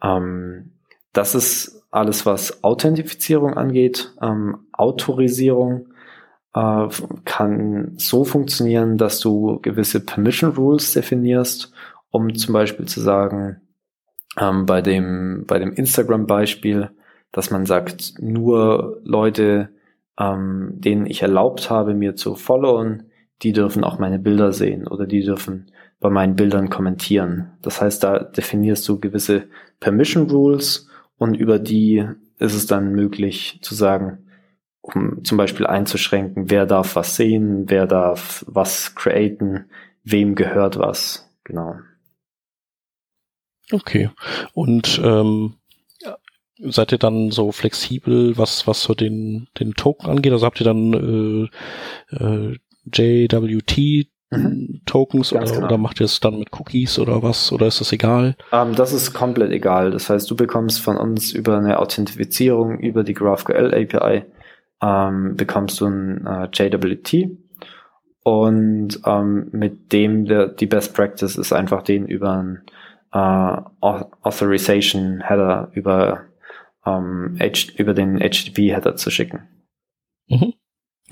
Ähm, 0.00 0.74
das 1.12 1.34
ist 1.34 1.81
alles, 1.92 2.26
was 2.26 2.64
Authentifizierung 2.64 3.54
angeht. 3.54 4.12
Ähm, 4.20 4.66
Autorisierung 4.72 5.86
äh, 6.54 6.88
kann 7.24 7.92
so 7.98 8.24
funktionieren, 8.24 8.98
dass 8.98 9.20
du 9.20 9.60
gewisse 9.60 10.04
Permission 10.04 10.52
Rules 10.52 10.92
definierst, 10.92 11.72
um 12.10 12.34
zum 12.34 12.54
Beispiel 12.54 12.86
zu 12.86 13.00
sagen, 13.00 13.60
ähm, 14.38 14.66
bei 14.66 14.80
dem, 14.80 15.44
bei 15.46 15.58
dem 15.58 15.72
Instagram-Beispiel, 15.72 16.90
dass 17.30 17.50
man 17.50 17.66
sagt, 17.66 18.14
nur 18.18 19.00
Leute, 19.04 19.68
ähm, 20.18 20.72
denen 20.74 21.06
ich 21.06 21.22
erlaubt 21.22 21.70
habe, 21.70 21.94
mir 21.94 22.16
zu 22.16 22.34
followen, 22.34 23.10
die 23.42 23.52
dürfen 23.52 23.84
auch 23.84 23.98
meine 23.98 24.18
Bilder 24.18 24.52
sehen 24.52 24.86
oder 24.86 25.06
die 25.06 25.22
dürfen 25.22 25.70
bei 26.00 26.08
meinen 26.08 26.36
Bildern 26.36 26.70
kommentieren. 26.70 27.52
Das 27.60 27.80
heißt, 27.80 28.02
da 28.02 28.18
definierst 28.18 28.88
du 28.88 28.98
gewisse 28.98 29.44
Permission 29.80 30.30
Rules 30.30 30.88
und 31.22 31.36
über 31.36 31.60
die 31.60 32.04
ist 32.40 32.54
es 32.54 32.66
dann 32.66 32.94
möglich 32.94 33.60
zu 33.62 33.76
sagen, 33.76 34.26
um 34.80 35.22
zum 35.22 35.38
Beispiel 35.38 35.68
einzuschränken, 35.68 36.50
wer 36.50 36.66
darf 36.66 36.96
was 36.96 37.14
sehen, 37.14 37.70
wer 37.70 37.86
darf 37.86 38.44
was 38.48 38.96
createn, 38.96 39.66
wem 40.02 40.34
gehört 40.34 40.80
was. 40.80 41.30
Genau. 41.44 41.76
Okay. 43.70 44.10
Und 44.52 45.00
ähm, 45.04 45.54
seid 46.58 46.90
ihr 46.90 46.98
dann 46.98 47.30
so 47.30 47.52
flexibel, 47.52 48.36
was 48.36 48.66
was 48.66 48.82
so 48.82 48.92
den 48.92 49.46
den 49.60 49.74
Token 49.74 50.10
angeht? 50.10 50.32
Also 50.32 50.44
habt 50.44 50.60
ihr 50.60 50.64
dann 50.64 51.50
äh, 52.10 52.16
äh, 52.16 52.58
JWT 52.92 54.08
mhm. 54.32 54.80
Tokens 54.86 55.32
oder, 55.32 55.44
genau. 55.44 55.66
oder 55.66 55.78
macht 55.78 56.00
ihr 56.00 56.06
es 56.06 56.20
dann 56.20 56.38
mit 56.38 56.48
Cookies 56.52 56.98
oder 56.98 57.22
was? 57.22 57.52
Oder 57.52 57.66
ist 57.66 57.80
das 57.80 57.92
egal? 57.92 58.36
Um, 58.50 58.70
ähm, 58.70 58.74
das 58.74 58.92
ist 58.92 59.12
komplett 59.12 59.52
egal. 59.52 59.90
Das 59.90 60.10
heißt, 60.10 60.30
du 60.30 60.36
bekommst 60.36 60.80
von 60.80 60.96
uns 60.96 61.32
über 61.32 61.58
eine 61.58 61.78
Authentifizierung 61.78 62.78
über 62.78 63.04
die 63.04 63.14
GraphQL 63.14 63.74
API 63.74 64.24
ähm, 64.82 65.36
bekommst 65.36 65.80
du 65.80 65.86
ein 65.86 66.26
äh, 66.26 66.48
JWT 66.52 67.30
und 68.24 69.00
ähm, 69.06 69.48
mit 69.52 69.92
dem 69.92 70.24
der, 70.24 70.48
die 70.48 70.66
Best 70.66 70.94
Practice 70.94 71.36
ist 71.36 71.52
einfach 71.52 71.82
den 71.82 72.06
über 72.06 72.36
ein 72.36 72.62
äh, 73.12 73.60
Authorization 73.80 75.20
Header 75.20 75.70
über 75.72 76.24
über 76.84 77.94
den 77.94 78.18
HTTP 78.18 78.74
Header 78.74 78.96
zu 78.96 79.08
schicken. 79.12 79.46
Mhm. 80.26 80.54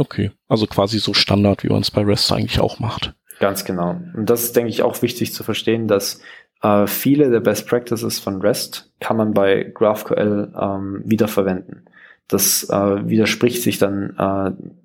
Okay, 0.01 0.31
also 0.49 0.67
quasi 0.67 0.99
so 0.99 1.13
Standard, 1.13 1.63
wie 1.63 1.69
man 1.69 1.83
es 1.83 1.91
bei 1.91 2.01
REST 2.01 2.33
eigentlich 2.33 2.59
auch 2.59 2.79
macht. 2.79 3.13
Ganz 3.39 3.67
genau. 3.67 4.01
Und 4.15 4.31
das 4.31 4.45
ist, 4.45 4.57
denke 4.57 4.71
ich, 4.71 4.83
auch 4.83 5.03
wichtig 5.03 5.35
zu 5.35 5.45
verstehen, 5.45 5.89
dass 5.89 6.23
äh, 6.63 6.87
viele 6.87 7.29
der 7.29 7.41
Best 7.41 7.67
Practices 7.67 8.19
von 8.19 8.41
REST 8.41 8.91
kann 8.99 9.19
man 9.19 9.35
bei 9.35 9.65
GraphQL 9.65 10.55
ähm, 10.59 11.03
wiederverwenden. 11.05 11.87
Das 12.29 12.65
äh, 12.71 13.09
widerspricht 13.11 13.63
sich 13.63 13.77
dann 13.77 14.17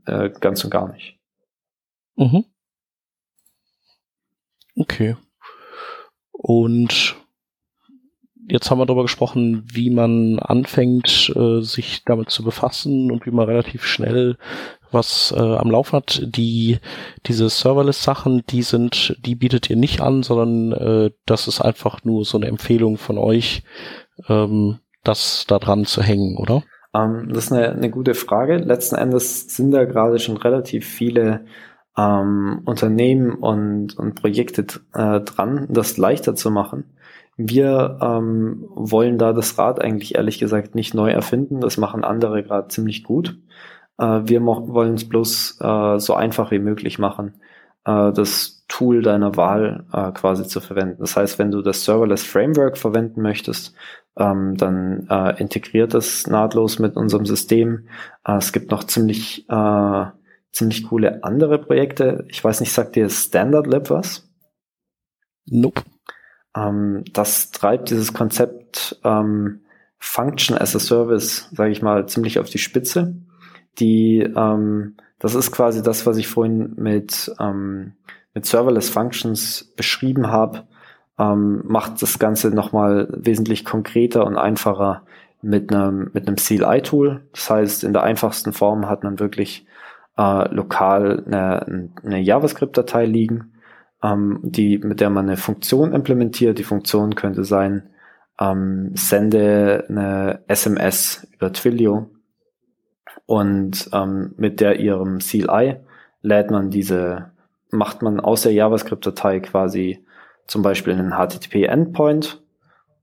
äh, 0.05 0.11
äh, 0.11 0.34
ganz 0.38 0.66
und 0.66 0.70
gar 0.70 0.91
nicht. 0.91 1.18
Mhm. 2.18 2.43
Okay. 4.76 5.16
Und 6.34 7.16
jetzt 8.47 8.70
haben 8.70 8.80
wir 8.80 8.86
darüber 8.86 9.03
gesprochen, 9.03 9.66
wie 9.72 9.89
man 9.89 10.39
anfängt, 10.39 11.32
äh, 11.36 11.61
sich 11.61 12.03
damit 12.03 12.30
zu 12.30 12.43
befassen 12.43 13.11
und 13.11 13.26
wie 13.26 13.32
man 13.32 13.47
relativ 13.47 13.86
schnell 13.86 14.38
was 14.92 15.34
äh, 15.36 15.40
am 15.40 15.72
Laufen 15.72 15.98
hat. 15.98 16.22
Die 16.26 16.80
diese 17.26 17.50
Serverless-Sachen, 17.50 18.44
die 18.50 18.62
sind, 18.62 19.16
die 19.26 19.36
bietet 19.36 19.70
ihr 19.70 19.76
nicht 19.76 20.02
an, 20.02 20.24
sondern 20.24 20.72
äh, 20.72 21.12
das 21.26 21.48
ist 21.48 21.62
einfach 21.62 22.04
nur 22.04 22.26
so 22.26 22.38
eine 22.38 22.48
Empfehlung 22.48 22.98
von 22.98 23.18
euch, 23.18 23.64
ähm, 24.28 24.80
das 25.04 25.46
da 25.48 25.60
dran 25.60 25.86
zu 25.86 26.02
hängen, 26.02 26.38
oder? 26.38 26.64
Ähm, 26.96 27.30
das 27.30 27.46
ist 27.46 27.52
eine, 27.52 27.72
eine 27.72 27.90
gute 27.90 28.14
Frage. 28.14 28.58
Letzten 28.58 28.96
Endes 28.96 29.56
sind 29.56 29.72
da 29.72 29.86
gerade 29.86 30.20
schon 30.20 30.38
relativ 30.38 30.86
viele 30.86 31.46
ähm, 31.98 32.62
Unternehmen 32.66 33.34
und, 33.36 33.98
und 33.98 34.16
Projekte 34.16 34.66
äh, 34.94 35.22
dran, 35.22 35.68
das 35.70 35.98
leichter 35.98 36.36
zu 36.36 36.52
machen. 36.52 36.96
Wir 37.38 38.00
ähm, 38.02 38.66
wollen 38.70 39.18
da 39.18 39.34
das 39.34 39.58
Rad 39.58 39.82
eigentlich 39.82 40.16
ehrlich 40.16 40.40
gesagt 40.40 40.74
nicht 40.74 40.94
neu 40.94 41.12
erfinden. 41.12 41.60
Das 41.60 41.78
machen 41.78 42.06
andere 42.06 42.44
gerade 42.44 42.70
ziemlich 42.70 43.04
gut. 43.04 43.38
Äh, 43.98 44.22
wir 44.24 44.41
wollen 44.46 44.96
es 44.96 45.08
bloß 45.08 45.60
äh, 45.62 46.00
so 46.00 46.14
einfach 46.16 46.52
wie 46.52 46.60
möglich 46.60 47.00
machen, 47.00 47.36
äh, 47.86 48.12
das 48.12 48.66
Tool 48.68 49.04
deiner 49.04 49.38
Wahl 49.38 49.86
quasi 50.16 50.48
zu 50.48 50.60
verwenden. 50.60 50.98
Das 51.00 51.16
heißt, 51.16 51.38
wenn 51.38 51.52
du 51.52 51.62
das 51.62 51.86
Serverless 51.86 52.24
Framework 52.24 52.80
verwenden 52.80 53.22
möchtest, 53.22 53.76
ähm, 54.18 54.56
dann 54.58 55.08
äh, 55.10 55.39
integriert 55.39 55.93
das 55.93 56.28
nahtlos 56.28 56.80
mit 56.80 56.96
unserem 56.96 57.26
System. 57.26 57.88
Äh, 58.26 58.38
es 58.38 58.54
gibt 58.54 58.72
noch 58.72 58.84
ziemlich 58.86 59.48
äh, 59.50 60.06
ziemlich 60.52 60.88
coole 60.88 61.24
andere 61.24 61.60
Projekte. 61.60 62.26
Ich 62.30 62.43
weiß 62.43 62.62
nicht, 62.62 62.72
sagt 62.72 62.96
dir 62.96 63.10
Standard 63.10 63.68
Lab 63.68 63.89
was? 63.89 64.30
Nope. 65.46 65.84
Ähm, 66.56 67.04
das 67.12 67.52
treibt 67.52 67.89
dieses 67.89 68.14
Konzept 68.14 69.00
ähm, 69.04 69.62
Function 70.00 70.58
as 70.58 70.76
a 70.76 70.80
Service, 70.80 71.50
sage 71.52 71.72
ich 71.72 71.82
mal, 71.82 72.08
ziemlich 72.08 72.39
auf 72.39 72.50
die 72.50 72.58
Spitze. 72.58 73.16
Die, 73.80 74.20
ähm, 74.20 74.96
das 75.20 75.36
ist 75.36 75.52
quasi 75.52 75.82
das, 75.82 76.06
was 76.06 76.18
ich 76.18 76.28
vorhin 76.28 76.74
mit, 76.78 77.34
ähm, 77.40 77.94
mit 78.34 78.46
Serverless 78.46 78.90
Functions 78.90 79.74
beschrieben 79.76 80.28
habe, 80.28 80.64
ähm, 81.18 81.64
macht 81.66 82.02
das 82.02 82.20
Ganze 82.20 82.50
nochmal 82.50 83.08
wesentlich 83.12 83.66
konkreter 83.66 84.26
und 84.26 84.38
einfacher 84.38 85.04
mit 85.42 85.74
einem, 85.74 86.10
mit 86.14 86.28
einem 86.28 86.36
CLI-Tool. 86.36 87.22
Das 87.32 87.50
heißt, 87.50 87.84
in 87.84 87.94
der 87.94 88.04
einfachsten 88.04 88.52
Form 88.52 88.90
hat 88.90 89.04
man 89.04 89.20
wirklich 89.20 89.66
äh, 90.18 90.54
lokal 90.54 91.24
eine, 91.26 91.92
eine 92.04 92.20
JavaScript-Datei 92.20 93.06
liegen, 93.06 93.54
ähm, 94.04 94.40
die, 94.44 94.78
mit 94.80 95.00
der 95.00 95.10
man 95.10 95.28
eine 95.28 95.38
Funktion 95.38 95.94
implementiert. 95.94 96.58
Die 96.58 96.64
Funktion 96.64 97.16
könnte 97.16 97.44
sein, 97.44 97.90
ähm, 98.40 98.92
sende 98.96 99.86
eine 99.88 100.42
SMS 100.48 101.28
über 101.34 101.54
Twilio 101.54 102.10
und 103.26 103.90
ähm, 103.94 104.34
mit 104.38 104.60
der 104.62 104.80
ihrem 104.80 105.20
CLI 105.20 105.78
lädt 106.22 106.52
man 106.52 106.70
diese, 106.70 107.32
macht 107.72 108.02
man 108.02 108.20
aus 108.20 108.44
der 108.44 108.54
JavaScript-Datei 108.54 109.40
quasi 109.40 110.06
zum 110.48 110.62
Beispiel 110.62 110.94
einen 110.94 111.14
HTTP-Endpoint 111.14 112.42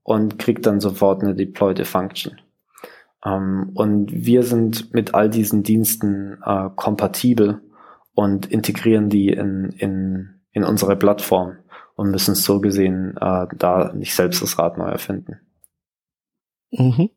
und 0.03 0.39
kriegt 0.39 0.65
dann 0.65 0.79
sofort 0.79 1.23
eine 1.23 1.35
deployte 1.35 1.85
Function. 1.85 2.39
Ähm, 3.25 3.71
und 3.73 4.11
wir 4.11 4.43
sind 4.43 4.93
mit 4.93 5.13
all 5.13 5.29
diesen 5.29 5.63
Diensten 5.63 6.41
äh, 6.45 6.69
kompatibel 6.75 7.61
und 8.13 8.45
integrieren 8.45 9.09
die 9.09 9.29
in, 9.29 9.71
in, 9.77 10.41
in 10.51 10.63
unsere 10.63 10.95
Plattform 10.95 11.57
und 11.95 12.11
müssen 12.11 12.35
so 12.35 12.59
gesehen 12.59 13.17
äh, 13.19 13.47
da 13.57 13.91
nicht 13.93 14.15
selbst 14.15 14.41
das 14.41 14.57
Rad 14.57 14.77
neu 14.77 14.87
erfinden. 14.87 15.39
Mhm. 16.71 17.09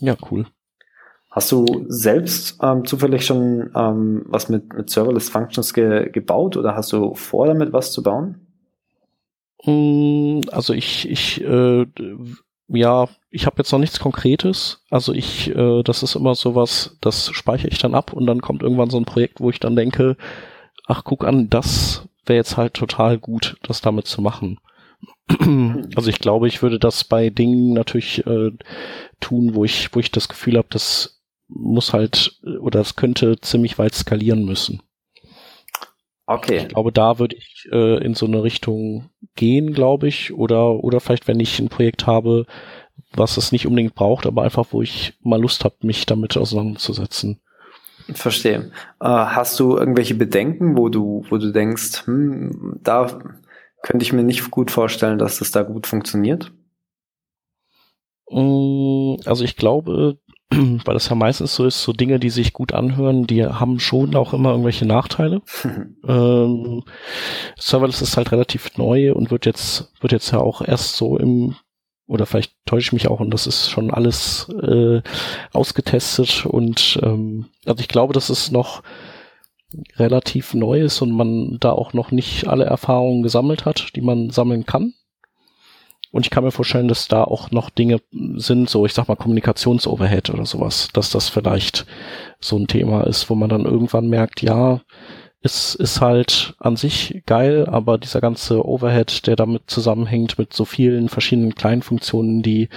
Ja, 0.00 0.16
cool. 0.30 0.46
Hast 1.32 1.50
du 1.50 1.86
selbst 1.88 2.58
ähm, 2.62 2.84
zufällig 2.84 3.24
schon 3.24 3.70
ähm, 3.74 4.22
was 4.26 4.50
mit, 4.50 4.74
mit 4.74 4.90
Serverless 4.90 5.30
Functions 5.30 5.72
ge 5.72 6.10
gebaut 6.10 6.58
oder 6.58 6.76
hast 6.76 6.92
du 6.92 7.14
vor, 7.14 7.46
damit 7.46 7.72
was 7.72 7.90
zu 7.90 8.02
bauen? 8.02 8.46
Mm, 9.64 10.40
also 10.50 10.74
ich, 10.74 11.08
ich, 11.08 11.42
äh, 11.42 11.86
ja, 12.68 13.08
ich 13.30 13.46
habe 13.46 13.56
jetzt 13.56 13.72
noch 13.72 13.78
nichts 13.78 13.98
Konkretes. 13.98 14.82
Also 14.90 15.14
ich, 15.14 15.48
äh, 15.56 15.82
das 15.82 16.02
ist 16.02 16.16
immer 16.16 16.34
sowas, 16.34 16.98
das 17.00 17.30
speichere 17.32 17.68
ich 17.68 17.78
dann 17.78 17.94
ab 17.94 18.12
und 18.12 18.26
dann 18.26 18.42
kommt 18.42 18.62
irgendwann 18.62 18.90
so 18.90 18.98
ein 18.98 19.06
Projekt, 19.06 19.40
wo 19.40 19.48
ich 19.48 19.58
dann 19.58 19.74
denke, 19.74 20.18
ach 20.86 21.02
guck 21.02 21.24
an, 21.24 21.48
das 21.48 22.06
wäre 22.26 22.36
jetzt 22.36 22.58
halt 22.58 22.74
total 22.74 23.16
gut, 23.16 23.56
das 23.62 23.80
damit 23.80 24.06
zu 24.06 24.20
machen. 24.20 24.58
Also 25.96 26.10
ich 26.10 26.18
glaube, 26.18 26.46
ich 26.46 26.62
würde 26.62 26.78
das 26.78 27.04
bei 27.04 27.30
Dingen 27.30 27.72
natürlich 27.72 28.26
äh, 28.26 28.50
tun, 29.20 29.54
wo 29.54 29.64
ich, 29.64 29.94
wo 29.94 30.00
ich 30.00 30.10
das 30.10 30.28
Gefühl 30.28 30.58
habe, 30.58 30.68
das 30.70 31.21
muss 31.54 31.92
halt 31.92 32.40
oder 32.60 32.80
das 32.80 32.96
könnte 32.96 33.40
ziemlich 33.40 33.78
weit 33.78 33.94
skalieren 33.94 34.44
müssen. 34.44 34.82
Okay. 36.26 36.58
Ich 36.58 36.68
glaube, 36.68 36.92
da 36.92 37.18
würde 37.18 37.36
ich 37.36 37.68
äh, 37.72 38.02
in 38.02 38.14
so 38.14 38.26
eine 38.26 38.42
Richtung 38.42 39.10
gehen, 39.34 39.72
glaube 39.72 40.08
ich. 40.08 40.32
Oder, 40.32 40.82
oder 40.82 41.00
vielleicht, 41.00 41.28
wenn 41.28 41.40
ich 41.40 41.58
ein 41.58 41.68
Projekt 41.68 42.06
habe, 42.06 42.46
was 43.12 43.36
es 43.36 43.52
nicht 43.52 43.66
unbedingt 43.66 43.94
braucht, 43.94 44.26
aber 44.26 44.42
einfach, 44.42 44.66
wo 44.70 44.82
ich 44.82 45.14
mal 45.20 45.40
Lust 45.40 45.64
habe, 45.64 45.74
mich 45.82 46.06
damit 46.06 46.36
auseinanderzusetzen. 46.36 47.40
Verstehe. 48.14 48.70
Äh, 49.00 49.08
hast 49.08 49.58
du 49.60 49.76
irgendwelche 49.76 50.14
Bedenken, 50.14 50.76
wo 50.76 50.88
du, 50.88 51.24
wo 51.28 51.38
du 51.38 51.52
denkst, 51.52 52.06
hm, 52.06 52.78
da 52.82 53.18
könnte 53.82 54.04
ich 54.04 54.12
mir 54.12 54.22
nicht 54.22 54.50
gut 54.50 54.70
vorstellen, 54.70 55.18
dass 55.18 55.38
das 55.38 55.50
da 55.50 55.62
gut 55.62 55.86
funktioniert? 55.86 56.52
Mm, 58.30 59.16
also 59.26 59.44
ich 59.44 59.56
glaube, 59.56 60.18
weil 60.84 60.94
das 60.94 61.08
ja 61.08 61.14
meistens 61.14 61.54
so 61.54 61.64
ist, 61.64 61.82
so 61.82 61.92
Dinge, 61.92 62.18
die 62.18 62.30
sich 62.30 62.52
gut 62.52 62.72
anhören, 62.72 63.26
die 63.26 63.44
haben 63.44 63.80
schon 63.80 64.14
auch 64.14 64.32
immer 64.32 64.50
irgendwelche 64.50 64.86
Nachteile. 64.86 65.42
ähm, 66.06 66.82
Serverless 67.58 68.02
ist 68.02 68.16
halt 68.16 68.32
relativ 68.32 68.76
neu 68.76 69.12
und 69.12 69.30
wird 69.30 69.46
jetzt, 69.46 69.92
wird 70.00 70.12
jetzt 70.12 70.30
ja 70.32 70.38
auch 70.38 70.62
erst 70.62 70.96
so 70.96 71.16
im, 71.16 71.56
oder 72.06 72.26
vielleicht 72.26 72.54
täusche 72.66 72.88
ich 72.88 72.92
mich 72.92 73.08
auch 73.08 73.20
und 73.20 73.30
das 73.30 73.46
ist 73.46 73.70
schon 73.70 73.90
alles 73.90 74.48
äh, 74.62 75.00
ausgetestet 75.52 76.46
und 76.46 76.98
ähm, 77.02 77.46
also 77.64 77.80
ich 77.80 77.88
glaube, 77.88 78.12
dass 78.12 78.28
es 78.28 78.50
noch 78.50 78.82
relativ 79.96 80.52
neu 80.52 80.82
ist 80.82 81.00
und 81.00 81.12
man 81.12 81.56
da 81.60 81.72
auch 81.72 81.94
noch 81.94 82.10
nicht 82.10 82.46
alle 82.46 82.64
Erfahrungen 82.64 83.22
gesammelt 83.22 83.64
hat, 83.64 83.96
die 83.96 84.02
man 84.02 84.30
sammeln 84.30 84.66
kann. 84.66 84.92
Und 86.12 86.26
ich 86.26 86.30
kann 86.30 86.44
mir 86.44 86.50
vorstellen, 86.52 86.88
dass 86.88 87.08
da 87.08 87.24
auch 87.24 87.50
noch 87.50 87.70
Dinge 87.70 88.00
sind, 88.36 88.68
so 88.68 88.86
ich 88.86 88.92
sag 88.92 89.08
mal 89.08 89.16
Kommunikationsoverhead 89.16 90.30
oder 90.30 90.46
sowas, 90.46 90.88
dass 90.92 91.10
das 91.10 91.28
vielleicht 91.28 91.86
so 92.38 92.56
ein 92.56 92.66
Thema 92.66 93.06
ist, 93.06 93.28
wo 93.30 93.34
man 93.34 93.48
dann 93.48 93.64
irgendwann 93.64 94.08
merkt, 94.08 94.42
ja, 94.42 94.82
es 95.44 95.74
ist 95.74 96.00
halt 96.00 96.54
an 96.60 96.76
sich 96.76 97.22
geil, 97.26 97.66
aber 97.66 97.98
dieser 97.98 98.20
ganze 98.20 98.64
Overhead, 98.64 99.26
der 99.26 99.34
damit 99.34 99.62
zusammenhängt 99.66 100.38
mit 100.38 100.52
so 100.52 100.64
vielen 100.64 101.08
verschiedenen 101.08 101.56
kleinen 101.56 101.82
Funktionen, 101.82 102.42
die, 102.42 102.68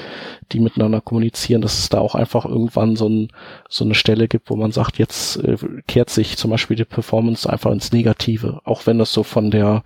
die 0.51 0.59
miteinander 0.59 0.99
kommunizieren, 0.99 1.61
dass 1.61 1.77
es 1.77 1.89
da 1.89 1.99
auch 1.99 2.15
einfach 2.15 2.43
irgendwann 2.45 2.95
so, 2.95 3.07
ein, 3.07 3.27
so 3.69 3.86
eine 3.86 3.93
Stelle 3.93 4.27
gibt, 4.27 4.49
wo 4.49 4.55
man 4.55 4.71
sagt, 4.71 4.97
jetzt 4.97 5.38
äh, 5.43 5.57
kehrt 5.88 6.09
sich 6.09 6.38
zum 6.38 6.49
Beispiel 6.49 6.75
die 6.75 6.86
Performance 6.86 7.47
einfach 7.47 7.71
ins 7.71 7.91
Negative, 7.91 8.61
auch 8.63 8.88
wenn 8.88 8.97
das 8.97 9.13
so 9.13 9.21
von 9.21 9.51
der 9.51 9.83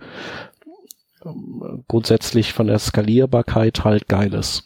grundsätzlich 1.88 2.52
von 2.52 2.66
der 2.66 2.78
Skalierbarkeit 2.78 3.84
halt 3.84 4.08
geil 4.08 4.34
ist. 4.34 4.64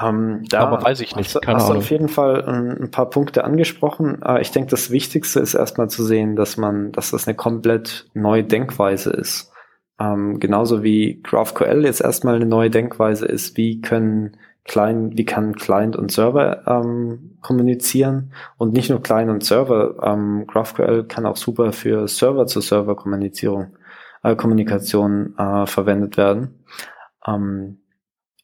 Ähm, 0.00 0.42
da 0.50 0.60
Aber 0.60 0.82
weiß 0.82 1.00
ich 1.00 1.14
nicht. 1.14 1.34
Hast, 1.34 1.42
Keine 1.42 1.58
hast 1.58 1.66
Ahnung. 1.66 1.78
auf 1.78 1.90
jeden 1.90 2.08
Fall 2.08 2.44
ein, 2.44 2.90
paar 2.90 3.10
Punkte 3.10 3.44
angesprochen. 3.44 4.20
Äh, 4.22 4.40
ich 4.40 4.50
denke, 4.50 4.70
das 4.70 4.90
Wichtigste 4.90 5.40
ist 5.40 5.54
erstmal 5.54 5.88
zu 5.88 6.02
sehen, 6.02 6.34
dass 6.36 6.56
man, 6.56 6.90
dass 6.92 7.12
das 7.12 7.28
eine 7.28 7.36
komplett 7.36 8.10
neue 8.12 8.42
Denkweise 8.42 9.10
ist. 9.10 9.52
Ähm, 10.00 10.40
genauso 10.40 10.82
wie 10.82 11.22
GraphQL 11.22 11.84
jetzt 11.84 12.00
erstmal 12.00 12.34
eine 12.34 12.46
neue 12.46 12.70
Denkweise 12.70 13.26
ist, 13.26 13.56
wie 13.56 13.80
können 13.80 14.36
Client, 14.64 15.16
wie 15.16 15.24
kann 15.24 15.54
Client 15.54 15.94
und 15.94 16.10
Server 16.10 16.66
ähm, 16.66 17.38
kommunizieren 17.42 18.32
und 18.56 18.72
nicht 18.72 18.90
nur 18.90 19.02
Client 19.02 19.30
und 19.30 19.44
Server. 19.44 20.02
Ähm, 20.02 20.46
GraphQL 20.48 21.04
kann 21.04 21.26
auch 21.26 21.36
super 21.36 21.72
für 21.72 22.08
Server-zu-Server-Kommunizierung 22.08 23.76
äh, 24.24 24.34
Kommunikation 24.34 25.36
äh, 25.38 25.66
verwendet 25.66 26.16
werden. 26.16 26.64
Ähm, 27.26 27.78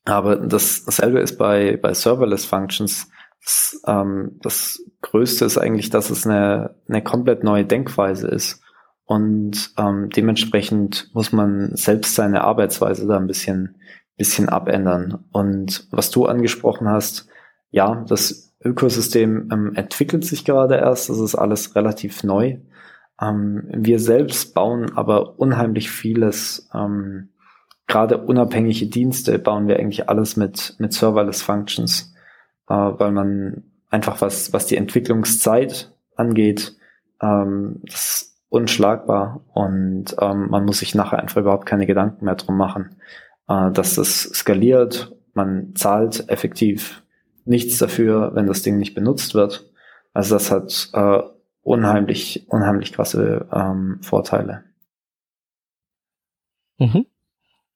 aber 0.04 0.36
das, 0.36 0.84
dasselbe 0.84 1.20
ist 1.20 1.38
bei, 1.38 1.78
bei 1.80 1.92
Serverless 1.94 2.44
Functions. 2.44 3.10
Das, 3.42 3.82
ähm, 3.86 4.38
das 4.42 4.82
Größte 5.00 5.44
ist 5.44 5.58
eigentlich, 5.58 5.90
dass 5.90 6.10
es 6.10 6.26
eine, 6.26 6.76
eine 6.88 7.02
komplett 7.02 7.42
neue 7.42 7.64
Denkweise 7.64 8.28
ist. 8.28 8.62
Und 9.04 9.72
ähm, 9.76 10.08
dementsprechend 10.10 11.10
muss 11.14 11.32
man 11.32 11.74
selbst 11.74 12.14
seine 12.14 12.44
Arbeitsweise 12.44 13.08
da 13.08 13.16
ein 13.16 13.26
bisschen, 13.26 13.76
bisschen 14.16 14.48
abändern. 14.48 15.24
Und 15.32 15.88
was 15.90 16.10
du 16.10 16.26
angesprochen 16.26 16.88
hast, 16.88 17.26
ja, 17.70 18.04
das 18.08 18.52
Ökosystem 18.62 19.48
ähm, 19.52 19.72
entwickelt 19.74 20.24
sich 20.24 20.44
gerade 20.44 20.76
erst. 20.76 21.08
Das 21.08 21.18
ist 21.18 21.34
alles 21.34 21.74
relativ 21.74 22.22
neu. 22.22 22.58
Ähm, 23.20 23.64
wir 23.72 23.98
selbst 23.98 24.54
bauen 24.54 24.96
aber 24.96 25.38
unheimlich 25.38 25.90
vieles, 25.90 26.68
ähm, 26.74 27.30
gerade 27.86 28.18
unabhängige 28.18 28.86
Dienste 28.86 29.38
bauen 29.38 29.68
wir 29.68 29.78
eigentlich 29.78 30.08
alles 30.08 30.36
mit, 30.36 30.76
mit 30.78 30.92
Serverless 30.92 31.42
Functions, 31.42 32.14
äh, 32.68 32.74
weil 32.74 33.12
man 33.12 33.64
einfach 33.90 34.20
was, 34.20 34.52
was 34.52 34.66
die 34.66 34.76
Entwicklungszeit 34.76 35.92
angeht, 36.14 36.76
ähm, 37.20 37.80
ist 37.84 38.36
unschlagbar 38.48 39.44
und 39.54 40.16
ähm, 40.20 40.48
man 40.50 40.64
muss 40.64 40.78
sich 40.78 40.94
nachher 40.94 41.18
einfach 41.18 41.40
überhaupt 41.40 41.66
keine 41.66 41.86
Gedanken 41.86 42.24
mehr 42.24 42.34
drum 42.34 42.56
machen, 42.56 42.96
äh, 43.48 43.70
dass 43.72 43.94
das 43.94 44.22
skaliert, 44.22 45.16
man 45.34 45.74
zahlt 45.74 46.28
effektiv 46.28 47.02
nichts 47.44 47.78
dafür, 47.78 48.32
wenn 48.34 48.46
das 48.46 48.62
Ding 48.62 48.78
nicht 48.78 48.94
benutzt 48.94 49.34
wird. 49.34 49.70
Also 50.12 50.34
das 50.34 50.50
hat 50.50 50.90
äh, 50.92 51.22
unheimlich, 51.62 52.46
unheimlich 52.48 52.92
krasse 52.92 53.48
ähm, 53.52 53.98
Vorteile. 54.02 54.64
Mhm. 56.78 57.06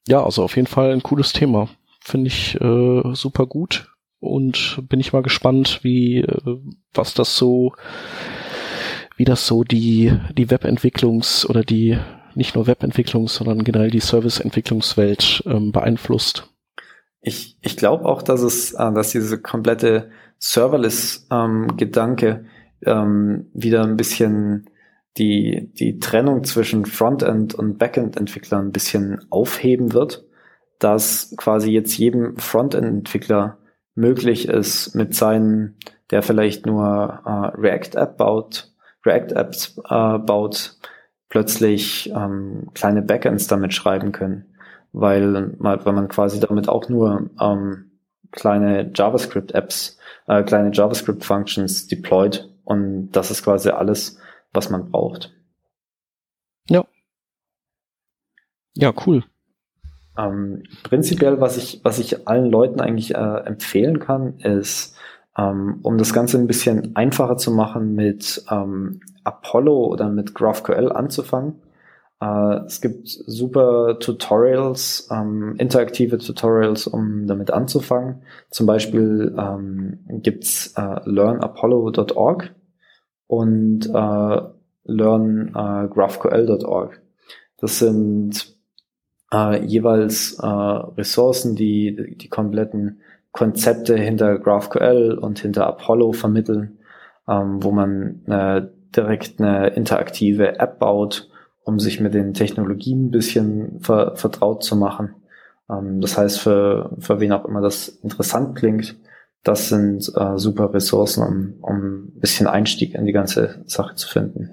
Ja, 0.07 0.24
also 0.24 0.43
auf 0.43 0.57
jeden 0.57 0.68
Fall 0.68 0.93
ein 0.93 1.03
cooles 1.03 1.32
Thema. 1.32 1.68
Finde 2.01 2.28
ich 2.28 2.61
äh, 2.61 3.14
super 3.14 3.47
gut 3.47 3.91
und 4.20 4.82
bin 4.89 5.01
ich 5.01 5.12
mal 5.12 5.22
gespannt, 5.22 5.80
wie 5.82 6.20
äh, 6.20 6.59
was 6.93 7.14
das 7.14 7.37
so, 7.37 7.74
wie 9.16 9.24
das 9.24 9.47
so 9.47 9.64
die 9.64 10.12
die 10.37 10.51
Webentwicklungs 10.51 11.49
oder 11.49 11.62
die 11.62 11.99
nicht 12.35 12.55
nur 12.55 12.66
Webentwicklungs, 12.66 13.35
sondern 13.35 13.64
generell 13.64 13.91
die 13.91 14.01
Serviceentwicklungswelt 14.01 15.45
ähm, 15.47 15.72
beeinflusst. 15.72 16.51
Ich, 17.20 17.57
ich 17.62 17.76
glaube 17.76 18.05
auch, 18.05 18.22
dass 18.22 18.43
es, 18.43 18.72
äh, 18.72 18.93
dass 18.93 19.12
diese 19.12 19.41
komplette 19.41 20.11
Serverless-Gedanke 20.39 22.28
ähm, 22.28 22.47
ähm, 22.87 23.47
wieder 23.53 23.82
ein 23.85 23.97
bisschen 23.97 24.68
die, 25.16 25.70
die 25.74 25.99
Trennung 25.99 26.45
zwischen 26.45 26.87
Frontend- 26.87 27.55
und 27.55 27.78
Backend-Entwicklern 27.78 28.66
ein 28.66 28.72
bisschen 28.72 29.24
aufheben 29.30 29.93
wird, 29.93 30.24
dass 30.78 31.35
quasi 31.37 31.70
jetzt 31.70 31.97
jedem 31.97 32.37
Frontend-Entwickler 32.37 33.59
möglich 33.95 34.49
ist, 34.49 34.95
mit 34.95 35.14
seinen, 35.14 35.76
der 36.11 36.22
vielleicht 36.22 36.66
nur 36.66 37.22
äh, 37.24 37.61
React-App 37.61 38.16
baut, 38.16 38.72
React-Apps 39.07 39.78
äh, 39.89 40.18
baut, 40.18 40.76
plötzlich 41.28 42.11
ähm, 42.14 42.70
kleine 42.74 43.03
Backends 43.03 43.47
damit 43.47 43.72
schreiben 43.72 44.12
können, 44.12 44.47
weil, 44.93 45.55
weil 45.59 45.93
man 45.93 46.09
quasi 46.09 46.41
damit 46.41 46.68
auch 46.68 46.89
nur 46.89 47.30
ähm, 47.41 47.93
kleine 48.32 48.91
JavaScript-Apps, 48.93 49.99
äh, 50.26 50.43
kleine 50.43 50.70
JavaScript-Functions 50.72 51.87
deployed 51.87 52.49
und 52.65 53.12
das 53.12 53.31
ist 53.31 53.45
quasi 53.45 53.71
alles, 53.71 54.19
was 54.53 54.71
man 54.71 54.91
braucht. 54.91 55.33
Ja. 56.69 56.85
Ja, 58.75 58.93
cool. 59.07 59.25
Ähm, 60.17 60.62
prinzipiell, 60.83 61.41
was 61.41 61.57
ich, 61.57 61.81
was 61.83 61.99
ich 61.99 62.29
allen 62.29 62.51
Leuten 62.51 62.81
eigentlich 62.81 63.15
äh, 63.15 63.39
empfehlen 63.45 63.99
kann, 63.99 64.39
ist, 64.39 64.97
ähm, 65.37 65.81
um 65.83 65.99
das 65.99 66.12
Ganze 66.12 66.39
ein 66.39 66.47
bisschen 66.47 66.95
einfacher 66.95 67.37
zu 67.37 67.51
machen, 67.51 67.95
mit 67.95 68.45
ähm, 68.51 69.01
Apollo 69.25 69.87
oder 69.87 70.09
mit 70.09 70.35
GraphQL 70.35 70.93
anzufangen. 70.93 71.61
Äh, 72.25 72.64
es 72.66 72.81
gibt 72.81 73.09
super 73.09 73.99
Tutorials, 73.99 75.09
ähm, 75.11 75.57
interaktive 75.59 76.18
Tutorials, 76.18 76.87
um 76.87 77.27
damit 77.27 77.51
anzufangen. 77.51 78.22
Zum 78.51 78.66
Beispiel 78.66 79.35
ähm, 79.39 79.99
gibt's 80.22 80.75
äh, 80.77 81.01
learnapollo.org 81.05 82.55
und 83.27 83.87
äh, 83.87 84.41
learngraphql.org. 84.85 87.01
Das 87.59 87.79
sind 87.79 88.55
äh, 89.33 89.64
jeweils 89.64 90.39
äh, 90.41 90.47
Ressourcen, 90.47 91.57
die 91.57 92.16
die 92.16 92.29
kompletten 92.29 93.01
Konzepte 93.33 93.97
hinter 93.97 94.39
GraphQL 94.39 95.18
und 95.20 95.41
hinter 95.41 95.66
Apollo 95.66 96.12
vermitteln, 96.12 96.79
ähm, 97.27 97.61
wo 97.62 97.72
man 97.72 98.25
äh, 98.27 98.68
direkt 98.95 99.41
eine 99.41 99.70
interaktive 99.70 100.61
App 100.61 100.79
baut, 100.79 101.29
um 101.65 101.81
sich 101.81 102.01
mit 102.01 102.15
den 102.15 102.35
Technologien 102.35 103.07
ein 103.07 103.11
bisschen 103.11 103.81
ver 103.81 104.17
vertraut 104.17 104.62
zu 104.62 104.77
machen. 104.77 105.15
Ähm, 105.71 106.01
das 106.01 106.17
heißt, 106.17 106.39
für, 106.39 106.95
für 106.99 107.21
wen 107.21 107.33
auch 107.33 107.45
immer 107.45 107.61
das 107.61 107.89
interessant 107.89 108.57
klingt, 108.57 108.97
das 109.43 109.69
sind 109.69 110.11
äh, 110.17 110.39
super 110.39 110.73
Ressourcen, 110.73 111.23
um, 111.23 111.55
um 111.61 111.77
ein 111.77 112.21
bisschen 112.21 112.47
Einstieg 112.47 112.95
in 112.95 113.05
die 113.05 113.12
ganze 113.12 113.62
Sache 113.67 113.95
zu 113.95 114.09
finden. 114.09 114.51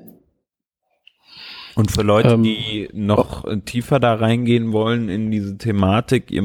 Und 1.76 1.91
für 1.91 2.01
Leute, 2.01 2.34
ähm, 2.34 2.43
die 2.43 2.89
noch 2.93 3.45
oh. 3.45 3.55
tiefer 3.55 3.99
da 3.99 4.16
reingehen 4.16 4.74
wollen 4.74 5.09
in 5.09 5.32
diese 5.32 5.57
Thematik, 5.57 6.30
ihr 6.32 6.43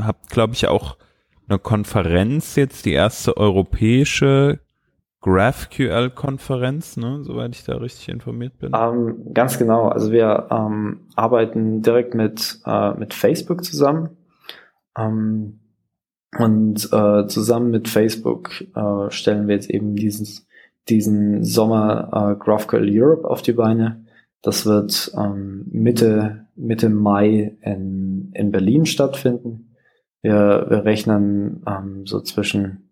habt, 0.00 0.30
glaube 0.30 0.54
ich, 0.54 0.66
auch 0.66 0.96
eine 1.48 1.58
Konferenz 1.58 2.56
jetzt, 2.56 2.84
die 2.86 2.92
erste 2.92 3.36
europäische 3.36 4.60
GraphQL-Konferenz, 5.24 6.96
ne, 6.96 7.24
soweit 7.24 7.54
ich 7.54 7.64
da 7.64 7.76
richtig 7.76 8.08
informiert 8.10 8.58
bin. 8.58 8.72
Ähm, 8.74 9.32
ganz 9.32 9.58
genau. 9.58 9.88
Also 9.88 10.12
wir 10.12 10.48
ähm, 10.50 11.00
arbeiten 11.16 11.82
direkt 11.82 12.14
mit, 12.14 12.60
äh, 12.66 12.94
mit 12.94 13.14
Facebook 13.14 13.64
zusammen. 13.64 14.10
Ähm, 14.96 15.60
Und 16.36 16.88
äh, 16.92 17.26
zusammen 17.28 17.70
mit 17.70 17.88
Facebook 17.88 18.50
äh, 18.74 19.10
stellen 19.10 19.46
wir 19.46 19.54
jetzt 19.54 19.70
eben 19.70 19.94
dieses, 19.94 20.46
diesen 20.88 21.44
Sommer 21.44 22.10
äh, 22.12 22.44
GraphQL 22.44 22.88
Europe 22.90 23.28
auf 23.28 23.40
die 23.40 23.52
Beine. 23.52 24.04
Das 24.42 24.66
wird 24.66 25.12
ähm, 25.16 25.66
Mitte, 25.70 26.46
Mitte 26.56 26.88
Mai 26.88 27.56
in, 27.62 28.30
in 28.34 28.50
Berlin 28.50 28.84
stattfinden. 28.84 29.76
Wir, 30.22 30.66
wir 30.68 30.84
rechnen 30.84 31.62
ähm, 31.66 32.04
so 32.04 32.20
zwischen, 32.20 32.83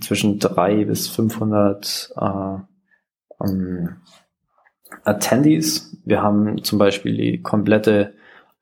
zwischen 0.00 0.38
drei 0.38 0.84
bis 0.84 1.08
500 1.08 2.12
äh, 2.16 3.44
ähm, 3.44 3.96
Attendees. 5.04 5.96
Wir 6.04 6.22
haben 6.22 6.62
zum 6.62 6.78
Beispiel 6.78 7.16
die 7.16 7.42
komplette, 7.42 8.14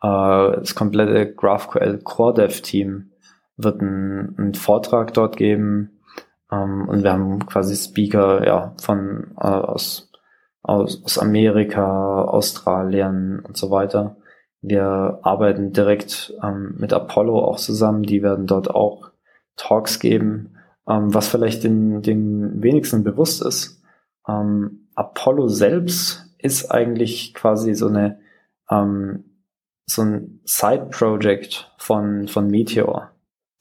äh, 0.02 0.56
das 0.56 0.74
komplette 0.74 1.32
GraphQL 1.32 1.98
Core 1.98 2.34
Dev 2.34 2.60
Team 2.62 3.10
wird 3.56 3.80
einen, 3.80 4.34
einen 4.38 4.54
Vortrag 4.54 5.14
dort 5.14 5.36
geben. 5.36 6.00
Ähm, 6.50 6.88
und 6.88 7.02
wir 7.02 7.12
haben 7.12 7.46
quasi 7.46 7.76
Speaker 7.76 8.44
ja, 8.46 8.74
von 8.80 9.34
äh, 9.38 9.46
aus, 9.46 10.10
aus, 10.62 11.02
aus 11.04 11.18
Amerika, 11.18 12.22
Australien 12.22 13.40
und 13.40 13.56
so 13.56 13.70
weiter. 13.70 14.16
Wir 14.60 15.20
arbeiten 15.22 15.72
direkt 15.72 16.34
ähm, 16.42 16.74
mit 16.78 16.92
Apollo 16.92 17.44
auch 17.44 17.58
zusammen. 17.58 18.02
Die 18.02 18.22
werden 18.22 18.46
dort 18.46 18.70
auch 18.70 19.10
Talks 19.56 20.00
geben. 20.00 20.56
Ähm, 20.88 21.14
was 21.14 21.28
vielleicht 21.28 21.64
den, 21.64 22.02
den 22.02 22.62
wenigsten 22.62 23.04
bewusst 23.04 23.42
ist, 23.42 23.82
ähm, 24.28 24.88
Apollo 24.94 25.48
selbst 25.48 26.34
ist 26.38 26.70
eigentlich 26.70 27.34
quasi 27.34 27.74
so 27.74 27.88
eine 27.88 28.20
ähm, 28.70 29.24
so 29.86 30.02
ein 30.02 30.40
Side-Project 30.44 31.72
von, 31.78 32.28
von 32.28 32.48
Meteor. 32.48 33.10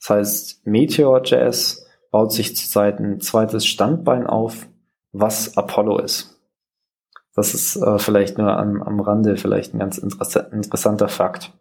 Das 0.00 0.10
heißt, 0.10 0.66
Meteor.js 0.66 1.86
baut 2.10 2.32
sich 2.32 2.56
zurzeit 2.56 3.00
ein 3.00 3.20
zweites 3.20 3.66
Standbein 3.66 4.26
auf, 4.26 4.66
was 5.12 5.56
Apollo 5.56 5.98
ist. 5.98 6.40
Das 7.34 7.54
ist 7.54 7.76
äh, 7.76 7.98
vielleicht 7.98 8.38
nur 8.38 8.56
am, 8.56 8.82
am 8.82 9.00
Rande 9.00 9.36
vielleicht 9.36 9.74
ein 9.74 9.80
ganz 9.80 9.98
interessa 9.98 10.40
interessanter 10.40 11.08
Fakt. 11.08 11.52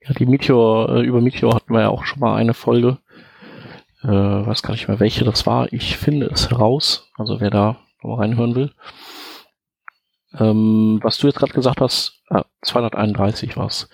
Ja, 0.00 0.12
die 0.14 0.26
Meteor, 0.26 0.96
äh, 0.96 1.02
über 1.02 1.20
Meteor 1.20 1.54
hatten 1.54 1.72
wir 1.72 1.80
ja 1.80 1.88
auch 1.88 2.04
schon 2.04 2.20
mal 2.20 2.36
eine 2.36 2.54
Folge. 2.54 2.98
Äh, 4.02 4.08
weiß 4.08 4.62
gar 4.62 4.72
nicht 4.72 4.88
mehr 4.88 5.00
welche 5.00 5.24
das 5.24 5.46
war. 5.46 5.72
Ich 5.72 5.96
finde 5.96 6.26
es 6.26 6.50
heraus. 6.50 7.10
Also 7.16 7.40
wer 7.40 7.50
da 7.50 7.76
reinhören 8.02 8.54
will. 8.54 8.72
Ähm, 10.38 11.00
was 11.02 11.18
du 11.18 11.26
jetzt 11.26 11.38
gerade 11.38 11.52
gesagt 11.52 11.80
hast, 11.80 12.22
ah, 12.28 12.44
231 12.62 13.56
war's. 13.56 13.88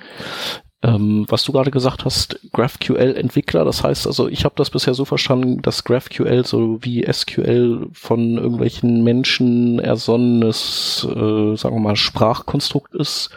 Ähm, 0.82 1.24
was 1.28 1.44
du 1.44 1.52
gerade 1.52 1.70
gesagt 1.70 2.04
hast, 2.04 2.40
GraphQL-Entwickler, 2.52 3.64
das 3.64 3.82
heißt 3.82 4.06
also, 4.06 4.28
ich 4.28 4.44
habe 4.44 4.54
das 4.56 4.68
bisher 4.68 4.92
so 4.92 5.06
verstanden, 5.06 5.62
dass 5.62 5.84
GraphQL 5.84 6.44
so 6.44 6.78
wie 6.82 7.10
SQL 7.10 7.88
von 7.92 8.36
irgendwelchen 8.36 9.02
Menschen 9.02 9.78
ersonnenes, 9.78 11.06
äh, 11.08 11.56
sagen 11.56 11.76
wir 11.76 11.80
mal, 11.80 11.96
Sprachkonstrukt 11.96 12.94
ist 12.94 13.30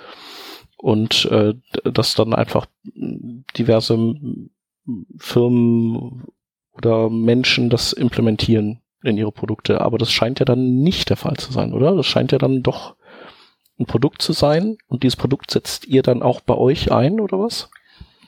und 0.77 1.25
äh, 1.31 1.53
dass 1.85 2.15
dann 2.15 2.33
einfach 2.33 2.65
diverse 3.55 3.97
Firmen 5.17 6.23
oder 6.77 7.09
Menschen 7.09 7.69
das 7.69 7.93
implementieren 7.93 8.81
in 9.03 9.17
ihre 9.17 9.31
Produkte. 9.31 9.81
Aber 9.81 9.97
das 9.97 10.11
scheint 10.11 10.39
ja 10.39 10.45
dann 10.45 10.77
nicht 10.79 11.09
der 11.09 11.17
Fall 11.17 11.37
zu 11.37 11.51
sein, 11.51 11.73
oder? 11.73 11.95
Das 11.95 12.05
scheint 12.05 12.31
ja 12.31 12.37
dann 12.37 12.63
doch 12.63 12.95
ein 13.79 13.85
Produkt 13.85 14.21
zu 14.21 14.33
sein 14.33 14.77
und 14.87 15.03
dieses 15.03 15.15
Produkt 15.15 15.51
setzt 15.51 15.87
ihr 15.87 16.01
dann 16.01 16.23
auch 16.23 16.41
bei 16.41 16.55
euch 16.55 16.91
ein 16.91 17.19
oder 17.19 17.39
was? 17.39 17.69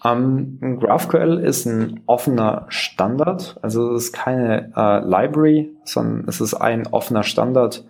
Um, 0.03 0.59
ähm, 0.61 0.79
GraphQL 0.79 1.39
ist 1.39 1.65
ein 1.65 2.01
offener 2.05 2.65
Standard, 2.69 3.57
also 3.61 3.93
es 3.95 4.05
ist 4.05 4.13
keine 4.13 4.71
äh, 4.75 4.99
Library, 4.99 5.75
sondern 5.83 6.25
es 6.29 6.39
ist 6.39 6.53
ein 6.53 6.87
offener 6.87 7.23
Standard. 7.23 7.85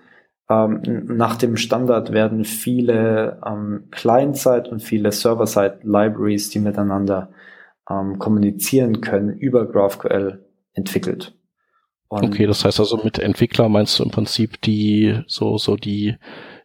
Ähm, 0.49 0.81
nach 1.05 1.35
dem 1.35 1.55
Standard 1.55 2.11
werden 2.11 2.45
viele 2.45 3.39
ähm, 3.45 3.89
Client-Side 3.91 4.69
und 4.71 4.81
viele 4.81 5.11
Server-Side-Libraries, 5.11 6.49
die 6.49 6.59
miteinander 6.59 7.29
ähm, 7.87 8.17
kommunizieren 8.17 9.01
können, 9.01 9.37
über 9.37 9.67
GraphQL 9.67 10.48
entwickelt. 10.73 11.35
Und 12.07 12.23
okay, 12.23 12.47
das 12.47 12.65
heißt 12.65 12.79
also 12.79 12.97
mit 13.03 13.19
Entwickler 13.19 13.69
meinst 13.69 13.99
du 13.99 14.03
im 14.03 14.09
Prinzip 14.09 14.59
die 14.61 15.19
so 15.27 15.57
so 15.57 15.75
die 15.75 16.15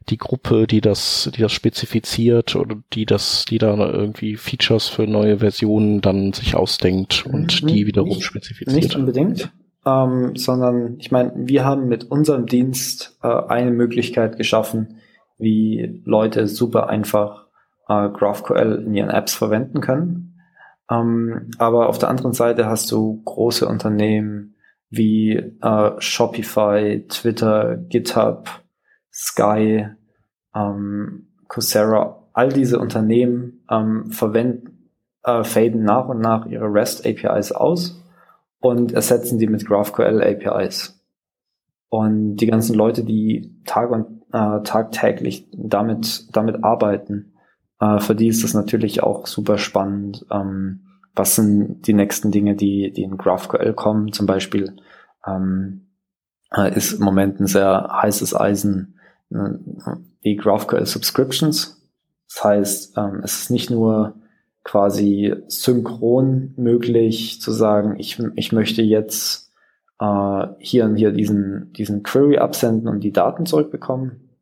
die 0.09 0.19
Gruppe, 0.19 0.67
die 0.67 0.81
das, 0.81 1.31
die 1.35 1.41
das 1.41 1.53
spezifiziert 1.53 2.57
oder 2.57 2.77
die 2.93 3.07
das, 3.07 3.45
die 3.47 3.59
da 3.59 3.75
irgendwie 3.75 4.37
Features 4.37 4.89
für 4.89 5.07
neue 5.07 5.39
Versionen 5.39 6.01
dann 6.01 6.33
sich 6.33 6.55
ausdenkt 6.55 7.25
und 7.27 7.63
mhm, 7.63 7.67
die 7.67 7.87
wiederum 7.87 8.11
nicht, 8.11 8.23
spezifiziert. 8.23 8.77
Nicht 8.77 8.97
unbedingt, 8.97 9.51
ähm, 9.87 10.37
sondern 10.37 10.97
ich 10.99 11.11
meine, 11.11 11.33
wir 11.37 11.65
haben 11.65 11.89
mit 11.89 12.05
unserem 12.05 12.47
Dienst 12.47 13.19
äh, 13.23 13.29
eine 13.29 13.71
Möglichkeit 13.71 14.37
geschaffen, 14.37 14.99
wie 15.39 16.03
Leute 16.05 16.49
super 16.49 16.89
einfach 16.89 17.47
äh, 17.89 18.09
GraphQL 18.11 18.85
in 18.87 18.95
ihren 18.95 19.11
Apps 19.11 19.35
verwenden 19.35 19.81
können. 19.81 20.34
Ähm, 20.91 21.51
aber 21.59 21.89
auf 21.89 21.99
der 21.99 22.09
anderen 22.09 22.33
Seite 22.33 22.67
hast 22.67 22.91
du 22.91 23.23
große 23.25 23.67
Unternehmen 23.67 24.55
wie 24.91 25.33
äh, 25.33 25.91
Shopify, 25.99 27.05
Twitter, 27.09 27.77
GitHub, 27.77 28.49
Sky, 29.13 29.89
ähm, 30.55 31.29
Coursera, 31.49 32.29
all 32.33 32.49
diese 32.49 32.79
Unternehmen 32.79 33.65
ähm, 33.71 34.11
verwenden, 34.11 34.91
äh, 35.25 35.45
faden 35.45 35.85
nach 35.85 36.09
und 36.09 36.21
nach 36.21 36.47
ihre 36.47 36.67
REST 36.67 37.07
APIs 37.07 37.53
aus 37.53 38.03
und 38.61 38.93
ersetzen 38.93 39.39
die 39.39 39.47
mit 39.47 39.67
GraphQL 39.67 40.23
APIs. 40.23 41.01
Und 41.89 42.37
die 42.37 42.47
ganzen 42.47 42.75
Leute, 42.75 43.05
die 43.05 43.63
Tag 43.67 43.91
und 43.91 44.23
äh, 44.33 44.63
tagtäglich 44.63 45.49
damit 45.53 46.35
damit 46.35 46.65
arbeiten, 46.65 47.34
äh, 47.81 48.01
für 48.01 48.15
die 48.15 48.29
ist 48.29 48.45
das 48.45 48.55
natürlich 48.55 49.03
auch 49.03 49.27
super 49.27 49.59
spannend. 49.59 50.27
Ähm, 50.31 50.87
was 51.15 51.37
sind 51.37 51.87
die 51.87 51.95
nächsten 51.95 52.31
Dinge, 52.31 52.57
die 52.57 52.93
die 52.93 53.03
in 53.03 53.17
GraphQL 53.17 53.73
kommen? 53.75 54.13
Zum 54.13 54.27
Beispiel 54.27 54.77
ähm, 55.27 55.89
äh, 56.53 56.75
ist 56.77 56.95
im 56.95 57.05
Moment 57.05 57.41
ein 57.41 57.47
sehr 57.47 57.89
heißes 58.03 58.35
Eisen 58.35 58.99
wie 60.21 60.37
GraphQL 60.37 60.87
Subscriptions. 60.87 61.83
Das 62.29 62.45
heißt, 62.45 62.99
ähm, 62.99 63.21
es 63.25 63.43
ist 63.43 63.51
nicht 63.51 63.71
nur 63.71 64.15
quasi 64.65 65.35
synchron 65.47 66.55
möglich 66.57 67.41
zu 67.41 67.53
sagen, 67.53 67.97
ich, 67.99 68.21
ich 68.35 68.53
möchte 68.53 68.83
jetzt 68.83 69.53
äh, 70.01 70.47
hier 70.59 70.87
und 70.87 70.97
hier 70.97 71.13
diesen, 71.13 71.73
diesen 71.75 72.03
Query 72.03 72.39
absenden 72.39 72.89
und 72.89 73.01
die 73.01 73.13
Daten 73.13 73.47
zurückbekommen, 73.47 74.39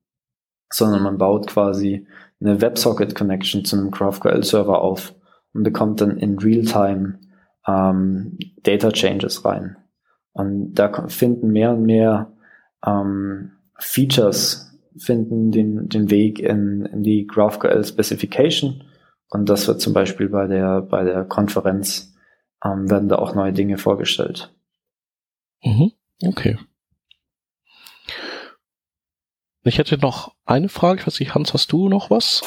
sondern 0.73 1.03
man 1.03 1.19
baut 1.19 1.49
quasi 1.49 2.07
eine 2.45 2.61
WebSocket 2.61 3.15
Connection 3.15 3.65
zu 3.65 3.77
einem 3.77 3.91
GraphQL 3.91 4.43
Server 4.43 4.83
auf 4.83 5.15
und 5.55 5.63
bekommt 5.63 6.01
dann 6.01 6.19
in 6.19 6.39
Realtime 6.39 7.19
ähm, 7.67 8.39
Data 8.63 8.91
Changes 8.91 9.45
rein. 9.45 9.77
Und 10.33 10.75
da 10.75 11.09
finden 11.09 11.49
mehr 11.49 11.73
und 11.73 11.83
mehr 11.85 12.33
ähm, 12.85 13.53
Features 13.79 14.79
finden 14.97 15.51
den, 15.51 15.89
den 15.89 16.11
Weg 16.11 16.39
in, 16.39 16.87
in 16.87 17.03
die 17.03 17.27
GraphQL 17.27 17.85
Specification. 17.85 18.85
Und 19.31 19.49
das 19.49 19.67
wird 19.67 19.81
zum 19.81 19.93
Beispiel 19.93 20.29
bei 20.29 20.47
der, 20.47 20.83
bei 20.83 21.05
der 21.05 21.25
Konferenz, 21.25 22.15
ähm, 22.65 22.91
werden 22.91 23.09
da 23.09 23.17
auch 23.17 23.35
neue 23.35 23.53
Dinge 23.53 23.79
vorgestellt. 23.79 24.55
Mhm. 25.63 25.93
Okay. 26.25 26.59
Ich 29.65 29.79
hätte 29.79 29.99
noch 29.99 30.35
eine 30.45 30.69
Frage. 30.69 31.01
Ich 31.01 31.07
weiß 31.07 31.21
nicht, 31.21 31.35
Hans, 31.35 31.55
hast 31.55 31.71
du 31.73 31.89
noch 31.89 32.11
was? 32.11 32.43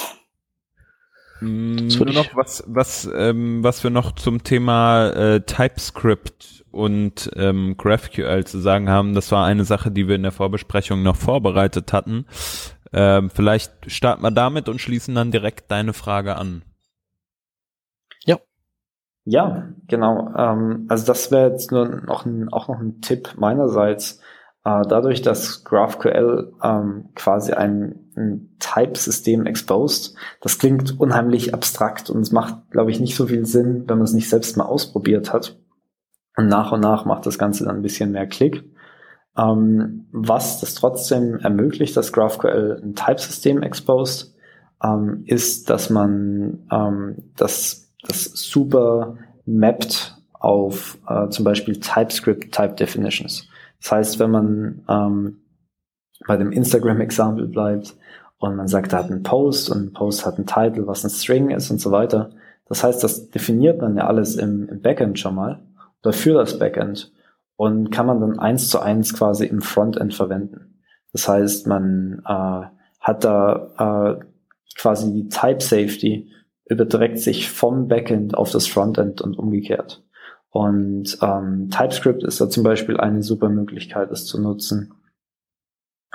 Mm, 1.40 1.88
nur 1.88 2.06
noch 2.08 2.36
was, 2.36 2.64
was, 2.68 3.10
ähm, 3.14 3.64
was 3.64 3.84
wir 3.84 3.92
noch 3.92 4.14
zum 4.14 4.44
Thema 4.44 5.10
äh, 5.10 5.42
TypeScript 5.42 6.66
und 6.72 7.32
ähm, 7.36 7.76
GraphQL 7.78 8.46
zu 8.46 8.60
sagen 8.60 8.90
haben. 8.90 9.16
Das 9.16 9.32
war 9.32 9.46
eine 9.46 9.64
Sache, 9.64 9.92
die 9.92 10.08
wir 10.08 10.16
in 10.16 10.24
der 10.24 10.34
Vorbesprechung 10.34 11.04
noch 11.04 11.16
vorbereitet 11.16 11.94
hatten. 11.94 12.26
Ähm, 12.92 13.30
vielleicht 13.30 13.92
starten 13.92 14.24
wir 14.24 14.32
damit 14.32 14.68
und 14.68 14.80
schließen 14.80 15.16
dann 15.16 15.32
direkt 15.32 15.72
deine 15.72 15.94
Frage 15.94 16.36
an. 16.36 16.64
Ja. 18.26 18.38
Ja, 19.24 19.70
genau. 19.88 20.34
Ähm, 20.38 20.86
also 20.90 21.06
das 21.06 21.32
wäre 21.32 21.52
jetzt 21.52 21.72
nur 21.72 21.88
noch 21.88 22.26
ein, 22.26 22.52
auch 22.52 22.68
noch 22.68 22.80
ein 22.80 23.02
Tipp 23.02 23.36
meinerseits. 23.38 24.22
Äh, 24.66 24.82
dadurch, 24.90 25.22
dass 25.22 25.64
GraphQL 25.64 26.52
ähm, 26.64 27.10
quasi 27.14 27.54
ein, 27.54 28.10
ein 28.16 28.50
Type-System 28.60 29.46
exposed, 29.46 30.16
das 30.42 30.58
klingt 30.58 31.00
unheimlich 31.00 31.54
abstrakt 31.54 32.10
und 32.10 32.22
es 32.22 32.32
macht, 32.32 32.72
glaube 32.72 32.90
ich, 32.90 33.00
nicht 33.00 33.16
so 33.16 33.28
viel 33.28 33.46
Sinn, 33.46 33.84
wenn 33.88 34.00
man 34.00 34.06
es 34.06 34.14
nicht 34.14 34.28
selbst 34.28 34.58
mal 34.58 34.66
ausprobiert 34.66 35.32
hat. 35.32 35.60
Und 36.36 36.48
nach 36.48 36.72
und 36.72 36.82
nach 36.82 37.06
macht 37.06 37.28
das 37.28 37.38
Ganze 37.38 37.64
dann 37.64 37.78
ein 37.78 37.82
bisschen 37.84 38.12
mehr 38.12 38.26
Klick. 38.26 38.64
Ähm, 39.38 40.08
was 40.12 40.62
das 40.62 40.74
trotzdem 40.74 41.38
ermöglicht, 41.40 41.96
dass 41.96 42.12
GraphQL 42.12 42.82
ein 42.84 42.96
Type-System 42.96 43.62
exposed, 43.62 44.34
ähm, 44.84 45.24
ist, 45.28 45.70
dass 45.70 45.92
man 45.92 46.66
ähm, 46.72 47.18
das, 47.38 47.94
das 48.02 48.24
super 48.24 49.18
mappt 49.46 50.18
auf 50.34 50.98
äh, 51.08 51.30
zum 51.30 51.46
Beispiel 51.46 51.80
TypeScript 51.80 52.52
Type 52.52 52.74
Definitions. 52.74 53.48
Das 53.82 53.92
heißt, 53.92 54.20
wenn 54.20 54.32
man 54.32 54.84
ähm, 54.90 55.42
bei 56.26 56.38
dem 56.38 56.52
Instagram-Example 56.52 57.48
bleibt 57.48 57.96
und 58.38 58.56
man 58.56 58.68
sagt, 58.68 58.94
da 58.94 59.00
hat 59.00 59.12
einen 59.12 59.24
Post 59.24 59.70
und 59.70 59.86
ein 59.86 59.94
Post 59.94 60.26
hat 60.26 60.36
einen 60.36 60.48
Title, 60.48 60.88
was 60.88 61.04
ein 61.04 61.10
String 61.10 61.50
ist 61.50 61.70
und 61.72 61.80
so 61.80 61.92
weiter. 61.92 62.32
Das 62.68 62.84
heißt, 62.84 63.04
das 63.04 63.30
definiert 63.30 63.82
man 63.82 63.96
ja 63.98 64.08
alles 64.08 64.36
im, 64.36 64.68
im 64.70 64.82
Backend 64.82 65.20
schon 65.20 65.36
mal 65.36 65.64
oder 66.04 66.14
für 66.14 66.34
das 66.34 66.58
Backend 66.58 67.12
und 67.56 67.92
kann 67.92 68.06
man 68.06 68.20
dann 68.20 68.40
eins 68.40 68.70
zu 68.70 68.80
eins 68.80 69.14
quasi 69.14 69.46
im 69.46 69.62
Frontend 69.62 70.14
verwenden. 70.14 70.82
Das 71.12 71.28
heißt, 71.28 71.68
man 71.68 72.22
äh, 72.26 72.66
hat 73.00 73.24
da 73.24 74.18
äh, 74.20 74.26
quasi 74.78 75.14
die 75.14 75.30
Type 75.30 75.62
Safety 75.62 76.32
überträgt 76.66 77.20
sich 77.20 77.50
vom 77.50 77.88
Backend 77.88 78.36
auf 78.36 78.52
das 78.52 78.68
Frontend 78.68 79.22
und 79.22 79.38
umgekehrt. 79.38 80.04
Und 80.56 81.18
ähm, 81.22 81.70
TypeScript 81.70 82.24
ist 82.24 82.40
da 82.40 82.50
zum 82.50 82.64
Beispiel 82.64 82.96
eine 82.96 83.22
super 83.24 83.50
Möglichkeit, 83.50 84.10
es 84.10 84.26
zu 84.26 84.42
nutzen. 84.42 84.94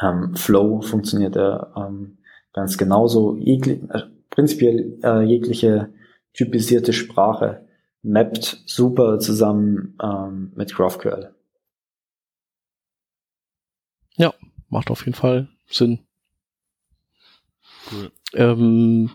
Ähm, 0.00 0.34
Flow 0.34 0.80
funktioniert 0.80 1.36
ja 1.36 1.70
ähm, 1.76 2.16
ganz 2.54 2.78
genauso. 2.78 3.36
Jegli 3.36 3.82
äh, 3.90 4.04
prinzipiell 4.30 4.98
äh, 5.02 5.20
jegliche 5.24 5.92
typisierte 6.32 6.94
Sprache 6.94 7.68
mappt 8.00 8.62
super 8.64 9.18
zusammen 9.18 9.98
ähm, 10.02 10.52
mit 10.54 10.74
GraphQL. 10.74 11.34
Ja, 14.16 14.32
macht 14.70 14.90
auf 14.90 15.04
jeden 15.04 15.16
Fall 15.16 15.50
Sinn. 15.66 15.98
Cool. 17.92 18.10
Ähm, 18.32 19.10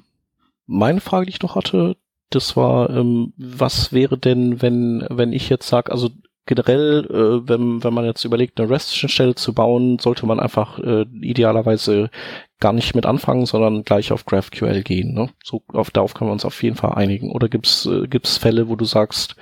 meine 0.67 1.01
Frage, 1.01 1.25
die 1.25 1.31
ich 1.31 1.41
noch 1.41 1.55
hatte, 1.55 1.97
das 2.29 2.57
war, 2.57 2.89
ähm, 2.89 3.33
was 3.37 3.93
wäre 3.93 4.17
denn, 4.17 4.61
wenn, 4.61 5.05
wenn 5.09 5.33
ich 5.33 5.49
jetzt 5.49 5.67
sage, 5.67 5.91
also 5.91 6.09
generell, 6.45 7.05
äh, 7.05 7.47
wenn, 7.49 7.83
wenn 7.83 7.93
man 7.93 8.05
jetzt 8.05 8.23
überlegt, 8.23 8.59
eine 8.59 8.69
REST-Stelle 8.69 9.35
zu 9.35 9.53
bauen, 9.53 9.99
sollte 9.99 10.25
man 10.25 10.39
einfach 10.39 10.79
äh, 10.79 11.05
idealerweise 11.21 12.09
gar 12.59 12.73
nicht 12.73 12.95
mit 12.95 13.05
anfangen, 13.05 13.45
sondern 13.45 13.83
gleich 13.83 14.11
auf 14.11 14.25
GraphQL 14.25 14.83
gehen. 14.83 15.13
Ne? 15.13 15.29
So 15.43 15.63
auf, 15.67 15.91
darauf 15.91 16.13
können 16.13 16.29
wir 16.29 16.33
uns 16.33 16.45
auf 16.45 16.61
jeden 16.61 16.75
Fall 16.75 16.93
einigen. 16.93 17.31
Oder 17.31 17.49
gibt's 17.49 17.85
äh, 17.85 18.07
gibt's 18.07 18.37
Fälle, 18.37 18.69
wo 18.69 18.75
du 18.75 18.85
sagst, 18.85 19.35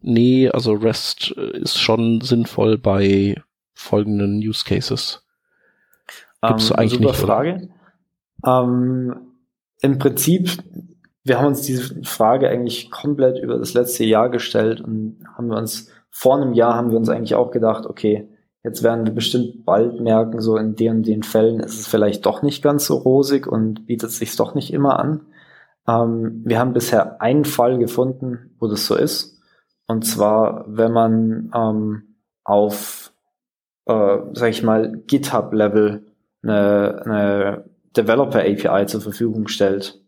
nee, 0.00 0.48
also 0.48 0.74
REST 0.74 1.34
äh, 1.36 1.58
ist 1.58 1.78
schon 1.78 2.20
sinnvoll 2.20 2.78
bei 2.78 3.36
folgenden 3.72 4.38
Use 4.38 4.64
Cases? 4.64 5.24
Gibt's 6.46 6.70
ähm, 6.70 6.76
eigentlich 6.76 6.92
super 6.92 7.06
nicht, 7.06 7.20
Frage. 7.20 7.68
Ähm, 8.44 9.14
Im 9.80 9.98
Prinzip 9.98 10.62
wir 11.24 11.38
haben 11.38 11.46
uns 11.46 11.62
diese 11.62 12.02
Frage 12.04 12.48
eigentlich 12.48 12.90
komplett 12.90 13.38
über 13.38 13.58
das 13.58 13.74
letzte 13.74 14.04
Jahr 14.04 14.28
gestellt 14.28 14.80
und 14.80 15.18
haben 15.36 15.48
wir 15.48 15.56
uns 15.56 15.88
vor 16.10 16.36
einem 16.36 16.52
Jahr 16.52 16.74
haben 16.74 16.90
wir 16.90 16.98
uns 16.98 17.08
eigentlich 17.08 17.34
auch 17.34 17.50
gedacht, 17.50 17.86
okay, 17.86 18.28
jetzt 18.64 18.82
werden 18.82 19.06
wir 19.06 19.14
bestimmt 19.14 19.64
bald 19.64 20.00
merken, 20.00 20.40
so 20.40 20.56
in 20.56 20.74
den 20.74 20.96
und 20.96 21.06
den 21.06 21.22
Fällen 21.22 21.60
ist 21.60 21.78
es 21.78 21.88
vielleicht 21.88 22.26
doch 22.26 22.42
nicht 22.42 22.62
ganz 22.62 22.86
so 22.86 22.96
rosig 22.96 23.46
und 23.46 23.86
bietet 23.86 24.10
sich 24.10 24.36
doch 24.36 24.54
nicht 24.54 24.72
immer 24.72 24.98
an. 24.98 25.26
Ähm, 25.88 26.42
wir 26.44 26.58
haben 26.58 26.74
bisher 26.74 27.20
einen 27.20 27.44
Fall 27.44 27.78
gefunden, 27.78 28.54
wo 28.58 28.66
das 28.66 28.86
so 28.86 28.94
ist. 28.94 29.40
Und 29.86 30.04
zwar, 30.04 30.64
wenn 30.68 30.92
man 30.92 31.50
ähm, 31.54 32.16
auf, 32.44 33.12
äh, 33.86 34.18
sag 34.32 34.50
ich 34.50 34.62
mal, 34.62 35.02
GitHub-Level 35.06 36.04
eine, 36.42 37.02
eine 37.04 37.64
Developer-API 37.96 38.86
zur 38.86 39.00
Verfügung 39.00 39.48
stellt 39.48 40.01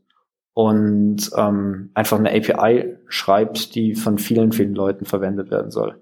und 0.55 1.30
ähm, 1.36 1.90
einfach 1.94 2.18
eine 2.18 2.30
API 2.30 2.96
schreibt, 3.09 3.74
die 3.74 3.94
von 3.94 4.18
vielen, 4.18 4.52
vielen 4.52 4.74
Leuten 4.74 5.05
verwendet 5.05 5.50
werden 5.50 5.70
soll. 5.70 6.00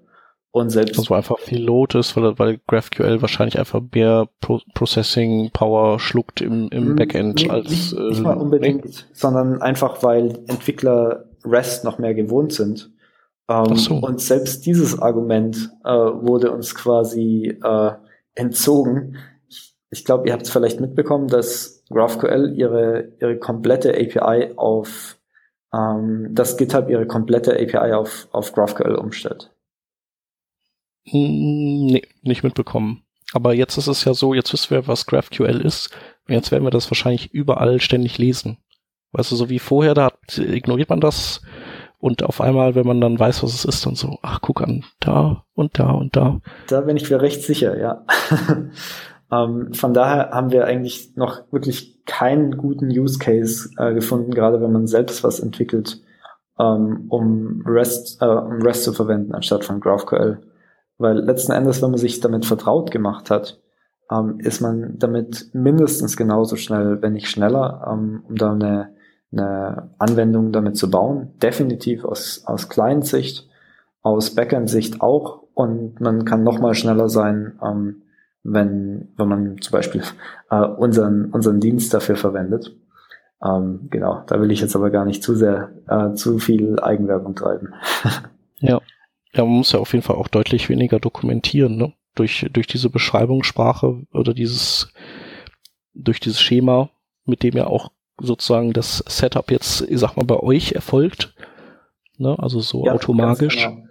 Und 0.51 0.69
selbst 0.69 0.99
also 0.99 1.15
einfach 1.15 1.39
viel 1.39 1.63
Load 1.63 1.97
ist, 1.97 2.15
weil, 2.15 2.37
weil 2.37 2.59
GraphQL 2.67 3.23
wahrscheinlich 3.23 3.57
einfach 3.57 3.81
mehr 3.91 4.29
Pro 4.39 4.61
Processing 4.75 5.49
Power 5.51 5.99
schluckt 5.99 6.41
im, 6.41 6.69
im 6.69 6.89
hm, 6.89 6.95
Backend 6.95 7.41
nee, 7.41 7.49
als 7.49 7.69
nicht, 7.71 7.93
äh, 7.93 8.09
nicht 8.09 8.21
mal 8.21 8.37
unbedingt, 8.37 8.85
nee. 8.85 8.91
sondern 9.13 9.63
einfach 9.63 10.03
weil 10.03 10.43
Entwickler 10.45 11.25
REST 11.43 11.83
noch 11.83 11.97
mehr 11.97 12.13
gewohnt 12.13 12.53
sind. 12.53 12.91
Ähm, 13.49 13.75
so. 13.75 13.95
Und 13.95 14.21
selbst 14.21 14.67
dieses 14.67 15.01
Argument 15.01 15.71
äh, 15.83 15.89
wurde 15.89 16.51
uns 16.51 16.75
quasi 16.75 17.57
äh, 17.63 17.91
entzogen. 18.35 19.17
Ich, 19.93 20.05
glaube, 20.05 20.27
ihr 20.27 20.33
habt 20.33 20.43
es 20.43 20.49
vielleicht 20.49 20.79
mitbekommen, 20.79 21.27
dass 21.27 21.83
GraphQL 21.89 22.53
ihre, 22.55 23.13
ihre 23.21 23.37
komplette 23.37 23.91
API 23.91 24.53
auf, 24.55 25.17
ähm, 25.73 26.29
dass 26.31 26.57
GitHub 26.57 26.89
ihre 26.89 27.05
komplette 27.05 27.53
API 27.53 27.93
auf, 27.93 28.27
auf 28.31 28.53
GraphQL 28.53 28.95
umstellt. 28.95 29.51
Hm, 31.05 31.85
nee, 31.85 32.01
nicht 32.23 32.43
mitbekommen. 32.43 33.03
Aber 33.33 33.53
jetzt 33.53 33.77
ist 33.77 33.87
es 33.87 34.03
ja 34.05 34.13
so, 34.13 34.33
jetzt 34.33 34.51
wissen 34.53 34.71
wir, 34.71 34.87
was 34.87 35.05
GraphQL 35.05 35.61
ist. 35.61 35.95
Und 36.27 36.33
jetzt 36.35 36.51
werden 36.51 36.63
wir 36.63 36.71
das 36.71 36.89
wahrscheinlich 36.89 37.31
überall 37.31 37.79
ständig 37.79 38.17
lesen. 38.17 38.57
Weißt 39.11 39.31
du, 39.31 39.35
so 39.35 39.49
wie 39.49 39.59
vorher, 39.59 39.93
da 39.93 40.11
ignoriert 40.37 40.89
man 40.89 41.01
das. 41.01 41.41
Und 41.99 42.23
auf 42.23 42.41
einmal, 42.41 42.75
wenn 42.75 42.85
man 42.85 42.99
dann 42.99 43.17
weiß, 43.17 43.43
was 43.43 43.53
es 43.53 43.63
ist, 43.63 43.85
dann 43.85 43.95
so, 43.95 44.17
ach, 44.23 44.41
guck 44.41 44.61
an, 44.61 44.83
da 44.99 45.45
und 45.53 45.79
da 45.79 45.91
und 45.91 46.15
da. 46.15 46.41
Da 46.67 46.81
bin 46.81 46.97
ich 46.97 47.09
mir 47.09 47.21
recht 47.21 47.43
sicher, 47.43 47.79
ja. 47.79 48.05
Ähm, 49.33 49.73
von 49.73 49.93
daher 49.93 50.29
haben 50.31 50.51
wir 50.51 50.65
eigentlich 50.65 51.15
noch 51.15 51.41
wirklich 51.51 52.05
keinen 52.05 52.57
guten 52.57 52.87
Use 52.87 53.17
Case 53.17 53.69
äh, 53.77 53.93
gefunden, 53.93 54.31
gerade 54.31 54.61
wenn 54.61 54.71
man 54.71 54.87
selbst 54.87 55.23
was 55.23 55.39
entwickelt, 55.39 56.01
ähm, 56.59 57.05
um 57.09 57.63
REST, 57.65 58.21
äh, 58.21 58.25
um 58.25 58.61
REST 58.61 58.83
zu 58.83 58.93
verwenden 58.93 59.33
anstatt 59.33 59.65
von 59.65 59.79
GraphQL. 59.79 60.39
Weil 60.97 61.19
letzten 61.19 61.53
Endes, 61.53 61.81
wenn 61.81 61.91
man 61.91 61.99
sich 61.99 62.19
damit 62.19 62.45
vertraut 62.45 62.91
gemacht 62.91 63.31
hat, 63.31 63.59
ähm, 64.11 64.39
ist 64.39 64.61
man 64.61 64.99
damit 64.99 65.49
mindestens 65.53 66.15
genauso 66.17 66.55
schnell, 66.55 67.01
wenn 67.01 67.13
nicht 67.13 67.29
schneller, 67.29 67.87
ähm, 67.91 68.23
um 68.27 68.35
da 68.35 68.51
eine, 68.51 68.89
eine 69.31 69.89
Anwendung 69.97 70.51
damit 70.51 70.77
zu 70.77 70.91
bauen. 70.91 71.31
Definitiv 71.41 72.05
aus, 72.05 72.43
aus 72.45 72.69
Client-Sicht, 72.69 73.49
aus 74.01 74.35
Backend-Sicht 74.35 75.01
auch. 75.01 75.43
Und 75.55 76.01
man 76.01 76.25
kann 76.25 76.43
noch 76.43 76.59
mal 76.59 76.75
schneller 76.75 77.09
sein, 77.09 77.59
ähm, 77.63 78.03
wenn, 78.43 79.09
wenn 79.15 79.27
man 79.27 79.61
zum 79.61 79.71
Beispiel 79.71 80.03
äh, 80.49 80.61
unseren, 80.61 81.31
unseren 81.31 81.59
Dienst 81.59 81.93
dafür 81.93 82.15
verwendet. 82.15 82.75
Ähm, 83.43 83.87
genau, 83.89 84.23
da 84.27 84.39
will 84.39 84.51
ich 84.51 84.61
jetzt 84.61 84.75
aber 84.75 84.89
gar 84.89 85.05
nicht 85.05 85.23
zu 85.23 85.35
sehr, 85.35 85.71
äh, 85.87 86.13
zu 86.13 86.39
viel 86.39 86.79
Eigenwerbung 86.79 87.35
treiben. 87.35 87.73
ja. 88.59 88.79
ja, 89.33 89.43
man 89.43 89.57
muss 89.57 89.71
ja 89.71 89.79
auf 89.79 89.91
jeden 89.93 90.03
Fall 90.03 90.15
auch 90.15 90.27
deutlich 90.29 90.69
weniger 90.69 90.99
dokumentieren, 90.99 91.77
ne? 91.77 91.93
Durch, 92.15 92.47
durch 92.53 92.67
diese 92.67 92.91
Beschreibungssprache 92.91 94.03
oder 94.13 94.35
dieses, 94.35 94.93
durch 95.95 96.19
dieses 96.19 96.39
Schema, 96.39 96.91
mit 97.25 97.41
dem 97.41 97.57
ja 97.57 97.65
auch 97.65 97.91
sozusagen 98.19 98.71
das 98.71 99.03
Setup 99.07 99.49
jetzt, 99.49 99.81
ich 99.89 99.99
sag 99.99 100.15
mal, 100.15 100.23
bei 100.25 100.37
euch 100.37 100.73
erfolgt. 100.73 101.33
Ne? 102.19 102.35
Also 102.37 102.59
so 102.59 102.85
ja, 102.85 102.93
automatisch. 102.93 103.65
Genau 103.65 103.87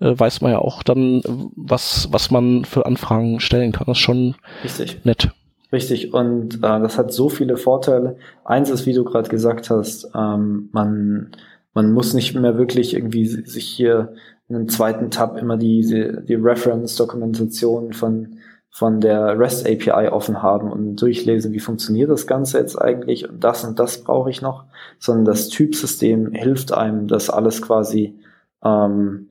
äh, 0.00 0.18
weiß 0.18 0.40
man 0.40 0.52
ja 0.52 0.58
auch 0.58 0.82
dann, 0.82 1.22
was, 1.56 2.08
was 2.10 2.30
man 2.30 2.64
für 2.64 2.86
Anfragen 2.86 3.40
stellen 3.40 3.72
kann. 3.72 3.86
Das 3.86 3.98
ist 3.98 4.02
schon 4.02 4.34
Richtig. 4.64 5.04
nett. 5.04 5.30
Richtig, 5.72 6.12
und 6.12 6.56
äh, 6.56 6.80
das 6.80 6.98
hat 6.98 7.12
so 7.12 7.28
viele 7.28 7.56
Vorteile. 7.56 8.16
Eins 8.44 8.70
ist, 8.70 8.86
wie 8.86 8.92
du 8.92 9.04
gerade 9.04 9.28
gesagt 9.28 9.70
hast, 9.70 10.10
ähm, 10.16 10.68
man, 10.72 11.30
man 11.74 11.92
muss 11.92 12.12
nicht 12.12 12.34
mehr 12.34 12.58
wirklich 12.58 12.94
irgendwie 12.94 13.26
sich 13.26 13.66
hier 13.66 14.14
in 14.48 14.56
einem 14.56 14.68
zweiten 14.68 15.10
Tab 15.12 15.36
immer 15.36 15.56
die, 15.56 15.82
die, 15.82 16.26
die 16.26 16.34
Reference-Dokumentation 16.34 17.92
von, 17.92 18.38
von 18.68 19.00
der 19.00 19.38
REST 19.38 19.68
API 19.68 20.08
offen 20.08 20.42
haben 20.42 20.72
und 20.72 20.96
durchlesen, 21.00 21.52
wie 21.52 21.60
funktioniert 21.60 22.10
das 22.10 22.26
Ganze 22.26 22.58
jetzt 22.58 22.74
eigentlich 22.74 23.28
und 23.28 23.44
das 23.44 23.62
und 23.62 23.78
das 23.78 24.02
brauche 24.02 24.30
ich 24.30 24.42
noch, 24.42 24.64
sondern 24.98 25.24
das 25.24 25.50
Typsystem 25.50 26.32
hilft 26.32 26.72
einem, 26.72 27.06
das 27.06 27.30
alles 27.30 27.62
quasi 27.62 28.18
ähm, 28.64 29.29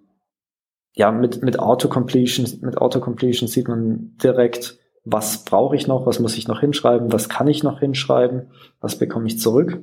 ja, 1.00 1.14
mit, 1.14 1.42
mit 1.42 1.60
Autocompletion, 1.60 2.46
mit 2.60 2.78
Autocompletion 2.78 3.48
sieht 3.48 3.70
man 3.70 4.18
direkt, 4.22 4.78
was 5.06 5.46
brauche 5.46 5.78
ich 5.78 5.88
noch, 5.88 6.06
was 6.06 6.20
muss 6.20 6.38
ich 6.38 6.50
noch 6.50 6.60
hinschreiben, 6.60 7.14
was 7.14 7.30
kann 7.30 7.48
ich 7.48 7.64
noch 7.64 7.80
hinschreiben, 7.80 8.48
was 8.82 8.98
bekomme 8.98 9.28
ich 9.28 9.40
zurück. 9.40 9.82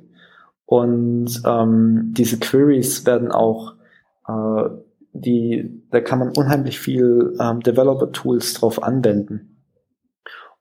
Und 0.66 1.40
ähm, 1.46 2.12
diese 2.12 2.38
Queries 2.38 3.06
werden 3.06 3.32
auch, 3.32 3.76
äh, 4.28 4.68
die, 5.14 5.82
da 5.90 6.02
kann 6.02 6.18
man 6.18 6.32
unheimlich 6.36 6.78
viel 6.78 7.34
ähm, 7.40 7.60
Developer-Tools 7.60 8.52
drauf 8.52 8.82
anwenden, 8.82 9.62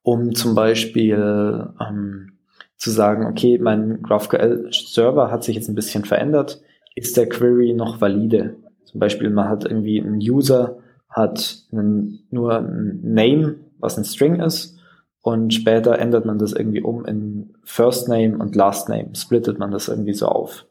um 0.04 0.36
zum 0.36 0.56
Beispiel 0.56 1.68
ähm, 1.82 2.38
zu 2.78 2.92
sagen, 2.92 3.26
okay, 3.26 3.58
mein 3.58 4.02
GraphQL-Server 4.04 5.30
hat 5.30 5.44
sich 5.44 5.58
jetzt 5.58 5.68
ein 5.68 5.76
bisschen 5.76 6.06
verändert, 6.06 6.62
ist 6.96 7.18
der 7.18 7.28
Query 7.28 7.74
noch 7.74 8.00
valide? 8.00 8.56
Zum 8.96 9.02
Beispiel, 9.02 9.30
man 9.30 9.50
hat 9.50 9.66
irgendwie 9.66 10.02
einen 10.02 10.22
User, 10.22 10.78
hat 11.10 11.66
einen, 11.74 12.26
nur 12.32 12.60
ein 12.60 13.02
Name, 13.04 13.58
was 13.78 13.98
ein 13.98 14.06
String 14.06 14.40
ist, 14.40 14.80
und 15.20 15.54
später 15.54 16.00
ändert 16.00 16.24
man 16.24 16.38
das 16.38 16.54
irgendwie 16.54 16.82
um 16.82 17.04
in 17.04 17.56
First 17.66 18.08
Name 18.08 18.38
und 18.38 18.56
Last 18.56 18.88
Name, 18.88 19.14
splittet 19.14 19.60
man 19.60 19.72
das 19.72 19.90
irgendwie 19.90 20.14
so 20.14 20.28
auf. 20.28 20.66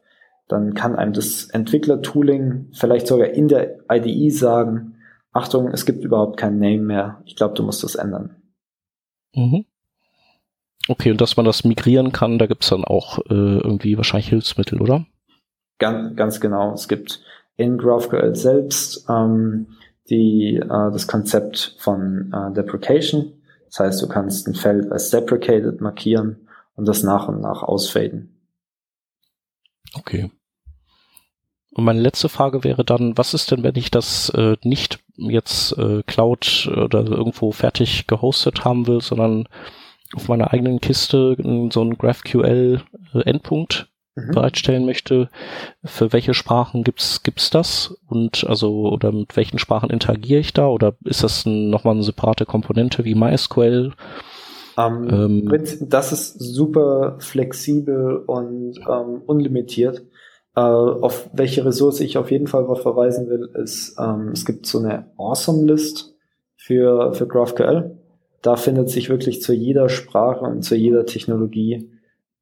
dann 0.47 0.73
kann 0.73 0.95
einem 0.95 1.13
das 1.13 1.45
Entwickler-Tooling 1.51 2.69
vielleicht 2.73 3.05
sogar 3.05 3.27
in 3.29 3.47
der 3.47 3.77
IDE 3.91 4.31
sagen, 4.31 4.95
Achtung, 5.31 5.67
es 5.67 5.85
gibt 5.85 6.03
überhaupt 6.03 6.37
kein 6.37 6.57
Name 6.57 6.79
mehr. 6.79 7.21
Ich 7.25 7.35
glaube, 7.35 7.53
du 7.53 7.61
musst 7.61 7.83
das 7.83 7.93
ändern. 7.93 8.35
Mhm. 9.35 9.65
Okay, 10.87 11.11
und 11.11 11.21
dass 11.21 11.37
man 11.37 11.45
das 11.45 11.63
migrieren 11.63 12.11
kann, 12.11 12.39
da 12.39 12.47
gibt's 12.47 12.69
dann 12.69 12.85
auch 12.85 13.19
äh, 13.29 13.57
irgendwie 13.59 13.97
wahrscheinlich 13.97 14.29
Hilfsmittel, 14.29 14.81
oder? 14.81 15.05
Ganz, 15.77 16.15
ganz 16.15 16.39
genau. 16.39 16.73
Es 16.73 16.87
gibt 16.87 17.21
in 17.57 17.77
GraphQL 17.77 18.35
selbst 18.35 19.05
ähm, 19.09 19.67
die, 20.09 20.57
äh, 20.57 20.67
das 20.67 21.07
Konzept 21.07 21.75
von 21.79 22.33
äh, 22.33 22.53
Deprecation. 22.53 23.33
Das 23.67 23.79
heißt, 23.79 24.01
du 24.01 24.07
kannst 24.07 24.47
ein 24.47 24.55
Feld 24.55 24.91
als 24.91 25.09
deprecated 25.09 25.81
markieren 25.81 26.47
und 26.75 26.87
das 26.87 27.03
nach 27.03 27.27
und 27.27 27.41
nach 27.41 27.63
ausfaden. 27.63 28.39
Okay. 29.95 30.31
Und 31.73 31.83
meine 31.83 31.99
letzte 32.01 32.29
Frage 32.29 32.63
wäre 32.63 32.85
dann, 32.85 33.17
was 33.17 33.33
ist 33.33 33.51
denn, 33.51 33.63
wenn 33.63 33.75
ich 33.75 33.91
das 33.91 34.29
äh, 34.29 34.55
nicht 34.63 34.99
jetzt 35.17 35.77
äh, 35.77 36.03
Cloud 36.03 36.69
oder 36.71 37.03
irgendwo 37.05 37.51
fertig 37.51 38.07
gehostet 38.07 38.63
haben 38.63 38.87
will, 38.87 39.01
sondern 39.01 39.49
auf 40.13 40.29
meiner 40.29 40.53
eigenen 40.53 40.79
Kiste 40.79 41.35
so 41.71 41.81
einen 41.81 41.97
GraphQL-Endpunkt 41.97 43.89
mhm. 44.15 44.31
bereitstellen 44.31 44.85
möchte? 44.85 45.29
Für 45.83 46.13
welche 46.13 46.33
Sprachen 46.33 46.83
gibt's 46.83 47.23
gibt's 47.23 47.49
das? 47.49 47.95
Und 48.07 48.45
also 48.47 48.89
oder 48.89 49.11
mit 49.11 49.35
welchen 49.37 49.59
Sprachen 49.59 49.89
interagiere 49.89 50.39
ich 50.39 50.53
da? 50.53 50.67
Oder 50.67 50.95
ist 51.03 51.23
das 51.23 51.45
ein, 51.45 51.69
nochmal 51.69 51.93
eine 51.93 52.03
separate 52.03 52.45
Komponente 52.45 53.05
wie 53.05 53.15
MySQL? 53.15 53.93
Um, 54.77 55.09
ähm, 55.09 55.51
ähm 55.53 55.63
das 55.87 56.11
ist 56.11 56.39
super 56.39 57.15
flexibel 57.19 58.17
und 58.17 58.79
ähm, 58.89 59.21
unlimitiert. 59.25 60.03
Uh, 60.57 61.01
auf 61.01 61.29
welche 61.33 61.65
Ressource 61.65 61.99
ich 61.99 62.17
auf 62.17 62.31
jeden 62.31 62.47
Fall 62.47 62.65
verweisen 62.77 63.27
will, 63.27 63.49
ist, 63.61 63.97
ähm, 63.99 64.29
es 64.31 64.45
gibt 64.45 64.65
so 64.65 64.79
eine 64.79 65.11
Awesome 65.17 65.65
List 65.65 66.15
für, 66.55 67.13
für 67.13 67.27
GraphQL. 67.27 67.97
Da 68.41 68.55
findet 68.55 68.89
sich 68.89 69.09
wirklich 69.09 69.41
zu 69.41 69.51
jeder 69.51 69.89
Sprache 69.89 70.45
und 70.45 70.61
zu 70.61 70.75
jeder 70.75 71.05
Technologie 71.05 71.89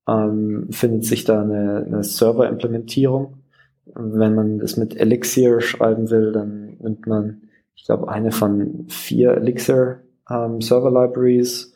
ähm, 0.08 0.68
findet 0.70 1.06
sich 1.06 1.24
da 1.24 1.42
eine, 1.42 1.86
eine 1.86 2.04
Server-Implementierung. 2.04 3.38
Wenn 3.86 4.36
man 4.36 4.60
das 4.60 4.78
mit 4.78 4.96
Elixir 5.00 5.62
schreiben 5.62 6.10
will, 6.10 6.32
dann 6.32 6.78
nimmt 6.80 7.08
man, 7.08 7.44
ich 7.76 7.86
glaube, 7.86 8.10
eine 8.10 8.32
von 8.32 8.86
vier 8.88 9.32
Elixir 9.32 10.02
ähm, 10.30 10.62
Server 10.62 10.92
Libraries. 10.92 11.74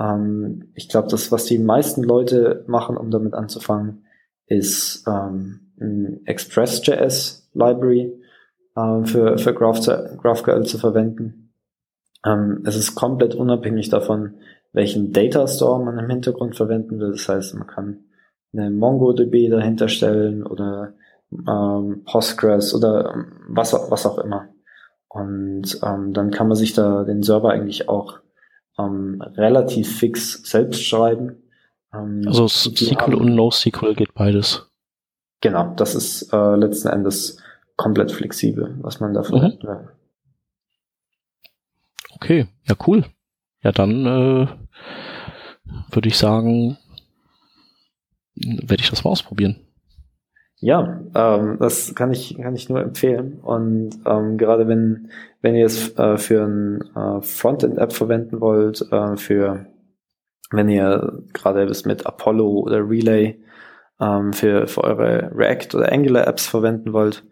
Ähm, 0.00 0.70
ich 0.74 0.88
glaube, 0.88 1.08
das, 1.08 1.32
was 1.32 1.44
die 1.44 1.58
meisten 1.58 2.02
Leute 2.02 2.64
machen, 2.66 2.96
um 2.96 3.10
damit 3.10 3.34
anzufangen, 3.34 4.04
ist 4.46 5.04
ähm, 5.06 5.72
ein 5.80 6.20
Express.js 6.26 7.50
Library 7.54 8.18
äh, 8.76 9.04
für, 9.04 9.38
für 9.38 9.54
GraphQL 9.54 10.64
zu 10.64 10.78
verwenden. 10.78 11.52
Ähm, 12.24 12.62
es 12.64 12.76
ist 12.76 12.94
komplett 12.94 13.34
unabhängig 13.34 13.88
davon, 13.90 14.34
welchen 14.72 15.12
Data 15.12 15.46
Store 15.46 15.84
man 15.84 15.98
im 15.98 16.10
Hintergrund 16.10 16.56
verwenden 16.56 17.00
will. 17.00 17.12
Das 17.12 17.28
heißt, 17.28 17.54
man 17.54 17.66
kann 17.66 18.04
eine 18.52 18.70
MongoDB 18.70 19.50
dahinter 19.50 19.88
stellen 19.88 20.44
oder 20.44 20.94
ähm, 21.32 22.04
Postgres 22.04 22.74
oder 22.74 23.12
ähm, 23.14 23.32
was, 23.48 23.72
was 23.72 24.06
auch 24.06 24.18
immer. 24.18 24.48
Und 25.08 25.80
ähm, 25.82 26.12
dann 26.12 26.30
kann 26.30 26.48
man 26.48 26.56
sich 26.56 26.74
da 26.74 27.04
den 27.04 27.22
Server 27.22 27.50
eigentlich 27.50 27.88
auch 27.88 28.20
ähm, 28.78 29.22
relativ 29.36 29.98
fix 29.98 30.42
selbst 30.44 30.84
schreiben. 30.84 31.42
Ähm, 31.92 32.22
also 32.26 32.48
SQL 32.48 33.14
und 33.14 33.34
NoSQL 33.34 33.94
geht 33.94 34.14
beides. 34.14 34.66
Genau, 35.40 35.74
das 35.76 35.94
ist 35.94 36.32
äh, 36.32 36.56
letzten 36.56 36.88
Endes 36.88 37.40
komplett 37.76 38.10
flexibel, 38.12 38.76
was 38.80 39.00
man 39.00 39.14
da 39.14 39.22
verwenden 39.22 39.58
mhm. 39.62 39.68
will. 39.68 39.88
Okay, 42.16 42.48
ja 42.64 42.74
cool. 42.86 43.04
Ja, 43.62 43.72
dann 43.72 44.06
äh, 44.06 44.46
würde 45.90 46.08
ich 46.08 46.16
sagen, 46.16 46.78
werde 48.34 48.82
ich 48.82 48.90
das 48.90 49.04
mal 49.04 49.10
ausprobieren. 49.10 49.56
Ja, 50.60 51.00
ähm, 51.14 51.56
das 51.60 51.94
kann 51.94 52.12
ich 52.12 52.36
kann 52.36 52.56
ich 52.56 52.68
nur 52.68 52.80
empfehlen. 52.80 53.38
Und 53.40 53.90
ähm, 54.06 54.38
gerade 54.38 54.66
wenn 54.66 55.10
wenn 55.40 55.54
ihr 55.54 55.66
es 55.66 55.96
äh, 55.96 56.18
für 56.18 56.44
ein 56.44 56.80
äh, 56.96 57.22
Frontend-App 57.22 57.92
verwenden 57.92 58.40
wollt, 58.40 58.82
äh, 58.90 59.16
für 59.16 59.66
wenn 60.50 60.68
ihr 60.68 61.22
gerade 61.32 61.64
es 61.64 61.84
mit 61.84 62.06
Apollo 62.06 62.48
oder 62.48 62.88
Relay 62.88 63.38
ähm, 64.00 64.32
für, 64.32 64.66
für 64.66 64.84
eure 64.84 65.30
React 65.34 65.76
oder 65.76 65.92
Angular 65.92 66.26
Apps 66.26 66.46
verwenden 66.46 66.92
wollt, 66.92 67.24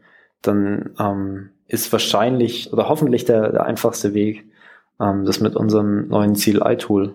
dann 0.42 0.94
ähm, 0.98 1.50
ist 1.66 1.90
wahrscheinlich 1.92 2.72
oder 2.72 2.88
hoffentlich 2.88 3.24
der, 3.24 3.52
der 3.52 3.64
einfachste 3.64 4.14
Weg, 4.14 4.46
ähm, 5.00 5.24
das 5.24 5.40
mit 5.40 5.56
unserem 5.56 6.08
neuen 6.08 6.34
Ziel 6.34 6.60
iTool 6.64 7.14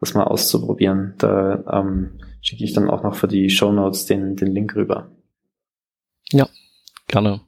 das 0.00 0.14
mal 0.14 0.24
auszuprobieren. 0.24 1.14
Da 1.18 1.64
ähm, 1.70 2.20
schicke 2.40 2.64
ich 2.64 2.72
dann 2.72 2.88
auch 2.88 3.02
noch 3.02 3.14
für 3.14 3.28
die 3.28 3.50
Show 3.50 3.72
Notes 3.72 4.06
den, 4.06 4.36
den 4.36 4.52
Link 4.52 4.74
rüber. 4.76 5.08
Ja, 6.30 6.48
gerne. 7.06 7.40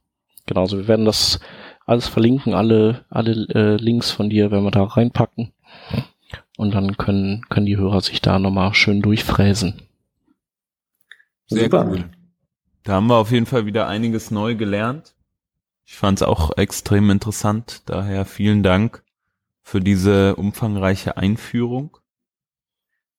Genau, 0.47 0.62
also 0.62 0.78
wir 0.78 0.89
werden 0.89 1.05
das 1.05 1.39
alles 1.87 2.09
verlinken, 2.09 2.55
alle, 2.55 3.05
alle 3.09 3.47
äh, 3.55 3.76
Links 3.76 4.11
von 4.11 4.31
dir 4.31 4.51
werden 4.51 4.64
wir 4.64 4.70
da 4.70 4.85
reinpacken. 4.85 5.53
Und 6.57 6.74
dann 6.74 6.97
können, 6.97 7.43
können 7.49 7.66
die 7.66 7.76
Hörer 7.76 8.01
sich 8.01 8.20
da 8.20 8.39
nochmal 8.39 8.74
schön 8.74 9.01
durchfräsen. 9.01 9.83
Sehr 11.47 11.64
Super. 11.64 11.87
cool. 11.89 12.05
Da 12.83 12.95
haben 12.95 13.07
wir 13.07 13.16
auf 13.16 13.31
jeden 13.31 13.47
Fall 13.47 13.66
wieder 13.66 13.89
einiges 13.89 14.31
neu 14.31 14.55
gelernt. 14.57 15.14
Ich 15.85 15.97
fand 15.97 16.18
es 16.18 16.22
auch 16.26 16.57
extrem 16.57 17.11
interessant. 17.11 17.83
Daher 17.87 18.24
vielen 18.24 18.62
Dank 18.62 19.03
für 19.71 19.81
diese 19.81 20.35
umfangreiche 20.35 21.16
Einführung. 21.16 21.97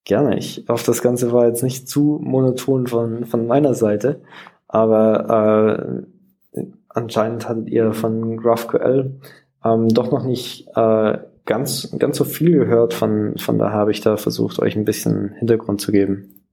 Gerne. 0.03 0.37
Ich 0.37 0.65
hoffe, 0.67 0.85
das 0.85 1.01
Ganze 1.01 1.31
war 1.31 1.47
jetzt 1.47 1.63
nicht 1.63 1.87
zu 1.87 2.19
monoton 2.21 2.87
von, 2.87 3.25
von 3.25 3.47
meiner 3.47 3.73
Seite, 3.73 4.21
aber 4.67 6.03
äh, 6.53 6.61
anscheinend 6.89 7.47
hattet 7.47 7.69
ihr 7.69 7.93
von 7.93 8.35
GraphQL 8.35 9.21
ähm, 9.63 9.87
doch 9.87 10.11
noch 10.11 10.25
nicht 10.25 10.67
äh, 10.75 11.19
ganz, 11.45 11.95
ganz 11.97 12.17
so 12.17 12.25
viel 12.25 12.51
gehört. 12.51 12.93
Von, 12.93 13.37
von 13.37 13.57
daher 13.57 13.77
habe 13.77 13.91
ich 13.91 14.01
da 14.01 14.17
versucht, 14.17 14.59
euch 14.59 14.75
ein 14.75 14.83
bisschen 14.83 15.33
Hintergrund 15.39 15.79
zu 15.79 15.93
geben. 15.93 16.43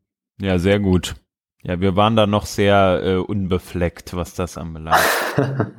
Ja, 0.40 0.60
sehr 0.60 0.78
gut. 0.78 1.16
Ja, 1.64 1.80
wir 1.80 1.96
waren 1.96 2.14
da 2.14 2.28
noch 2.28 2.46
sehr 2.46 3.00
äh, 3.02 3.16
unbefleckt, 3.16 4.14
was 4.14 4.34
das 4.34 4.58
anbelangt. 4.58 5.00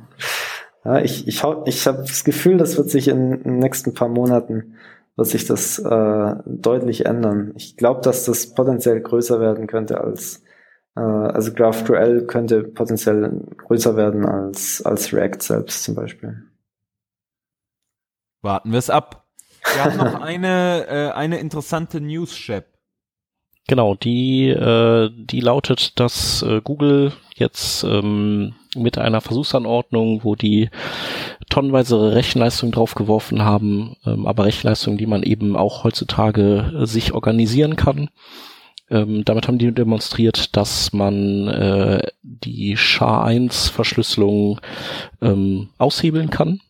ja, 0.84 0.98
ich 1.00 1.28
ich, 1.28 1.42
ich 1.66 1.86
habe 1.86 1.98
das 1.98 2.24
Gefühl, 2.24 2.56
das 2.56 2.76
wird 2.76 2.90
sich 2.90 3.08
in, 3.08 3.32
in 3.32 3.42
den 3.42 3.58
nächsten 3.58 3.94
paar 3.94 4.08
Monaten 4.08 4.76
wird 5.16 5.28
sich 5.28 5.44
das 5.44 5.78
äh, 5.78 6.34
deutlich 6.46 7.04
ändern. 7.04 7.52
Ich 7.56 7.76
glaube, 7.76 8.00
dass 8.00 8.24
das 8.24 8.54
potenziell 8.54 9.00
größer 9.00 9.40
werden 9.40 9.66
könnte 9.66 10.00
als 10.00 10.42
äh, 10.96 11.00
also 11.00 11.52
GraphQL 11.52 12.26
könnte 12.26 12.62
potenziell 12.62 13.30
größer 13.58 13.96
werden 13.96 14.24
als 14.24 14.82
als 14.82 15.12
React 15.12 15.40
selbst 15.40 15.84
zum 15.84 15.94
Beispiel. 15.94 16.44
Warten 18.40 18.72
wir 18.72 18.78
es 18.78 18.88
ab. 18.88 19.26
Wir 19.74 19.84
haben 19.84 19.96
noch 19.98 20.20
eine 20.22 20.86
äh, 20.88 21.10
eine 21.10 21.38
interessante 21.38 22.00
News, 22.00 22.34
Shep. 22.34 22.70
Genau, 23.70 23.94
die, 23.94 24.48
äh, 24.48 25.10
die 25.12 25.40
lautet, 25.40 26.00
dass 26.00 26.42
äh, 26.42 26.60
Google 26.60 27.12
jetzt 27.36 27.84
ähm, 27.84 28.56
mit 28.76 28.98
einer 28.98 29.20
Versuchsanordnung, 29.20 30.24
wo 30.24 30.34
die 30.36 30.70
tonnenweise 31.48 32.12
Rechenleistung 32.12 32.70
draufgeworfen 32.70 33.42
haben, 33.42 33.96
ähm, 34.06 34.26
aber 34.26 34.44
Rechenleistung, 34.44 34.96
die 34.96 35.06
man 35.06 35.22
eben 35.22 35.56
auch 35.56 35.84
heutzutage 35.84 36.72
äh, 36.82 36.86
sich 36.86 37.12
organisieren 37.12 37.76
kann. 37.76 38.10
Ähm, 38.90 39.24
damit 39.24 39.46
haben 39.46 39.58
die 39.58 39.72
demonstriert, 39.72 40.56
dass 40.56 40.92
man 40.92 41.48
äh, 41.48 42.08
die 42.22 42.76
SHA-1-Verschlüsselung 42.76 44.60
ähm, 45.22 45.68
aushebeln 45.78 46.30
kann. 46.30 46.60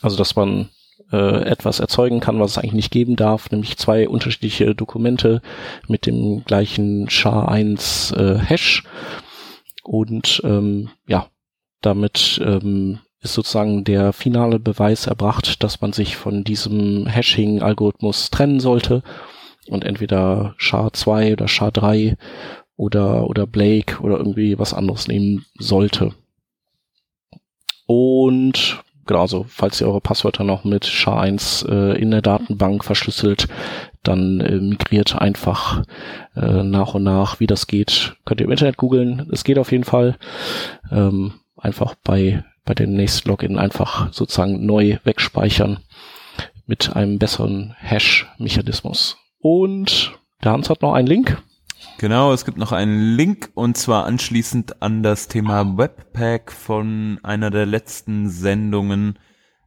Also 0.00 0.16
dass 0.16 0.36
man 0.36 0.70
äh, 1.10 1.42
etwas 1.44 1.80
erzeugen 1.80 2.20
kann, 2.20 2.40
was 2.40 2.52
es 2.52 2.58
eigentlich 2.58 2.72
nicht 2.72 2.90
geben 2.90 3.16
darf, 3.16 3.50
nämlich 3.50 3.76
zwei 3.76 4.08
unterschiedliche 4.08 4.74
Dokumente 4.74 5.42
mit 5.86 6.06
dem 6.06 6.44
gleichen 6.44 7.08
SHA-1 7.08 8.16
äh. 8.16 8.82
Und 9.82 10.40
ähm, 10.44 10.90
ja, 11.06 11.26
damit 11.80 12.40
ähm, 12.44 13.00
ist 13.20 13.34
sozusagen 13.34 13.84
der 13.84 14.12
finale 14.12 14.58
Beweis 14.58 15.06
erbracht, 15.06 15.62
dass 15.62 15.80
man 15.80 15.92
sich 15.92 16.16
von 16.16 16.44
diesem 16.44 17.06
Hashing-Algorithmus 17.06 18.30
trennen 18.30 18.60
sollte 18.60 19.02
und 19.68 19.84
entweder 19.84 20.54
SHA-2 20.58 21.32
oder 21.32 21.46
SHA-3 21.46 22.16
oder, 22.76 23.28
oder 23.28 23.46
Blake 23.46 24.00
oder 24.00 24.16
irgendwie 24.16 24.58
was 24.58 24.74
anderes 24.74 25.06
nehmen 25.06 25.44
sollte. 25.58 26.14
Und 27.86 28.82
genau, 29.06 29.20
also 29.20 29.44
falls 29.48 29.80
ihr 29.80 29.86
eure 29.86 30.00
Passwörter 30.00 30.44
noch 30.44 30.64
mit 30.64 30.84
SHA-1 30.84 31.68
äh, 31.68 32.00
in 32.00 32.10
der 32.10 32.22
Datenbank 32.22 32.84
verschlüsselt, 32.84 33.48
dann 34.02 34.40
äh, 34.40 34.58
migriert 34.58 35.16
einfach 35.16 35.84
äh, 36.34 36.62
nach 36.62 36.94
und 36.94 37.04
nach, 37.04 37.40
wie 37.40 37.46
das 37.46 37.66
geht. 37.66 38.16
Könnt 38.24 38.40
ihr 38.40 38.46
im 38.46 38.52
Internet 38.52 38.76
googeln. 38.76 39.28
Es 39.32 39.44
geht 39.44 39.58
auf 39.58 39.72
jeden 39.72 39.84
Fall. 39.84 40.16
Ähm, 40.90 41.34
einfach 41.56 41.94
bei, 42.02 42.44
bei 42.64 42.74
dem 42.74 42.94
nächsten 42.94 43.28
Login 43.28 43.58
einfach 43.58 44.12
sozusagen 44.12 44.66
neu 44.66 44.98
wegspeichern 45.04 45.78
mit 46.66 46.94
einem 46.94 47.18
besseren 47.18 47.74
Hash-Mechanismus. 47.78 49.18
Und 49.38 50.12
der 50.42 50.52
Hans 50.52 50.70
hat 50.70 50.82
noch 50.82 50.94
einen 50.94 51.08
Link. 51.08 51.42
Genau, 51.98 52.32
es 52.32 52.44
gibt 52.44 52.58
noch 52.58 52.72
einen 52.72 53.16
Link 53.16 53.50
und 53.54 53.76
zwar 53.76 54.06
anschließend 54.06 54.82
an 54.82 55.02
das 55.02 55.28
Thema 55.28 55.76
Webpack 55.76 56.50
von 56.50 57.18
einer 57.22 57.50
der 57.50 57.66
letzten 57.66 58.28
Sendungen 58.28 59.18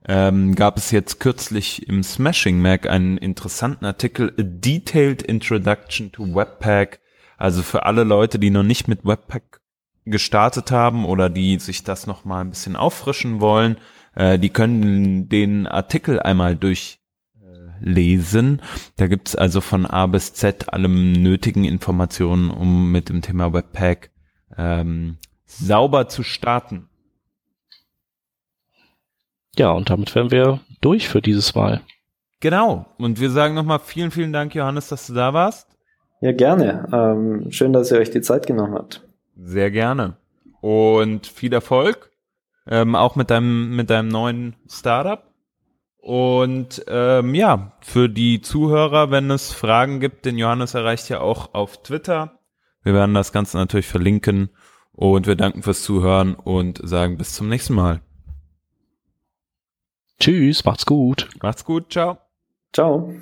ähm, 0.07 0.55
gab 0.55 0.77
es 0.77 0.91
jetzt 0.91 1.19
kürzlich 1.19 1.87
im 1.87 2.03
Smashing 2.03 2.61
Mac 2.61 2.87
einen 2.87 3.17
interessanten 3.17 3.85
Artikel, 3.85 4.33
A 4.39 4.43
Detailed 4.43 5.23
Introduction 5.23 6.11
to 6.11 6.35
Webpack. 6.35 6.99
Also 7.37 7.63
für 7.63 7.85
alle 7.85 8.03
Leute, 8.03 8.39
die 8.39 8.51
noch 8.51 8.63
nicht 8.63 8.87
mit 8.87 9.05
Webpack 9.05 9.61
gestartet 10.05 10.71
haben 10.71 11.05
oder 11.05 11.29
die 11.29 11.57
sich 11.59 11.83
das 11.83 12.05
noch 12.05 12.25
mal 12.25 12.41
ein 12.41 12.51
bisschen 12.51 12.75
auffrischen 12.75 13.41
wollen, 13.41 13.77
äh, 14.13 14.37
die 14.37 14.49
können 14.49 15.27
den 15.27 15.65
Artikel 15.65 16.19
einmal 16.19 16.55
durchlesen. 16.55 18.61
Da 18.97 19.07
gibt's 19.07 19.35
also 19.35 19.59
von 19.59 19.87
A 19.87 20.05
bis 20.05 20.33
Z 20.33 20.71
allem 20.71 21.13
nötigen 21.13 21.65
Informationen, 21.65 22.51
um 22.51 22.91
mit 22.91 23.09
dem 23.09 23.23
Thema 23.23 23.53
Webpack 23.53 24.11
ähm, 24.55 25.17
sauber 25.45 26.07
zu 26.07 26.21
starten. 26.21 26.89
Ja, 29.57 29.71
und 29.71 29.89
damit 29.89 30.13
wären 30.15 30.31
wir 30.31 30.59
durch 30.81 31.07
für 31.07 31.21
dieses 31.21 31.55
Mal. 31.55 31.81
Genau. 32.41 32.85
Und 32.97 33.19
wir 33.19 33.29
sagen 33.29 33.55
nochmal 33.55 33.79
vielen, 33.79 34.11
vielen 34.11 34.33
Dank, 34.33 34.53
Johannes, 34.53 34.89
dass 34.89 35.07
du 35.07 35.13
da 35.13 35.33
warst. 35.33 35.67
Ja, 36.21 36.31
gerne. 36.31 36.87
Ähm, 36.91 37.51
schön, 37.51 37.73
dass 37.73 37.91
ihr 37.91 37.99
euch 37.99 38.11
die 38.11 38.21
Zeit 38.21 38.47
genommen 38.47 38.73
habt. 38.73 39.01
Sehr 39.37 39.71
gerne. 39.71 40.17
Und 40.61 41.27
viel 41.27 41.53
Erfolg, 41.53 42.11
ähm, 42.67 42.95
auch 42.95 43.15
mit 43.15 43.29
deinem, 43.29 43.75
mit 43.75 43.89
deinem 43.89 44.09
neuen 44.09 44.55
Startup. 44.67 45.23
Und 45.97 46.83
ähm, 46.87 47.33
ja, 47.33 47.73
für 47.81 48.09
die 48.09 48.41
Zuhörer, 48.41 49.11
wenn 49.11 49.31
es 49.31 49.51
Fragen 49.51 49.99
gibt, 49.99 50.25
den 50.25 50.37
Johannes 50.37 50.73
erreicht 50.73 51.09
ja 51.09 51.21
auch 51.21 51.53
auf 51.53 51.81
Twitter. 51.83 52.39
Wir 52.83 52.93
werden 52.93 53.15
das 53.15 53.31
Ganze 53.31 53.57
natürlich 53.57 53.87
verlinken. 53.87 54.49
Und 54.91 55.27
wir 55.27 55.35
danken 55.35 55.61
fürs 55.61 55.83
Zuhören 55.83 56.35
und 56.35 56.79
sagen 56.87 57.17
bis 57.17 57.33
zum 57.33 57.49
nächsten 57.49 57.73
Mal. 57.73 58.01
Tschüss, 60.19 60.65
macht's 60.65 60.85
gut. 60.85 61.29
Macht's 61.41 61.63
gut, 61.65 61.91
ciao. 61.91 62.17
Ciao. 62.73 63.13